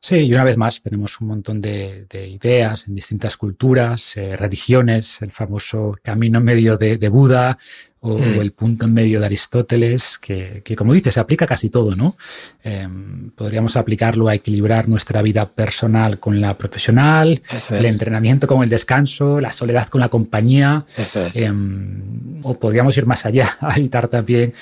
Sí, 0.01 0.17
y 0.17 0.33
una 0.33 0.45
vez 0.45 0.57
más 0.57 0.83
tenemos 0.83 1.21
un 1.21 1.29
montón 1.29 1.61
de, 1.61 2.07
ideas 2.13 2.87
en 2.87 2.95
distintas 2.95 3.37
culturas, 3.37 4.17
eh, 4.17 4.37
religiones, 4.37 5.21
el 5.23 5.33
famoso 5.33 5.97
camino 6.03 6.41
medio 6.41 6.77
de, 6.77 7.09
Buda 7.09 7.59
o, 8.01 8.19
mm. 8.19 8.41
el 8.41 8.53
punto 8.53 8.85
en 8.85 8.95
medio 8.95 9.21
de 9.21 9.27
Aristóteles, 9.27 10.19
que, 10.19 10.63
como 10.77 10.93
dices, 10.93 11.15
se 11.15 11.21
aplica 11.21 11.47
casi 11.47 11.69
todo, 11.69 11.97
¿no? 11.97 12.17
Em, 12.63 13.31
podríamos 13.31 13.77
aplicarlo 13.77 14.29
a 14.29 14.35
equilibrar 14.35 14.89
nuestra 14.89 15.23
vida 15.23 15.49
personal 15.49 16.19
con 16.19 16.41
la 16.41 16.57
profesional, 16.57 17.41
el 17.71 17.87
entrenamiento 17.87 18.47
con 18.47 18.63
el 18.63 18.69
descanso, 18.69 19.41
la 19.41 19.51
soledad 19.51 19.89
con 19.89 20.01
la 20.01 20.09
compañía. 20.09 20.87
Eso 20.97 21.27
es. 21.27 21.37
Em, 21.37 22.41
o 22.43 22.55
podríamos 22.55 22.97
ir 22.97 23.07
más 23.07 23.27
allá, 23.27 23.49
a 23.61 23.77
evitar 23.77 24.09
también 24.09 24.55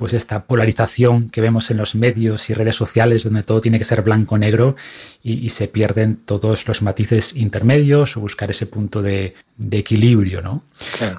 pues 0.00 0.14
esta 0.14 0.44
polarización 0.44 1.28
que 1.28 1.42
vemos 1.42 1.70
en 1.70 1.76
los 1.76 1.94
medios 1.94 2.48
y 2.48 2.54
redes 2.54 2.74
sociales 2.74 3.22
donde 3.22 3.42
todo 3.42 3.60
tiene 3.60 3.76
que 3.76 3.84
ser 3.84 4.00
blanco-negro 4.00 4.74
y, 5.22 5.50
se 5.50 5.68
pierden 5.68 6.16
todos 6.24 6.66
los 6.66 6.80
matices 6.80 7.36
intermedios 7.36 8.16
o 8.16 8.20
buscar 8.20 8.50
ese 8.50 8.64
punto 8.64 9.02
de, 9.02 9.34
equilibrio, 9.72 10.40
¿no? 10.40 10.64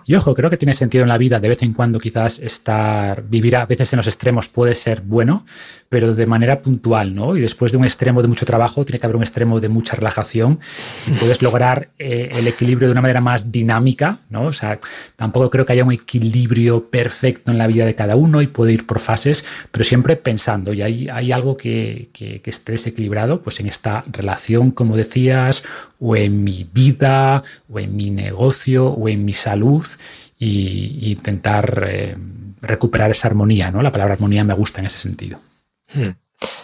Y 0.08 0.16
ojo, 0.16 0.34
creo 0.34 0.50
que 0.50 0.58
tiene 0.58 0.74
sentido 0.74 1.04
en 1.04 1.10
la 1.10 1.20
vida 1.20 1.40
de 1.40 1.50
vez 1.50 1.62
en 1.62 1.74
cuando 1.74 2.00
quizás 2.00 2.40
estar, 2.40 3.22
vivir 3.22 3.56
a 3.56 3.68
veces 3.68 3.94
en 3.94 3.98
los 3.98 4.08
extremos 4.08 4.48
puede 4.48 4.74
ser 4.74 5.02
bueno, 5.02 5.46
pero 5.88 6.16
de 6.16 6.26
manera 6.26 6.64
puntual, 6.64 7.14
¿no? 7.14 7.38
Y 7.38 7.42
después 7.42 7.72
de 7.72 7.78
un 7.78 7.84
extremo 7.84 8.24
de 8.24 8.28
mucho 8.28 8.48
trabajo 8.48 8.84
tiene 8.84 9.00
que 9.00 9.06
haber 9.06 9.18
un 9.18 9.22
extremo 9.22 9.60
de 9.60 9.70
mucha 9.70 9.96
relajación 9.96 10.60
y 11.06 11.12
puedes 11.12 11.42
lograr 11.44 11.90
eh, 12.00 12.30
el 12.34 12.48
equilibrio 12.48 12.88
de 12.88 12.94
una 12.94 13.02
manera 13.02 13.22
más 13.22 13.52
dinámica, 13.52 14.18
¿no? 14.32 14.46
O 14.46 14.54
sea, 14.54 14.80
tampoco 15.16 15.52
creo 15.52 15.66
que 15.66 15.74
haya 15.74 15.84
un 15.84 15.92
equilibrio 15.92 16.90
perfecto 16.90 17.52
en 17.52 17.60
la 17.60 17.68
vida 17.68 17.86
de 17.86 17.94
cada 17.94 18.16
uno 18.16 18.42
y 18.42 18.48
puede 18.48 18.71
ir 18.72 18.86
por 18.86 19.00
fases, 19.00 19.46
pero 19.72 19.84
siempre 19.84 20.16
pensando, 20.16 20.74
y 20.74 20.82
hay, 20.82 21.10
hay 21.10 21.32
algo 21.32 21.58
que, 21.58 22.10
esté 22.44 22.74
desequilibrado, 22.74 23.42
pues 23.42 23.60
en 23.60 23.68
esta 23.68 24.04
relación, 24.12 24.72
como 24.72 24.98
decías, 24.98 25.64
o 26.00 26.16
en 26.16 26.44
mi 26.44 26.68
vida, 26.72 27.44
o 27.70 27.80
en 27.80 27.96
mi 27.96 28.10
negocio, 28.10 28.88
o 28.88 29.10
en 29.10 29.26
mi 29.26 29.34
salud, 29.34 29.86
y, 30.38 31.12
intentar 31.12 31.88
eh, 31.88 32.16
recuperar 32.62 33.12
esa 33.12 33.28
armonía, 33.28 33.72
¿no? 33.72 33.82
La 33.82 33.92
palabra 33.92 34.14
armonía 34.14 34.44
me 34.44 34.54
gusta 34.54 34.80
en 34.80 34.88
ese 34.88 34.98
sentido. 34.98 35.40
Hmm. 35.94 36.12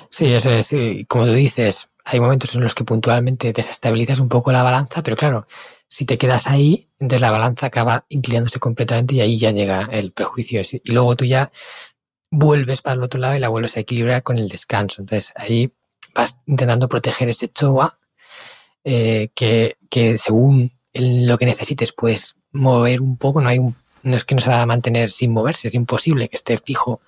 Sí, 0.10 0.28
eso 0.34 0.52
es, 0.52 0.70
como 1.08 1.26
tú 1.26 1.34
dices, 1.34 1.90
hay 2.06 2.20
momentos 2.20 2.56
en 2.56 2.62
los 2.62 2.74
que 2.74 2.86
puntualmente 2.86 3.52
desestabilizas 3.52 4.20
un 4.20 4.30
poco 4.30 4.52
la 4.52 4.64
balanza, 4.64 5.04
pero 5.04 5.18
claro, 5.18 5.46
si 5.90 6.06
te 6.06 6.18
quedas 6.18 6.48
ahí, 6.48 6.88
entonces 7.00 7.22
la 7.22 7.32
balanza 7.32 7.68
acaba 7.68 8.06
inclinándose 8.10 8.60
completamente 8.60 9.16
y 9.16 9.22
ahí 9.22 9.38
ya 9.38 9.52
llega 9.52 9.88
el 9.92 10.12
prejuicio. 10.12 10.62
Y 10.84 10.92
luego 10.92 11.16
tú 11.16 11.26
ya 11.26 11.52
vuelves 12.30 12.82
para 12.82 12.96
el 12.96 13.04
otro 13.04 13.20
lado 13.20 13.36
y 13.36 13.40
la 13.40 13.50
vuelves 13.50 13.78
a 13.78 13.82
equilibrar 13.82 14.24
con 14.24 14.38
el 14.38 14.50
descanso. 14.50 15.02
Entonces 15.02 15.34
ahí 15.36 15.72
vas 16.14 16.42
intentando 16.46 16.90
proteger 16.90 17.30
ese 17.30 17.50
choa 17.50 18.00
eh, 18.84 19.30
que, 19.36 19.78
que, 19.90 20.18
según 20.18 20.72
lo 20.94 21.38
que 21.38 21.46
necesites 21.46 21.94
puedes 21.94 22.36
mover 22.52 23.02
un 23.02 23.18
poco. 23.18 23.42
No 23.42 23.50
hay 23.50 23.60
un, 23.60 23.76
no 24.04 24.18
es 24.18 24.26
que 24.26 24.36
no 24.36 24.42
se 24.42 24.50
va 24.50 24.62
a 24.62 24.66
mantener 24.66 25.12
sin 25.12 25.32
moverse, 25.32 25.68
es 25.68 25.74
imposible 25.76 26.30
que 26.30 26.36
esté 26.36 26.58
fijo 26.58 27.02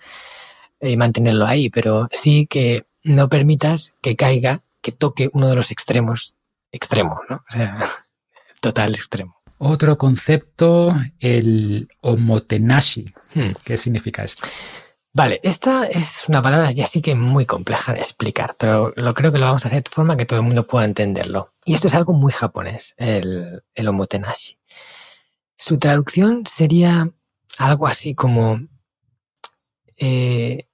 y 0.82 0.98
mantenerlo 0.98 1.46
ahí, 1.46 1.70
pero 1.70 2.08
sí 2.12 2.48
que 2.48 2.86
no 3.04 3.30
permitas 3.30 3.94
que 4.02 4.16
caiga, 4.16 4.62
que 4.82 4.92
toque 4.92 5.30
uno 5.34 5.48
de 5.48 5.56
los 5.56 5.72
extremos 5.72 6.36
extremo, 6.72 7.22
¿no? 7.30 7.44
O 7.50 7.52
sea, 7.52 7.78
total 8.62 8.96
extremo. 8.96 9.36
Otro 9.58 9.98
concepto, 9.98 10.96
el 11.20 11.90
omotenashi. 12.02 13.14
Hmm. 13.36 13.52
¿Qué 13.64 13.78
significa 13.78 14.24
esto? 14.24 14.48
Vale, 15.12 15.39
esta 15.41 15.86
es 15.86 16.30
una 16.30 16.41
palabra 16.41 16.72
ya 16.72 16.86
sí 16.86 17.01
que 17.01 17.16
muy 17.16 17.45
compleja 17.45 17.93
de 17.93 17.99
explicar, 17.99 18.55
pero 18.60 18.93
lo 18.95 19.14
creo 19.16 19.32
que 19.32 19.39
lo 19.39 19.47
vamos 19.47 19.66
a 19.66 19.68
hacer 19.70 19.84
de 19.84 19.89
forma 19.89 20.16
que 20.16 20.26
todo 20.26 20.39
el 20.39 20.45
mundo 20.45 20.68
pueda 20.68 20.86
entenderlo. 20.86 21.53
Y 21.66 21.74
esto 21.74 21.88
es 21.88 21.95
algo 21.95 22.14
muy 22.14 22.32
japonés, 22.32 22.93
el, 22.97 23.64
el 23.74 23.88
omotenashi. 23.88 24.60
Su 25.57 25.80
traducción 25.80 26.45
sería 26.45 27.12
algo 27.57 27.88
así 27.88 28.14
como 28.14 28.62
eh, 29.97 30.68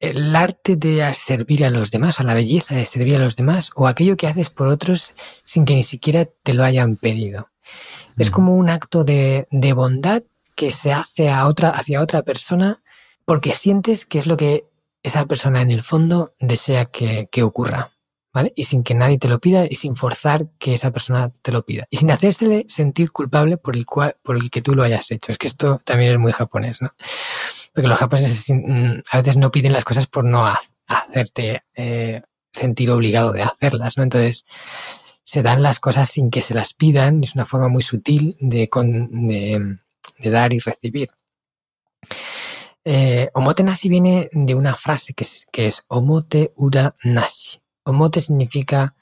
el 0.00 0.34
arte 0.34 0.74
de 0.76 1.14
servir 1.14 1.64
a 1.64 1.70
los 1.70 1.92
demás, 1.92 2.18
a 2.18 2.24
la 2.24 2.34
belleza 2.34 2.74
de 2.74 2.84
servir 2.84 3.16
a 3.16 3.20
los 3.20 3.36
demás, 3.36 3.70
o 3.76 3.86
aquello 3.86 4.16
que 4.16 4.26
haces 4.26 4.50
por 4.50 4.66
otros 4.66 5.14
sin 5.44 5.64
que 5.64 5.76
ni 5.76 5.84
siquiera 5.84 6.26
te 6.42 6.52
lo 6.52 6.64
hayan 6.64 6.96
pedido. 6.96 7.50
Es 8.16 8.30
como 8.32 8.56
un 8.56 8.70
acto 8.70 9.04
de, 9.04 9.46
de 9.52 9.72
bondad 9.72 10.24
que 10.56 10.72
se 10.72 10.92
hace 10.92 11.30
a 11.30 11.46
otra, 11.46 11.70
hacia 11.70 12.02
otra 12.02 12.22
persona 12.22 12.82
porque 13.28 13.52
sientes 13.52 14.06
que 14.06 14.18
es 14.18 14.26
lo 14.26 14.38
que 14.38 14.64
esa 15.02 15.26
persona 15.26 15.60
en 15.60 15.70
el 15.70 15.82
fondo 15.82 16.32
desea 16.40 16.86
que, 16.86 17.28
ocurra, 17.42 17.90
¿vale? 18.32 18.54
Y 18.56 18.64
sin 18.64 18.82
que 18.82 18.94
nadie 18.94 19.18
te 19.18 19.28
lo 19.28 19.38
pida 19.38 19.66
y 19.68 19.74
sin 19.74 19.96
forzar 19.96 20.46
que 20.58 20.72
esa 20.72 20.92
persona 20.92 21.30
te 21.42 21.52
lo 21.52 21.62
pida. 21.62 21.86
Y 21.90 21.98
sin 21.98 22.10
hacérsele 22.10 22.64
sentir 22.68 23.12
culpable 23.12 23.58
por 23.58 23.76
el 23.76 23.84
cual, 23.84 24.16
por 24.22 24.36
el 24.36 24.50
que 24.50 24.62
tú 24.62 24.74
lo 24.74 24.82
hayas 24.82 25.10
hecho. 25.10 25.30
Es 25.30 25.36
que 25.36 25.46
esto 25.46 25.82
también 25.84 26.12
es 26.12 26.18
muy 26.18 26.32
japonés, 26.32 26.80
¿no? 26.80 26.94
Porque 27.74 27.86
los 27.86 27.98
japoneses 27.98 28.46
mm, 28.48 29.00
a 29.12 29.18
veces 29.18 29.36
no 29.36 29.50
piden 29.50 29.74
las 29.74 29.84
cosas 29.84 30.06
por 30.06 30.24
no 30.24 30.50
hacerte 30.86 31.64
eh, 31.74 32.22
sentir 32.50 32.90
obligado 32.90 33.32
de 33.32 33.42
hacerlas, 33.42 33.98
¿no? 33.98 34.04
Entonces, 34.04 34.46
se 35.22 35.42
dan 35.42 35.62
las 35.62 35.80
cosas 35.80 36.08
sin 36.08 36.30
que 36.30 36.40
se 36.40 36.54
las 36.54 36.72
pidan, 36.72 37.22
es 37.22 37.34
una 37.34 37.44
forma 37.44 37.68
muy 37.68 37.82
sutil 37.82 38.38
de, 38.40 38.70
de 40.18 40.30
dar 40.30 40.54
y 40.54 40.60
recibir. 40.60 41.10
Eh, 42.84 43.28
omote 43.34 43.62
nashi 43.62 43.88
viene 43.88 44.30
de 44.32 44.54
una 44.54 44.74
frase 44.74 45.14
que 45.14 45.66
es, 45.66 45.84
omote 45.88 46.52
ura 46.56 46.94
nashi. 47.04 47.60
Omote 47.84 48.20
significa 48.20 48.94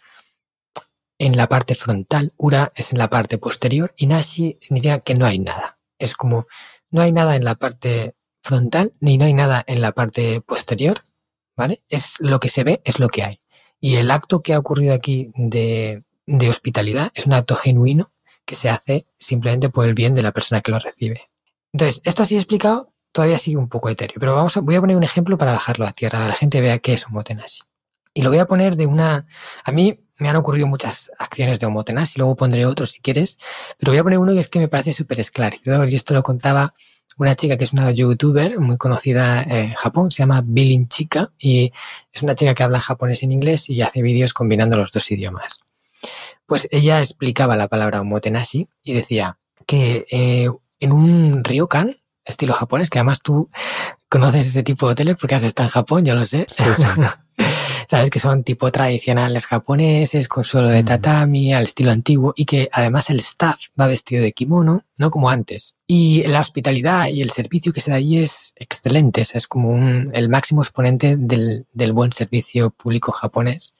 en 1.18 1.36
la 1.36 1.48
parte 1.48 1.74
frontal, 1.74 2.32
ura 2.36 2.72
es 2.74 2.92
en 2.92 2.98
la 2.98 3.08
parte 3.08 3.38
posterior 3.38 3.94
y 3.96 4.06
nashi 4.06 4.58
significa 4.60 5.00
que 5.00 5.14
no 5.14 5.26
hay 5.26 5.38
nada. 5.38 5.78
Es 5.98 6.14
como 6.14 6.46
no 6.90 7.00
hay 7.00 7.12
nada 7.12 7.36
en 7.36 7.44
la 7.44 7.54
parte 7.54 8.14
frontal 8.42 8.94
ni 9.00 9.18
no 9.18 9.24
hay 9.24 9.34
nada 9.34 9.64
en 9.66 9.80
la 9.80 9.92
parte 9.92 10.40
posterior, 10.40 11.04
¿vale? 11.56 11.82
Es 11.88 12.16
lo 12.18 12.40
que 12.40 12.48
se 12.48 12.64
ve, 12.64 12.80
es 12.84 12.98
lo 13.00 13.08
que 13.08 13.22
hay. 13.22 13.40
Y 13.80 13.96
el 13.96 14.10
acto 14.10 14.42
que 14.42 14.54
ha 14.54 14.58
ocurrido 14.58 14.94
aquí 14.94 15.30
de, 15.34 16.04
de 16.26 16.48
hospitalidad 16.48 17.12
es 17.14 17.26
un 17.26 17.34
acto 17.34 17.56
genuino 17.56 18.12
que 18.44 18.54
se 18.54 18.68
hace 18.68 19.06
simplemente 19.18 19.68
por 19.68 19.86
el 19.86 19.94
bien 19.94 20.14
de 20.14 20.22
la 20.22 20.32
persona 20.32 20.60
que 20.60 20.70
lo 20.70 20.78
recibe. 20.78 21.22
Entonces, 21.72 22.00
esto 22.04 22.22
así 22.22 22.36
explicado 22.36 22.94
todavía 23.16 23.38
sigue 23.38 23.56
un 23.56 23.70
poco 23.70 23.88
etéreo, 23.88 24.16
pero 24.20 24.34
vamos 24.36 24.54
a, 24.58 24.60
voy 24.60 24.74
a 24.74 24.80
poner 24.80 24.94
un 24.94 25.02
ejemplo 25.02 25.38
para 25.38 25.52
bajarlo 25.52 25.86
a 25.86 25.92
tierra, 25.92 26.26
a 26.26 26.28
la 26.28 26.34
gente 26.34 26.60
vea 26.60 26.80
qué 26.80 26.92
es 26.92 27.06
un 27.06 27.14
motenashi. 27.14 27.62
Y 28.12 28.20
lo 28.20 28.28
voy 28.28 28.38
a 28.40 28.46
poner 28.46 28.76
de 28.76 28.84
una... 28.84 29.26
A 29.64 29.72
mí 29.72 29.98
me 30.18 30.28
han 30.28 30.36
ocurrido 30.36 30.66
muchas 30.66 31.10
acciones 31.18 31.58
de 31.58 31.64
homotenashi, 31.64 32.18
luego 32.18 32.36
pondré 32.36 32.66
otros 32.66 32.90
si 32.90 33.00
quieres, 33.00 33.38
pero 33.78 33.92
voy 33.92 33.98
a 34.00 34.02
poner 34.02 34.18
uno 34.18 34.34
que 34.34 34.40
es 34.40 34.50
que 34.50 34.58
me 34.58 34.68
parece 34.68 34.92
súper 34.92 35.18
esclarecedor 35.18 35.90
y 35.90 35.94
esto 35.94 36.12
lo 36.12 36.22
contaba 36.22 36.74
una 37.16 37.34
chica 37.36 37.56
que 37.56 37.64
es 37.64 37.72
una 37.72 37.90
youtuber 37.90 38.60
muy 38.60 38.76
conocida 38.76 39.42
en 39.42 39.72
Japón, 39.72 40.10
se 40.10 40.18
llama 40.18 40.42
Bilin 40.44 40.86
Chica 40.86 41.32
y 41.38 41.72
es 42.12 42.22
una 42.22 42.34
chica 42.34 42.54
que 42.54 42.64
habla 42.64 42.82
japonés 42.82 43.22
en 43.22 43.32
inglés 43.32 43.70
y 43.70 43.80
hace 43.80 44.02
vídeos 44.02 44.34
combinando 44.34 44.76
los 44.76 44.92
dos 44.92 45.10
idiomas. 45.10 45.60
Pues 46.44 46.68
ella 46.70 47.00
explicaba 47.00 47.56
la 47.56 47.68
palabra 47.68 48.02
motenashi 48.02 48.68
y 48.82 48.92
decía 48.92 49.38
que 49.64 50.04
eh, 50.10 50.50
en 50.80 50.92
un 50.92 51.42
ryokan, 51.42 51.96
estilo 52.26 52.54
japonés, 52.54 52.90
que 52.90 52.98
además 52.98 53.20
tú 53.20 53.48
conoces 54.08 54.46
ese 54.46 54.62
tipo 54.62 54.86
de 54.86 54.92
hoteles 54.92 55.16
porque 55.18 55.36
has 55.36 55.42
estado 55.42 55.68
en 55.68 55.72
Japón, 55.72 56.04
yo 56.04 56.14
lo 56.14 56.26
sé. 56.26 56.46
sabes 57.88 58.10
que 58.10 58.18
son 58.18 58.42
tipo 58.42 58.70
tradicionales 58.70 59.46
japoneses, 59.46 60.28
con 60.28 60.44
suelo 60.44 60.68
de 60.68 60.82
tatami, 60.82 61.54
al 61.54 61.64
estilo 61.64 61.92
antiguo, 61.92 62.32
y 62.36 62.44
que 62.44 62.68
además 62.72 63.10
el 63.10 63.20
staff 63.20 63.68
va 63.80 63.86
vestido 63.86 64.22
de 64.22 64.32
kimono, 64.32 64.84
no 64.98 65.10
como 65.10 65.30
antes. 65.30 65.76
Y 65.86 66.22
la 66.24 66.40
hospitalidad 66.40 67.06
y 67.08 67.22
el 67.22 67.30
servicio 67.30 67.72
que 67.72 67.80
se 67.80 67.90
da 67.90 67.96
allí 67.98 68.18
es 68.18 68.52
excelente, 68.56 69.22
es 69.32 69.46
como 69.46 69.70
un, 69.70 70.10
el 70.14 70.28
máximo 70.28 70.62
exponente 70.62 71.16
del, 71.16 71.66
del 71.72 71.92
buen 71.92 72.12
servicio 72.12 72.70
público 72.70 73.12
japonés. 73.12 73.74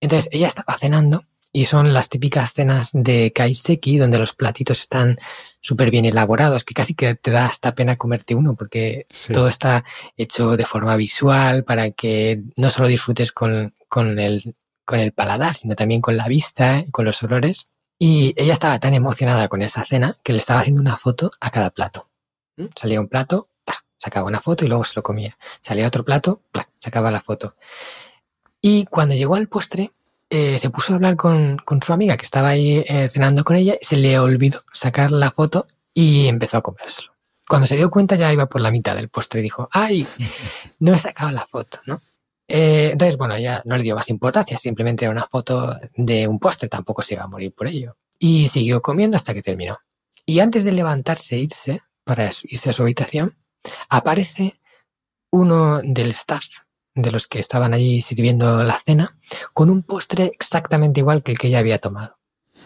Entonces 0.00 0.28
ella 0.32 0.48
estaba 0.48 0.76
cenando 0.76 1.24
y 1.56 1.66
son 1.66 1.94
las 1.94 2.08
típicas 2.08 2.52
cenas 2.52 2.90
de 2.92 3.32
kaiseki 3.32 3.98
donde 3.98 4.18
los 4.18 4.32
platitos 4.32 4.80
están 4.80 5.20
súper 5.60 5.92
bien 5.92 6.04
elaborados, 6.04 6.64
que 6.64 6.74
casi 6.74 6.94
que 6.94 7.14
te 7.14 7.30
da 7.30 7.46
hasta 7.46 7.76
pena 7.76 7.94
comerte 7.96 8.34
uno 8.34 8.56
porque 8.56 9.06
todo 9.32 9.46
está 9.46 9.84
hecho 10.16 10.56
de 10.56 10.66
forma 10.66 10.96
visual 10.96 11.62
para 11.62 11.92
que 11.92 12.42
no 12.56 12.70
solo 12.70 12.88
disfrutes 12.88 13.30
con, 13.30 13.72
con, 13.88 14.18
el, 14.18 14.56
con 14.84 14.98
el 14.98 15.12
paladar, 15.12 15.54
sino 15.54 15.76
también 15.76 16.00
con 16.00 16.16
la 16.16 16.26
vista 16.26 16.80
y 16.80 16.90
con 16.90 17.04
los 17.04 17.22
olores. 17.22 17.68
Y 18.00 18.34
ella 18.36 18.52
estaba 18.52 18.80
tan 18.80 18.92
emocionada 18.92 19.46
con 19.46 19.62
esa 19.62 19.84
cena 19.84 20.18
que 20.24 20.32
le 20.32 20.40
estaba 20.40 20.58
haciendo 20.58 20.82
una 20.82 20.96
foto 20.96 21.30
a 21.38 21.52
cada 21.52 21.70
plato. 21.70 22.08
¿Mm? 22.56 22.66
Salía 22.74 23.00
un 23.00 23.06
plato, 23.06 23.48
sacaba 23.96 24.26
una 24.26 24.40
foto 24.40 24.64
y 24.64 24.68
luego 24.68 24.84
se 24.84 24.94
lo 24.96 25.04
comía. 25.04 25.36
Salía 25.62 25.86
otro 25.86 26.04
plato, 26.04 26.42
sacaba 26.80 27.12
la 27.12 27.20
foto. 27.20 27.54
Y 28.60 28.86
cuando 28.86 29.14
llegó 29.14 29.36
al 29.36 29.46
postre, 29.46 29.92
eh, 30.30 30.58
se 30.58 30.70
puso 30.70 30.92
a 30.92 30.96
hablar 30.96 31.16
con, 31.16 31.60
su 31.84 31.92
amiga 31.92 32.16
que 32.16 32.24
estaba 32.24 32.48
ahí 32.48 32.84
eh, 32.86 33.08
cenando 33.10 33.44
con 33.44 33.56
ella, 33.56 33.76
se 33.80 33.96
le 33.96 34.18
olvidó 34.18 34.62
sacar 34.72 35.12
la 35.12 35.30
foto 35.30 35.66
y 35.92 36.26
empezó 36.26 36.58
a 36.58 36.62
comérselo. 36.62 37.12
Cuando 37.46 37.66
se 37.66 37.76
dio 37.76 37.90
cuenta 37.90 38.16
ya 38.16 38.32
iba 38.32 38.46
por 38.46 38.60
la 38.60 38.70
mitad 38.70 38.96
del 38.96 39.10
postre 39.10 39.40
y 39.40 39.42
dijo, 39.44 39.68
¡ay! 39.72 40.06
No 40.80 40.94
he 40.94 40.98
sacado 40.98 41.30
la 41.30 41.46
foto, 41.46 41.78
¿no? 41.86 42.00
Eh, 42.48 42.90
entonces, 42.92 43.16
bueno, 43.16 43.38
ya 43.38 43.62
no 43.64 43.76
le 43.76 43.82
dio 43.82 43.94
más 43.94 44.08
importancia, 44.08 44.58
simplemente 44.58 45.04
era 45.04 45.12
una 45.12 45.26
foto 45.26 45.78
de 45.96 46.26
un 46.26 46.38
postre, 46.38 46.68
tampoco 46.68 47.02
se 47.02 47.14
iba 47.14 47.24
a 47.24 47.28
morir 47.28 47.54
por 47.54 47.66
ello. 47.66 47.96
Y 48.18 48.48
siguió 48.48 48.82
comiendo 48.82 49.16
hasta 49.16 49.34
que 49.34 49.42
terminó. 49.42 49.78
Y 50.26 50.40
antes 50.40 50.64
de 50.64 50.72
levantarse 50.72 51.36
e 51.36 51.40
irse, 51.40 51.82
para 52.04 52.30
irse 52.44 52.70
a 52.70 52.72
su 52.72 52.82
habitación, 52.82 53.36
aparece 53.88 54.54
uno 55.30 55.80
del 55.82 56.10
staff 56.10 56.63
de 56.94 57.10
los 57.10 57.26
que 57.26 57.40
estaban 57.40 57.74
allí 57.74 58.02
sirviendo 58.02 58.62
la 58.62 58.78
cena, 58.78 59.18
con 59.52 59.70
un 59.70 59.82
postre 59.82 60.30
exactamente 60.34 61.00
igual 61.00 61.22
que 61.22 61.32
el 61.32 61.38
que 61.38 61.48
ella 61.48 61.58
había 61.58 61.78
tomado. 61.78 62.18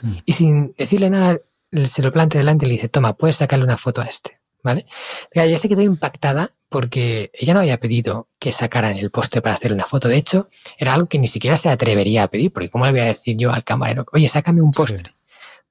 Hmm. 0.03 0.19
Y 0.27 0.33
sin 0.35 0.75
decirle 0.77 1.11
nada, 1.11 1.39
se 1.85 2.03
lo 2.03 2.13
plantea 2.13 2.41
delante 2.41 2.67
y 2.67 2.69
le 2.69 2.75
dice, 2.75 2.89
toma, 2.89 3.15
puedes 3.15 3.37
sacarle 3.37 3.65
una 3.65 3.79
foto 3.79 4.01
a 4.01 4.07
este. 4.07 4.39
¿Vale? 4.61 4.87
Ella 5.31 5.57
se 5.57 5.69
quedó 5.69 5.83
impactada 5.83 6.51
porque 6.69 7.31
ella 7.33 7.55
no 7.55 7.61
había 7.61 7.79
pedido 7.79 8.29
que 8.41 8.51
sacaran 8.51 8.97
el 8.99 9.11
postre 9.11 9.41
para 9.41 9.55
hacer 9.55 9.73
una 9.73 9.87
foto. 9.87 10.09
De 10.09 10.17
hecho, 10.17 10.49
era 10.77 10.95
algo 10.95 11.09
que 11.09 11.21
ni 11.21 11.29
siquiera 11.29 11.57
se 11.57 11.71
atrevería 11.71 12.25
a 12.25 12.29
pedir, 12.29 12.53
porque 12.53 12.69
¿cómo 12.69 12.85
le 12.85 12.91
voy 12.91 13.01
a 13.01 13.05
decir 13.05 13.37
yo 13.39 13.53
al 13.53 13.63
camarero, 13.63 14.05
oye, 14.13 14.29
sácame 14.29 14.61
un 14.61 14.73
postre 14.73 15.15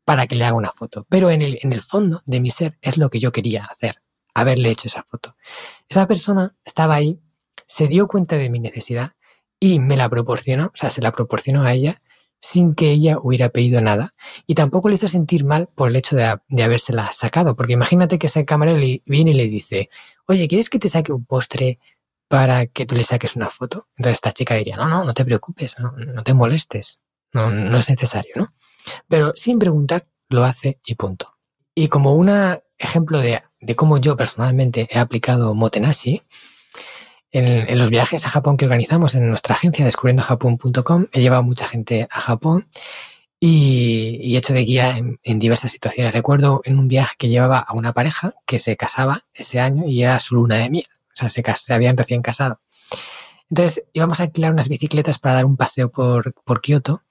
para 0.05 0.26
que 0.26 0.36
le 0.36 0.45
haga 0.45 0.55
una 0.55 0.72
foto? 0.72 1.05
Pero 1.10 1.30
en 1.30 1.41
el, 1.41 1.60
en 1.62 1.74
el 1.74 1.82
fondo 1.82 2.24
de 2.26 2.39
mi 2.39 2.49
ser 2.49 2.78
es 2.82 2.97
lo 2.97 3.10
que 3.10 3.20
yo 3.20 3.34
quería 3.34 3.66
hacer, 3.66 4.01
haberle 4.34 4.72
hecho 4.72 4.88
esa 4.88 5.03
foto. 5.03 5.36
Esa 5.89 6.08
persona 6.08 6.55
estaba 6.64 6.95
ahí 6.95 7.20
se 7.66 7.88
dio 7.88 8.08
cuenta 8.08 8.38
de 8.38 8.49
mi 8.49 8.60
necesidad 8.60 9.14
y 9.60 9.80
me 9.80 9.97
la 9.97 10.10
proporcionó, 10.10 10.68
o 10.68 10.78
sea, 10.78 10.89
se 10.89 11.01
la 11.01 11.12
proporcionó 11.12 11.64
a 11.64 11.74
ella 11.74 12.01
sin 12.39 12.76
que 12.76 12.91
ella 12.91 13.18
hubiera 13.22 13.49
pedido 13.49 13.82
nada 13.82 14.14
y 14.45 14.53
tampoco 14.53 14.89
le 14.89 14.95
hizo 14.95 15.08
sentir 15.08 15.43
mal 15.43 15.70
por 15.74 15.89
el 15.89 15.95
hecho 15.95 16.16
de, 16.16 16.38
de 16.47 16.64
habérsela 16.64 17.12
sacado, 17.12 17.55
porque 17.55 17.74
imagínate 17.74 18.20
que 18.20 18.28
ese 18.28 18.45
camarero 18.45 18.78
viene 19.05 19.32
y 19.32 19.34
le 19.34 19.47
dice, 19.47 19.89
oye, 20.28 20.47
¿quieres 20.47 20.70
que 20.70 20.80
te 20.80 20.89
saque 20.89 21.12
un 21.12 21.26
postre 21.26 21.80
para 22.28 22.68
que 22.68 22.86
tú 22.86 22.95
le 22.95 23.03
saques 23.03 23.36
una 23.36 23.49
foto? 23.49 23.88
Entonces 23.97 24.18
esta 24.18 24.32
chica 24.32 24.55
diría, 24.55 24.78
no, 24.78 24.88
no, 24.88 25.03
no 25.03 25.14
te 25.14 25.26
preocupes, 25.26 25.80
no, 25.80 25.93
no 25.93 26.24
te 26.24 26.34
molestes, 26.34 26.99
no, 27.34 27.49
no 27.49 27.78
es 27.78 27.89
necesario, 27.89 28.34
¿no? 28.36 28.49
Pero 29.08 29.34
sin 29.36 29.58
preguntar, 29.60 30.08
lo 30.30 30.43
hace 30.43 30.80
y 30.86 30.95
punto. 30.95 31.38
Y 31.74 31.88
como 31.88 32.16
un 32.16 32.30
ejemplo 32.78 33.20
de, 33.20 33.41
de 33.60 33.76
cómo 33.76 33.97
yo 33.97 34.16
personalmente 34.16 34.88
he 34.89 34.99
aplicado 34.99 35.53
Motenashi, 35.55 36.24
en, 37.32 37.78
los 37.78 37.89
viajes 37.89 38.25
a 38.25 38.30
Japón 38.30 38.57
que 38.57 38.65
organizamos 38.65 39.15
en 39.15 39.28
nuestra 39.30 39.55
agencia 39.55 39.86
descubriendojapón.com, 39.86 41.07
he 41.11 41.21
llevado 41.21 41.43
mucha 41.43 41.67
gente 41.67 42.07
a 42.09 42.19
Japón 42.19 42.67
y, 43.39 44.34
he 44.36 44.38
hecho 44.38 44.53
de 44.53 44.63
guía 44.63 44.97
en, 44.97 45.39
diversas 45.39 45.71
situaciones. 45.71 46.13
Recuerdo 46.13 46.61
en 46.63 46.80
un 46.80 46.88
viaje 46.88 47.15
que 47.17 47.30
llevaba 47.30 47.59
a 47.59 47.73
una 47.73 47.93
pareja 47.93 48.34
que 48.45 48.59
se 48.59 48.75
casaba 48.78 49.25
ese 49.34 49.59
año 49.59 49.88
y 49.88 50.03
era 50.03 50.19
su 50.19 50.36
luna 50.36 50.55
de 50.55 50.69
miel. 50.69 50.88
O 50.89 51.15
sea, 51.15 51.30
se, 51.30 51.43
se 51.55 51.73
habían 51.73 51.97
recién 51.97 52.21
casado. 52.21 52.59
Entonces 53.49 53.84
íbamos 53.93 54.19
a 54.19 54.23
alquilar 54.23 54.51
unas 54.51 54.69
bicicletas 54.69 55.19
para 55.19 55.36
dar 55.36 55.45
un 55.45 55.57
paseo 55.57 55.89
por, 55.89 56.34
por 56.43 56.61
Kioto. 56.61 57.03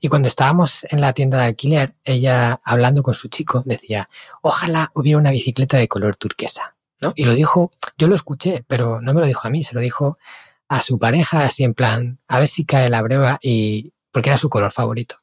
Y 0.00 0.08
cuando 0.08 0.28
estábamos 0.28 0.84
en 0.90 1.00
la 1.00 1.12
tienda 1.14 1.38
de 1.38 1.44
alquiler, 1.44 1.94
ella 2.04 2.60
hablando 2.64 3.02
con 3.02 3.14
su 3.14 3.28
chico 3.28 3.62
decía, 3.64 4.08
ojalá 4.42 4.90
hubiera 4.94 5.18
una 5.18 5.30
bicicleta 5.30 5.78
de 5.78 5.88
color 5.88 6.16
turquesa. 6.16 6.73
Y 7.14 7.24
lo 7.24 7.34
dijo, 7.34 7.70
yo 7.98 8.08
lo 8.08 8.14
escuché, 8.14 8.64
pero 8.66 9.00
no 9.00 9.14
me 9.14 9.20
lo 9.20 9.26
dijo 9.26 9.46
a 9.46 9.50
mí, 9.50 9.62
se 9.62 9.74
lo 9.74 9.80
dijo 9.80 10.18
a 10.68 10.80
su 10.80 10.98
pareja, 10.98 11.44
así 11.44 11.64
en 11.64 11.74
plan, 11.74 12.18
a 12.28 12.38
ver 12.38 12.48
si 12.48 12.64
cae 12.64 12.88
la 12.88 13.02
breva 13.02 13.38
y 13.42 13.92
porque 14.10 14.30
era 14.30 14.38
su 14.38 14.48
color 14.48 14.72
favorito. 14.72 15.16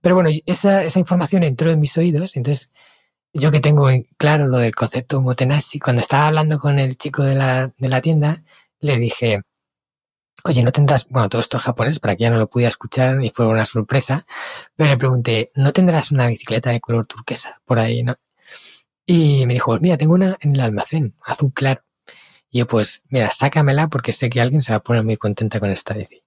Pero 0.00 0.14
bueno, 0.14 0.30
esa, 0.46 0.84
esa 0.84 0.98
información 0.98 1.42
entró 1.42 1.70
en 1.70 1.80
mis 1.80 1.96
oídos, 1.98 2.36
entonces 2.36 2.70
yo 3.32 3.50
que 3.50 3.60
tengo 3.60 3.88
claro 4.16 4.46
lo 4.48 4.58
del 4.58 4.74
concepto 4.74 5.20
Motenashi, 5.20 5.78
cuando 5.78 6.02
estaba 6.02 6.28
hablando 6.28 6.58
con 6.58 6.78
el 6.78 6.96
chico 6.96 7.24
de 7.24 7.34
la, 7.34 7.72
de 7.76 7.88
la 7.88 8.00
tienda, 8.00 8.42
le 8.80 8.96
dije, 8.98 9.42
oye, 10.44 10.62
¿no 10.62 10.72
tendrás, 10.72 11.06
bueno, 11.08 11.28
todo 11.28 11.40
esto 11.40 11.56
en 11.56 11.62
japonés 11.62 12.00
para 12.00 12.16
que 12.16 12.24
ya 12.24 12.30
no 12.30 12.38
lo 12.38 12.48
pudiera 12.48 12.70
escuchar 12.70 13.22
y 13.22 13.30
fue 13.30 13.46
una 13.46 13.64
sorpresa, 13.64 14.26
pero 14.76 14.90
le 14.90 14.96
pregunté, 14.96 15.52
¿no 15.54 15.72
tendrás 15.72 16.10
una 16.10 16.26
bicicleta 16.26 16.70
de 16.70 16.80
color 16.80 17.06
turquesa 17.06 17.60
por 17.64 17.78
ahí? 17.78 18.02
¿no? 18.02 18.16
Y 19.06 19.46
me 19.46 19.54
dijo, 19.54 19.78
mira, 19.80 19.96
tengo 19.96 20.14
una 20.14 20.36
en 20.40 20.54
el 20.54 20.60
almacén, 20.60 21.14
azul 21.24 21.52
claro. 21.52 21.82
Y 22.50 22.58
yo, 22.58 22.66
pues, 22.66 23.04
mira, 23.08 23.30
sácamela 23.30 23.88
porque 23.88 24.12
sé 24.12 24.28
que 24.28 24.40
alguien 24.40 24.62
se 24.62 24.72
va 24.72 24.78
a 24.78 24.82
poner 24.82 25.04
muy 25.04 25.16
contenta 25.16 25.60
con 25.60 25.70
esta 25.70 25.94
bici. 25.94 26.22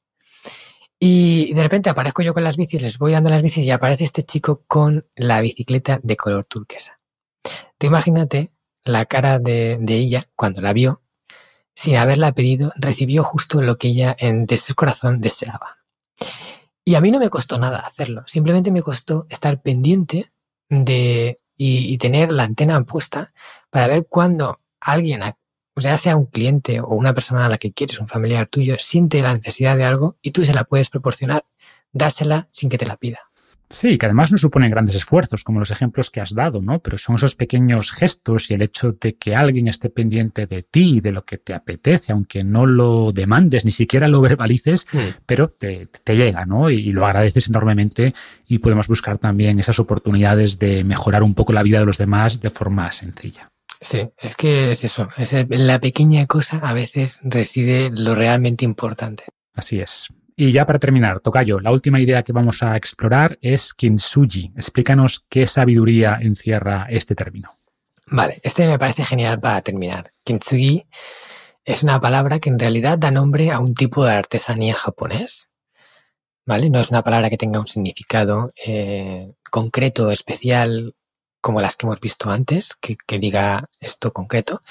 Y 1.00 1.54
de 1.54 1.62
repente 1.62 1.90
aparezco 1.90 2.22
yo 2.22 2.34
con 2.34 2.46
las 2.46 2.56
bicis, 2.56 2.82
les 2.82 2.98
voy 2.98 3.12
dando 3.12 3.30
las 3.30 3.42
bicis 3.42 3.66
y 3.66 3.72
aparece 3.72 4.06
este 4.06 4.24
chico 4.24 4.64
con 4.68 5.06
la 5.16 5.42
bicicleta 5.42 6.00
de 6.02 6.16
color 6.16 6.46
turquesa. 6.46 7.00
Te 7.78 7.88
imagínate 7.88 8.52
la 8.86 9.06
cara 9.06 9.40
de, 9.40 9.80
ella 9.90 10.30
cuando 10.36 10.62
la 10.62 10.72
vio, 10.72 11.02
sin 11.76 11.98
haberla 11.98 12.32
pedido, 12.32 12.72
recibió 12.78 13.26
justo 13.26 13.62
lo 13.62 13.78
que 13.78 13.90
ella 13.90 14.16
en, 14.18 14.46
de 14.46 14.56
su 14.56 14.76
corazón 14.76 15.20
deseaba. 15.20 15.80
Y 16.86 16.96
a 16.96 17.02
mí 17.02 17.12
no 17.12 17.20
me 17.20 17.30
costó 17.30 17.58
nada 17.58 17.80
hacerlo, 17.80 18.24
simplemente 18.28 18.72
me 18.72 18.82
costó 18.82 19.26
estar 19.30 19.62
pendiente 19.62 20.32
de 20.70 21.38
y, 21.58 21.98
tener 21.98 22.32
la 22.32 22.44
antena 22.44 22.84
puesta 22.84 23.34
para 23.70 23.88
ver 23.88 24.06
cuando 24.08 24.60
alguien, 24.80 25.22
o 25.76 25.82
sea, 25.82 25.98
sea 25.98 26.16
un 26.16 26.26
cliente 26.26 26.80
o 26.82 26.90
una 26.90 27.14
persona 27.14 27.46
a 27.46 27.50
la 27.50 27.58
que 27.58 27.72
quieres, 27.72 28.00
un 28.00 28.08
familiar 28.08 28.48
tuyo, 28.48 28.76
siente 28.80 29.22
la 29.22 29.34
necesidad 29.34 29.78
de 29.78 29.86
algo 29.86 30.18
y 30.22 30.32
tú 30.32 30.46
se 30.46 30.54
la 30.54 30.64
puedes 30.64 30.90
proporcionar, 30.90 31.46
dársela 31.92 32.48
sin 32.52 32.70
que 32.70 32.78
te 32.78 32.86
la 32.86 32.98
pida. 32.98 33.20
Sí, 33.70 33.98
que 33.98 34.06
además 34.06 34.32
no 34.32 34.38
suponen 34.38 34.70
grandes 34.70 34.96
esfuerzos, 34.96 35.44
como 35.44 35.60
los 35.60 35.72
ejemplos 35.72 36.12
que 36.12 36.22
has 36.22 36.34
dado, 36.36 36.62
¿no? 36.62 36.80
Pero 36.80 36.98
son 36.98 37.16
esos 37.16 37.36
pequeños 37.36 37.92
gestos 37.92 38.52
y 38.52 38.54
el 38.54 38.62
hecho 38.62 38.92
de 38.92 39.16
que 39.16 39.36
alguien 39.36 39.68
esté 39.68 39.90
pendiente 39.90 40.46
de 40.46 40.62
ti, 40.62 41.02
de 41.02 41.12
lo 41.12 41.26
que 41.26 41.40
te 41.40 41.54
apetece, 41.54 42.14
aunque 42.14 42.44
no 42.44 42.66
lo 42.66 43.12
demandes, 43.12 43.66
ni 43.66 43.72
siquiera 43.72 44.08
lo 44.08 44.22
verbalices, 44.22 44.86
hmm. 44.92 45.24
pero 45.26 45.50
te, 45.50 45.90
llega, 46.06 46.46
¿no? 46.46 46.70
Y, 46.70 46.92
lo 46.94 47.06
agradeces 47.08 47.48
enormemente 47.48 48.14
y 48.48 48.60
podemos 48.60 48.88
buscar 48.88 49.18
también 49.18 49.60
esas 49.60 49.80
oportunidades 49.80 50.60
de 50.60 50.84
mejorar 50.84 51.24
un 51.24 51.34
poco 51.34 51.54
la 51.54 51.64
vida 51.64 51.80
de 51.80 51.86
los 51.86 51.98
demás 51.98 52.40
de 52.40 52.52
forma 52.52 52.92
sencilla. 52.92 53.52
Sí, 53.82 54.08
es 54.18 54.36
que 54.36 54.72
es 54.72 54.84
eso, 54.84 55.10
es 55.18 55.36
la 55.50 55.80
pequeña 55.80 56.28
cosa 56.28 56.58
a 56.58 56.74
veces 56.74 57.20
reside 57.24 57.90
lo 57.90 58.14
realmente 58.14 58.64
importante. 58.64 59.24
Así 59.56 59.80
es. 59.80 60.10
Y 60.36 60.52
ya 60.52 60.66
para 60.66 60.80
terminar, 60.80 61.20
Tocayo, 61.20 61.60
la 61.60 61.72
última 61.72 62.00
idea 62.00 62.24
que 62.24 62.34
vamos 62.34 62.64
a 62.64 62.76
explorar 62.76 63.38
es 63.42 63.74
kintsugi. 63.74 64.52
Explícanos 64.56 65.26
qué 65.30 65.46
sabiduría 65.46 66.18
encierra 66.22 66.88
este 66.90 67.14
término. 67.14 67.52
Vale, 68.08 68.40
este 68.44 68.68
me 68.68 68.80
parece 68.80 69.06
genial 69.06 69.40
para 69.40 69.62
terminar. 69.62 70.12
Kintsugi 70.24 70.88
es 71.66 71.84
una 71.84 72.02
palabra 72.02 72.40
que 72.40 72.50
en 72.50 72.60
realidad 72.60 72.98
da 72.98 73.12
nombre 73.12 73.52
a 73.52 73.60
un 73.60 73.76
tipo 73.76 74.04
de 74.06 74.14
artesanía 74.14 74.76
japonés. 74.76 75.50
¿Vale? 76.46 76.70
No 76.70 76.82
es 76.82 76.90
una 76.90 77.04
palabra 77.04 77.30
que 77.30 77.38
tenga 77.38 77.60
un 77.60 77.68
significado 77.68 78.52
eh, 78.66 79.34
concreto, 79.50 80.12
especial, 80.12 80.94
como 81.40 81.62
las 81.62 81.78
que 81.78 81.86
hemos 81.86 82.02
visto 82.02 82.30
antes, 82.30 82.76
que, 82.82 82.98
diga 83.20 83.70
esto 83.80 84.12
concreto. 84.12 84.62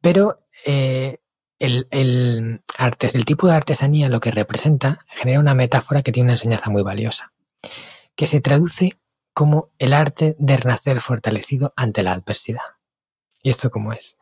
Pero 0.00 0.46
eh, 0.64 1.18
el, 1.64 1.88
el, 1.90 3.24
tipo 3.24 3.46
de 3.46 3.54
artesanía 3.54 4.08
lo 4.08 4.20
que 4.20 4.30
representa 4.30 4.98
genera 5.08 5.40
una 5.40 5.54
metáfora 5.54 6.02
que 6.02 6.12
tiene 6.12 6.26
una 6.26 6.34
enseñanza 6.34 6.70
muy 6.70 6.82
valiosa, 6.82 7.32
que 8.14 8.26
se 8.26 8.40
traduce 8.40 8.92
como 9.32 9.70
el 9.78 9.92
arte 9.92 10.36
de 10.38 10.56
renacer 10.56 11.00
fortalecido 11.00 11.72
ante 11.76 12.02
la 12.02 12.12
adversidad. 12.12 12.60
¿Y 13.42 13.50
esto 13.50 13.70
cómo 13.70 13.92
es? 13.92 14.16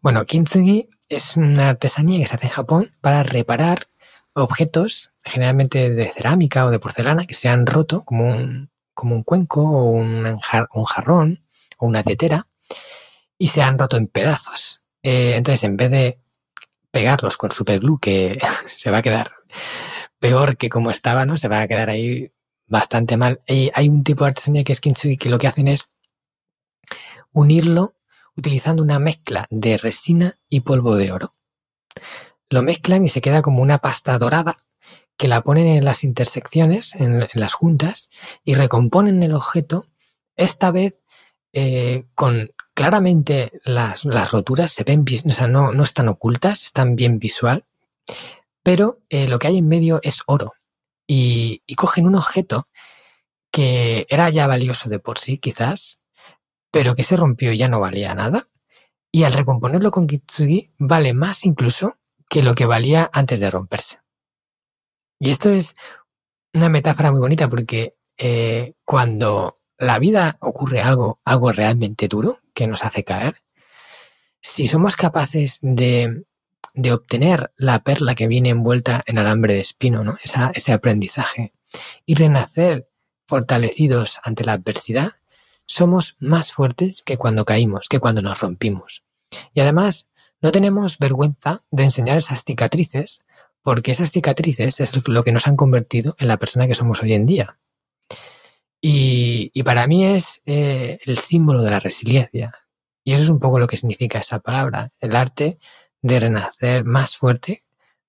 Bueno, 0.00 0.24
kintsugi 0.24 0.88
es 1.08 1.36
una 1.36 1.70
artesanía 1.70 2.18
que 2.18 2.26
se 2.26 2.34
hace 2.34 2.46
en 2.46 2.52
Japón 2.52 2.92
para 3.00 3.22
reparar 3.22 3.86
objetos, 4.34 5.10
generalmente 5.24 5.90
de 5.90 6.12
cerámica 6.12 6.66
o 6.66 6.70
de 6.70 6.78
porcelana, 6.78 7.26
que 7.26 7.34
se 7.34 7.48
han 7.48 7.66
roto, 7.66 8.04
como 8.04 8.28
un, 8.28 8.70
como 8.94 9.14
un 9.14 9.22
cuenco 9.22 9.62
o 9.62 9.90
un, 9.90 10.38
jarrón 10.40 11.44
o 11.78 11.86
una 11.86 12.02
tetera, 12.02 12.46
y 13.38 13.48
se 13.48 13.62
han 13.62 13.78
roto 13.78 13.96
en 13.96 14.08
pedazos. 14.08 14.80
Eh, 15.02 15.34
entonces, 15.36 15.64
en 15.64 15.76
vez 15.76 15.90
de 15.90 16.18
pegarlos 16.90 17.36
con 17.36 17.50
superglue, 17.50 17.98
que 18.00 18.38
se 18.66 18.90
va 18.90 18.98
a 18.98 19.02
quedar 19.02 19.30
peor 20.18 20.56
que 20.56 20.68
como 20.68 20.90
estaba, 20.90 21.24
¿no? 21.24 21.36
Se 21.36 21.48
va 21.48 21.60
a 21.60 21.68
quedar 21.68 21.90
ahí 21.90 22.32
bastante 22.66 23.16
mal. 23.16 23.40
Hay 23.46 23.88
un 23.88 24.04
tipo 24.04 24.24
de 24.24 24.30
artesanía 24.30 24.64
que 24.64 24.72
es 24.72 24.80
kintsugi 24.80 25.16
que 25.16 25.30
lo 25.30 25.38
que 25.38 25.48
hacen 25.48 25.68
es 25.68 25.90
unirlo 27.32 27.94
utilizando 28.36 28.82
una 28.82 28.98
mezcla 28.98 29.46
de 29.50 29.76
resina 29.76 30.38
y 30.48 30.60
polvo 30.60 30.96
de 30.96 31.12
oro. 31.12 31.34
Lo 32.50 32.62
mezclan 32.62 33.04
y 33.04 33.08
se 33.08 33.20
queda 33.20 33.42
como 33.42 33.62
una 33.62 33.78
pasta 33.78 34.16
dorada 34.18 34.58
que 35.16 35.28
la 35.28 35.42
ponen 35.42 35.66
en 35.66 35.84
las 35.84 36.04
intersecciones, 36.04 36.94
en, 36.94 37.28
las 37.34 37.52
juntas, 37.52 38.08
y 38.44 38.54
recomponen 38.54 39.22
el 39.24 39.34
objeto, 39.34 39.86
esta 40.36 40.70
vez 40.70 41.02
eh, 41.52 42.06
con 42.14 42.52
claramente 42.78 43.50
las, 43.64 44.04
roturas 44.30 44.70
se 44.70 44.84
ven, 44.84 45.04
o 45.26 45.32
sea, 45.32 45.48
no, 45.48 45.72
no 45.72 45.82
están 45.82 46.06
ocultas, 46.06 46.62
están 46.62 46.94
bien 46.94 47.18
visual, 47.18 47.64
pero 48.62 49.00
eh, 49.08 49.26
lo 49.26 49.40
que 49.40 49.48
hay 49.48 49.58
en 49.58 49.66
medio 49.66 49.98
es 50.04 50.22
oro. 50.26 50.54
Y, 51.04 51.60
y, 51.66 51.74
cogen 51.74 52.06
un 52.06 52.14
objeto 52.14 52.66
que 53.50 54.06
era 54.08 54.30
ya 54.30 54.46
valioso 54.46 54.88
de 54.88 55.00
por 55.00 55.18
sí, 55.18 55.38
quizás, 55.38 55.98
pero 56.70 56.94
que 56.94 57.02
se 57.02 57.16
rompió 57.16 57.52
y 57.52 57.58
ya 57.58 57.66
no 57.66 57.80
valía 57.80 58.14
nada. 58.14 58.48
Y 59.10 59.24
al 59.24 59.32
recomponerlo 59.32 59.90
con 59.90 60.06
Kitsugi 60.06 60.70
vale 60.78 61.14
más 61.14 61.44
incluso 61.44 61.96
que 62.28 62.44
lo 62.44 62.54
que 62.54 62.66
valía 62.66 63.10
antes 63.12 63.40
de 63.40 63.50
romperse. 63.50 63.98
Y 65.18 65.30
esto 65.30 65.50
es 65.50 65.74
una 66.54 66.68
metáfora 66.68 67.10
muy 67.10 67.18
bonita 67.18 67.48
porque 67.48 67.96
eh, 68.18 68.74
cuando 68.84 69.56
la 69.78 69.98
vida 69.98 70.36
ocurre 70.40 70.80
algo, 70.80 71.18
algo 71.24 71.50
realmente 71.50 72.06
duro 72.06 72.38
que 72.58 72.66
nos 72.66 72.84
hace 72.84 73.04
caer, 73.04 73.36
si 74.40 74.66
somos 74.66 74.96
capaces 74.96 75.60
de, 75.62 76.24
de 76.74 76.92
obtener 76.92 77.52
la 77.56 77.84
perla 77.84 78.16
que 78.16 78.26
viene 78.26 78.48
envuelta 78.48 79.04
en 79.06 79.16
alambre 79.16 79.54
de 79.54 79.60
espino, 79.60 80.02
¿no? 80.02 80.18
ese 80.54 80.72
aprendizaje, 80.72 81.52
y 82.04 82.16
renacer 82.16 82.88
fortalecidos 83.28 84.18
ante 84.24 84.44
la 84.44 84.54
adversidad, 84.54 85.12
somos 85.66 86.16
más 86.18 86.52
fuertes 86.52 87.04
que 87.04 87.16
cuando 87.16 87.44
caímos, 87.44 87.88
que 87.88 88.00
cuando 88.00 88.22
nos 88.22 88.40
rompimos. 88.40 89.04
Y 89.54 89.60
además, 89.60 90.08
no 90.40 90.50
tenemos 90.50 90.98
vergüenza 90.98 91.62
de 91.70 91.84
enseñar 91.84 92.18
esas 92.18 92.42
cicatrices, 92.42 93.20
porque 93.62 93.92
esas 93.92 94.10
cicatrices 94.10 94.80
es 94.80 95.00
lo 95.06 95.22
que 95.22 95.30
nos 95.30 95.46
han 95.46 95.54
convertido 95.54 96.16
en 96.18 96.26
la 96.26 96.38
persona 96.38 96.66
que 96.66 96.74
somos 96.74 97.04
hoy 97.04 97.12
en 97.12 97.24
día. 97.26 97.56
Y, 98.80 99.62
para 99.64 99.86
mí 99.86 100.04
es 100.04 100.40
eh, 100.46 100.98
el 101.04 101.18
símbolo 101.18 101.62
de 101.62 101.70
la 101.70 101.80
resiliencia. 101.80 102.52
Y 103.04 103.12
eso 103.12 103.24
es 103.24 103.30
un 103.30 103.40
poco 103.40 103.58
lo 103.58 103.66
que 103.66 103.76
significa 103.76 104.18
esa 104.18 104.38
palabra, 104.38 104.90
el 105.00 105.16
arte 105.16 105.58
de 106.02 106.20
renacer 106.20 106.84
más 106.84 107.16
fuerte 107.16 107.64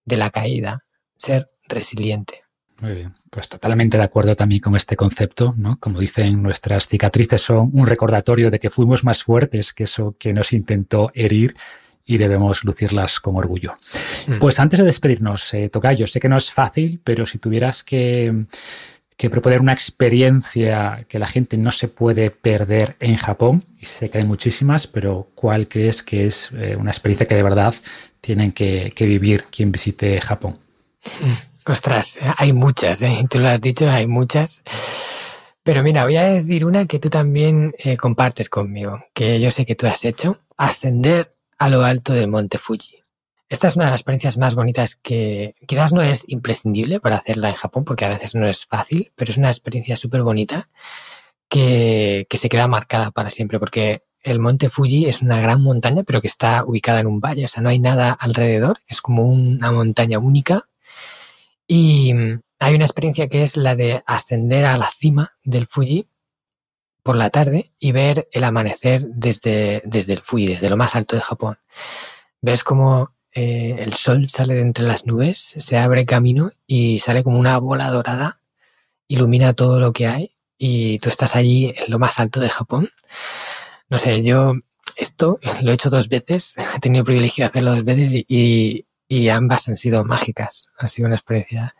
de 0.05 0.17
la 0.17 0.29
caída, 0.29 0.83
ser 1.15 1.49
resiliente. 1.67 2.43
Muy 2.81 2.93
bien, 2.93 3.13
pues 3.29 3.49
totalmente 3.49 3.97
de 3.97 4.03
acuerdo 4.03 4.35
también 4.35 4.61
con 4.61 4.75
este 4.75 4.95
concepto, 4.95 5.53
¿no? 5.57 5.77
Como 5.79 5.99
dicen, 5.99 6.41
nuestras 6.41 6.87
cicatrices 6.87 7.41
son 7.41 7.69
un 7.73 7.87
recordatorio 7.87 8.49
de 8.51 8.59
que 8.59 8.69
fuimos 8.69 9.03
más 9.03 9.23
fuertes 9.23 9.73
que 9.73 9.83
eso 9.83 10.15
que 10.17 10.33
nos 10.33 10.53
intentó 10.53 11.11
herir 11.13 11.55
y 12.05 12.17
debemos 12.17 12.63
lucirlas 12.63 13.19
con 13.19 13.35
orgullo. 13.35 13.73
Mm. 14.27 14.39
Pues 14.39 14.59
antes 14.59 14.79
de 14.79 14.85
despedirnos, 14.85 15.53
eh, 15.53 15.69
Tocayo, 15.69 16.07
sé 16.07 16.19
que 16.19 16.29
no 16.29 16.37
es 16.37 16.51
fácil, 16.51 17.01
pero 17.03 17.25
si 17.25 17.37
tuvieras 17.37 17.83
que, 17.83 18.45
que 19.19 19.29
proponer 19.29 19.59
una 19.59 19.73
experiencia 19.73 21.05
que 21.09 21.19
la 21.19 21.27
gente 21.27 21.57
no 21.57 21.71
se 21.71 21.89
puede 21.89 22.31
perder 22.31 22.95
en 23.01 23.17
Japón, 23.17 23.65
y 23.77 23.85
sé 23.85 24.09
que 24.09 24.19
hay 24.19 24.23
muchísimas, 24.23 24.87
pero 24.87 25.27
¿cuál 25.35 25.67
crees 25.67 26.03
que 26.03 26.25
es 26.25 26.49
eh, 26.53 26.77
una 26.77 26.91
experiencia 26.91 27.27
que 27.27 27.35
de 27.35 27.43
verdad 27.43 27.75
tienen 28.21 28.53
que, 28.53 28.93
vivir 28.97 29.43
quien 29.51 29.73
visite 29.73 30.21
Japón? 30.21 30.57
Ostras, 31.65 32.17
hay 32.37 32.53
muchas, 32.53 33.01
¿eh? 33.01 33.25
tú 33.29 33.39
lo 33.39 33.49
has 33.49 33.59
dicho, 33.59 33.91
hay 33.91 34.07
muchas. 34.07 34.63
Pero 35.63 35.83
mira, 35.83 36.05
voy 36.05 36.15
a 36.15 36.23
decir 36.23 36.63
una 36.63 36.85
que 36.85 36.99
tú 36.99 37.09
también 37.09 37.73
eh, 37.77 37.97
compartes 37.97 38.47
conmigo, 38.47 39.03
que 39.13 39.41
yo 39.41 39.51
sé 39.51 39.65
que 39.65 39.75
tú 39.75 39.85
has 39.85 40.05
hecho, 40.05 40.39
ascender 40.55 41.33
a 41.57 41.67
lo 41.67 41.83
alto 41.83 42.13
del 42.13 42.29
monte 42.29 42.57
Fuji. 42.57 42.98
Esta 43.49 43.67
es 43.67 43.75
una 43.75 43.85
de 43.85 43.91
las 43.91 44.01
experiencias 44.01 44.37
más 44.37 44.53
bonitas 44.53 44.95
que 44.95 45.55
quizás 45.67 45.91
no 45.91 46.03
es 46.03 46.23
imprescindible 46.27 46.99
para 46.99 47.17
hacerla 47.17 47.49
en 47.49 47.55
Japón, 47.55 47.83
porque 47.83 48.05
a 48.05 48.09
veces 48.09 48.35
no 48.35 48.47
es 48.47 48.67
fácil, 48.67 49.11
pero 49.15 49.31
es 49.31 49.37
una 49.37 49.49
experiencia 49.49 49.97
súper 49.97 50.21
bonita 50.21 50.69
que, 51.49 52.27
que 52.29 52.37
se 52.37 52.47
queda 52.47 52.67
marcada 52.67 53.09
para 53.09 53.31
siempre, 53.31 53.59
porque 53.59 54.03
el 54.21 54.39
monte 54.39 54.69
Fuji 54.69 55.05
es 55.07 55.21
una 55.23 55.41
gran 55.41 55.63
montaña, 55.63 56.03
pero 56.03 56.21
que 56.21 56.27
está 56.27 56.63
ubicada 56.63 56.99
en 56.99 57.07
un 57.07 57.19
valle, 57.19 57.45
o 57.45 57.47
sea, 57.47 57.63
no 57.63 57.69
hay 57.69 57.79
nada 57.79 58.11
alrededor, 58.11 58.79
es 58.87 59.01
como 59.01 59.27
una 59.27 59.71
montaña 59.71 60.19
única 60.19 60.69
y 61.67 62.13
hay 62.59 62.75
una 62.75 62.85
experiencia 62.85 63.29
que 63.29 63.43
es 63.43 63.57
la 63.57 63.75
de 63.75 64.03
ascender 64.05 64.65
a 64.65 64.77
la 64.77 64.89
cima 64.89 65.33
del 65.43 65.67
Fuji 65.67 66.07
por 67.01 67.15
la 67.15 67.29
tarde 67.29 67.71
y 67.79 67.93
ver 67.93 68.27
el 68.31 68.43
amanecer 68.43 69.07
desde, 69.07 69.81
desde 69.85 70.13
el 70.13 70.21
Fuji, 70.21 70.47
desde 70.47 70.69
lo 70.69 70.77
más 70.77 70.95
alto 70.95 71.15
de 71.15 71.21
Japón. 71.21 71.57
Ves 72.41 72.63
como 72.63 73.13
eh, 73.33 73.75
el 73.79 73.93
sol 73.93 74.27
sale 74.29 74.55
de 74.55 74.61
entre 74.61 74.85
las 74.85 75.05
nubes, 75.05 75.55
se 75.57 75.77
abre 75.77 76.05
camino 76.05 76.51
y 76.65 76.99
sale 76.99 77.23
como 77.23 77.39
una 77.39 77.57
bola 77.59 77.89
dorada, 77.89 78.41
ilumina 79.07 79.53
todo 79.53 79.79
lo 79.79 79.93
que 79.93 80.07
hay 80.07 80.35
y 80.57 80.97
tú 80.99 81.09
estás 81.09 81.35
allí 81.35 81.73
en 81.77 81.91
lo 81.91 81.99
más 81.99 82.19
alto 82.19 82.39
de 82.39 82.49
Japón. 82.49 82.89
No 83.89 83.97
sé, 83.97 84.23
yo 84.23 84.53
esto 84.97 85.39
lo 85.61 85.71
he 85.71 85.75
hecho 85.75 85.89
dos 85.89 86.09
veces, 86.09 86.55
he 86.75 86.79
tenido 86.79 87.01
el 87.01 87.05
privilegio 87.05 87.43
de 87.43 87.49
hacerlo 87.49 87.71
dos 87.71 87.85
veces 87.85 88.23
y, 88.27 88.85
y 89.07 89.29
ambas 89.29 89.67
han 89.67 89.77
sido 89.77 90.03
mágicas. 90.03 90.69
Ha 90.77 90.87
sido 90.87 91.07
una 91.07 91.15
experiencia 91.15 91.75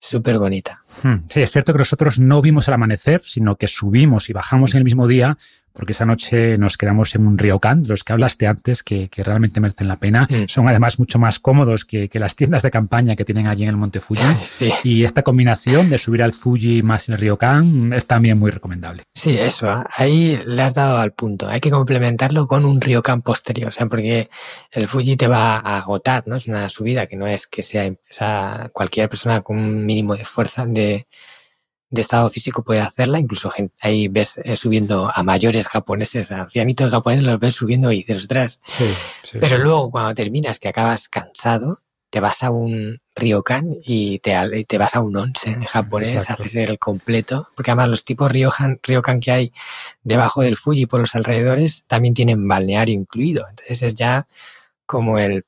súper 0.00 0.38
bonita. 0.38 0.82
Hmm. 1.02 1.26
Sí, 1.28 1.40
es 1.40 1.50
cierto 1.50 1.72
que 1.72 1.78
nosotros 1.78 2.18
no 2.18 2.42
vimos 2.42 2.68
el 2.68 2.74
amanecer, 2.74 3.22
sino 3.24 3.56
que 3.56 3.68
subimos 3.68 4.28
y 4.28 4.34
bajamos 4.34 4.74
en 4.74 4.78
el 4.78 4.84
mismo 4.84 5.08
día 5.08 5.38
porque 5.74 5.92
esa 5.92 6.06
noche 6.06 6.56
nos 6.56 6.78
quedamos 6.78 7.14
en 7.16 7.26
un 7.26 7.36
ryokan, 7.36 7.82
de 7.82 7.88
los 7.88 8.04
que 8.04 8.12
hablaste 8.12 8.46
antes, 8.46 8.82
que, 8.82 9.10
realmente 9.16 9.60
merecen 9.60 9.88
la 9.88 9.96
pena. 9.96 10.28
Mm. 10.30 10.44
Son 10.46 10.68
además 10.68 10.98
mucho 10.98 11.18
más 11.18 11.40
cómodos 11.40 11.84
que, 11.84 12.08
las 12.14 12.36
tiendas 12.36 12.62
de 12.62 12.70
campaña 12.70 13.16
que 13.16 13.24
tienen 13.24 13.48
allí 13.48 13.64
en 13.64 13.70
el 13.70 13.76
Monte 13.76 13.98
Fuji. 13.98 14.22
Y 14.84 15.02
esta 15.02 15.22
combinación 15.22 15.90
de 15.90 15.98
subir 15.98 16.22
al 16.22 16.32
Fuji 16.32 16.82
más 16.82 17.08
el 17.08 17.18
ryokan 17.18 17.92
es 17.92 18.06
también 18.06 18.38
muy 18.38 18.52
recomendable. 18.52 19.02
Sí, 19.14 19.36
eso, 19.36 19.68
¿eh? 19.68 19.82
ahí 19.96 20.40
le 20.46 20.62
has 20.62 20.74
dado 20.74 20.98
al 20.98 21.12
punto. 21.12 21.48
Hay 21.48 21.60
que 21.60 21.70
complementarlo 21.70 22.46
con 22.46 22.64
un 22.64 22.80
ryokan 22.80 23.22
posterior, 23.22 23.70
o 23.70 23.72
sea, 23.72 23.86
porque 23.86 24.28
el 24.70 24.86
Fuji 24.86 25.16
te 25.16 25.26
va 25.26 25.58
a 25.58 25.78
agotar, 25.78 26.22
¿no? 26.26 26.36
Es 26.36 26.46
una 26.46 26.68
subida 26.68 27.06
que 27.06 27.16
no 27.16 27.26
es 27.26 27.48
que 27.48 27.62
sea, 27.62 27.92
sea 28.08 28.70
cualquier 28.72 29.08
persona 29.08 29.40
con 29.40 29.58
un 29.58 29.84
mínimo 29.84 30.14
de 30.16 30.24
fuerza, 30.24 30.64
de 30.66 31.06
de 31.94 32.02
estado 32.02 32.28
físico 32.30 32.62
puede 32.62 32.80
hacerla, 32.80 33.18
incluso 33.18 33.50
ahí 33.80 34.08
ves 34.08 34.38
eh, 34.44 34.56
subiendo 34.56 35.10
a 35.12 35.22
mayores 35.22 35.68
japoneses, 35.68 36.30
a 36.30 36.42
ancianitos 36.42 36.90
japoneses, 36.90 37.24
los 37.24 37.40
ves 37.40 37.54
subiendo 37.54 37.92
y 37.92 37.98
dices, 37.98 38.22
ostras. 38.22 38.60
Pero 39.40 39.58
luego 39.58 39.90
cuando 39.90 40.14
terminas, 40.14 40.58
que 40.58 40.68
acabas 40.68 41.08
cansado, 41.08 41.78
te 42.10 42.20
vas 42.20 42.44
a 42.44 42.50
un 42.50 43.00
ryokan 43.16 43.76
y 43.84 44.20
te, 44.20 44.64
te 44.68 44.78
vas 44.78 44.94
a 44.94 45.00
un 45.00 45.16
onsen 45.16 45.64
japonés, 45.64 46.30
haces 46.30 46.54
el 46.54 46.78
completo, 46.78 47.48
porque 47.56 47.72
además 47.72 47.88
los 47.88 48.04
tipos 48.04 48.30
ryokan, 48.30 48.78
ryokan 48.82 49.18
que 49.18 49.32
hay 49.32 49.52
debajo 50.02 50.42
del 50.42 50.56
Fuji 50.56 50.86
por 50.86 51.00
los 51.00 51.14
alrededores 51.16 51.84
también 51.88 52.14
tienen 52.14 52.46
balneario 52.46 52.94
incluido. 52.94 53.46
Entonces 53.48 53.82
es 53.82 53.94
ya 53.94 54.26
como 54.86 55.18
el... 55.18 55.44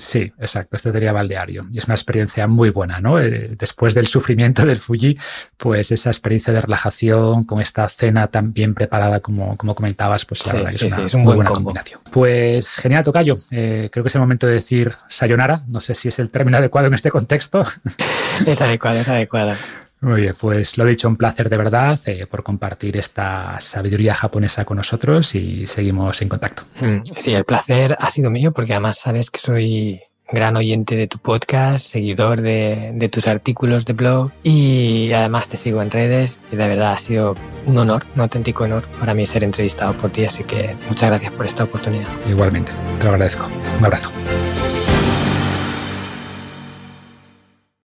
Sí, 0.00 0.32
exacto, 0.38 0.76
este 0.76 0.92
sería 0.92 1.12
baldeario. 1.12 1.66
Y 1.70 1.78
es 1.78 1.84
una 1.84 1.94
experiencia 1.94 2.46
muy 2.46 2.70
buena, 2.70 3.00
¿no? 3.00 3.20
Eh, 3.20 3.54
después 3.56 3.94
del 3.94 4.06
sufrimiento 4.06 4.64
del 4.64 4.78
Fuji, 4.78 5.18
pues 5.56 5.92
esa 5.92 6.10
experiencia 6.10 6.52
de 6.52 6.62
relajación 6.62 7.44
con 7.44 7.60
esta 7.60 7.88
cena 7.88 8.28
tan 8.28 8.52
bien 8.52 8.74
preparada 8.74 9.20
como, 9.20 9.56
como 9.56 9.74
comentabas, 9.74 10.24
pues 10.24 10.46
la 10.46 10.54
verdad 10.54 10.70
es 10.70 11.14
una 11.14 11.24
muy 11.24 11.34
buena 11.36 11.50
combinación. 11.50 12.00
Pues 12.10 12.76
genial, 12.76 13.04
Tocayo. 13.04 13.34
Eh, 13.50 13.90
creo 13.92 14.02
que 14.02 14.08
es 14.08 14.14
el 14.14 14.20
momento 14.20 14.46
de 14.46 14.54
decir 14.54 14.92
sayonara. 15.08 15.62
No 15.68 15.80
sé 15.80 15.94
si 15.94 16.08
es 16.08 16.18
el 16.18 16.30
término 16.30 16.56
adecuado 16.58 16.88
en 16.88 16.94
este 16.94 17.10
contexto. 17.10 17.62
Es 18.46 18.60
adecuado, 18.60 19.00
es 19.00 19.08
adecuado. 19.08 19.54
Muy 20.00 20.22
bien, 20.22 20.34
pues 20.40 20.78
lo 20.78 20.86
he 20.86 20.90
dicho, 20.90 21.08
un 21.08 21.16
placer 21.16 21.50
de 21.50 21.56
verdad 21.56 21.98
eh, 22.06 22.26
por 22.26 22.42
compartir 22.42 22.96
esta 22.96 23.60
sabiduría 23.60 24.14
japonesa 24.14 24.64
con 24.64 24.78
nosotros 24.78 25.34
y 25.34 25.66
seguimos 25.66 26.22
en 26.22 26.28
contacto. 26.28 26.62
Mm, 26.80 27.02
sí, 27.18 27.32
el 27.34 27.44
placer 27.44 27.96
ha 27.98 28.10
sido 28.10 28.30
mío 28.30 28.52
porque 28.52 28.72
además 28.72 28.98
sabes 28.98 29.30
que 29.30 29.38
soy 29.38 30.00
gran 30.32 30.56
oyente 30.56 30.96
de 30.96 31.06
tu 31.06 31.18
podcast, 31.18 31.84
seguidor 31.84 32.40
de, 32.40 32.92
de, 32.94 33.08
tus 33.08 33.26
artículos 33.26 33.84
de 33.84 33.92
blog 33.92 34.30
y 34.42 35.12
además 35.12 35.48
te 35.48 35.56
sigo 35.56 35.82
en 35.82 35.90
redes 35.90 36.38
y 36.52 36.56
de 36.56 36.68
verdad 36.68 36.92
ha 36.92 36.98
sido 36.98 37.34
un 37.66 37.76
honor, 37.76 38.04
un 38.14 38.22
auténtico 38.22 38.64
honor 38.64 38.84
para 39.00 39.12
mí 39.12 39.26
ser 39.26 39.44
entrevistado 39.44 39.92
por 39.94 40.10
ti, 40.10 40.24
así 40.24 40.44
que 40.44 40.76
muchas 40.88 41.10
gracias 41.10 41.32
por 41.32 41.46
esta 41.46 41.64
oportunidad. 41.64 42.06
Igualmente, 42.28 42.72
te 42.98 43.04
lo 43.04 43.10
agradezco. 43.10 43.46
Un 43.78 43.84
abrazo. 43.84 44.10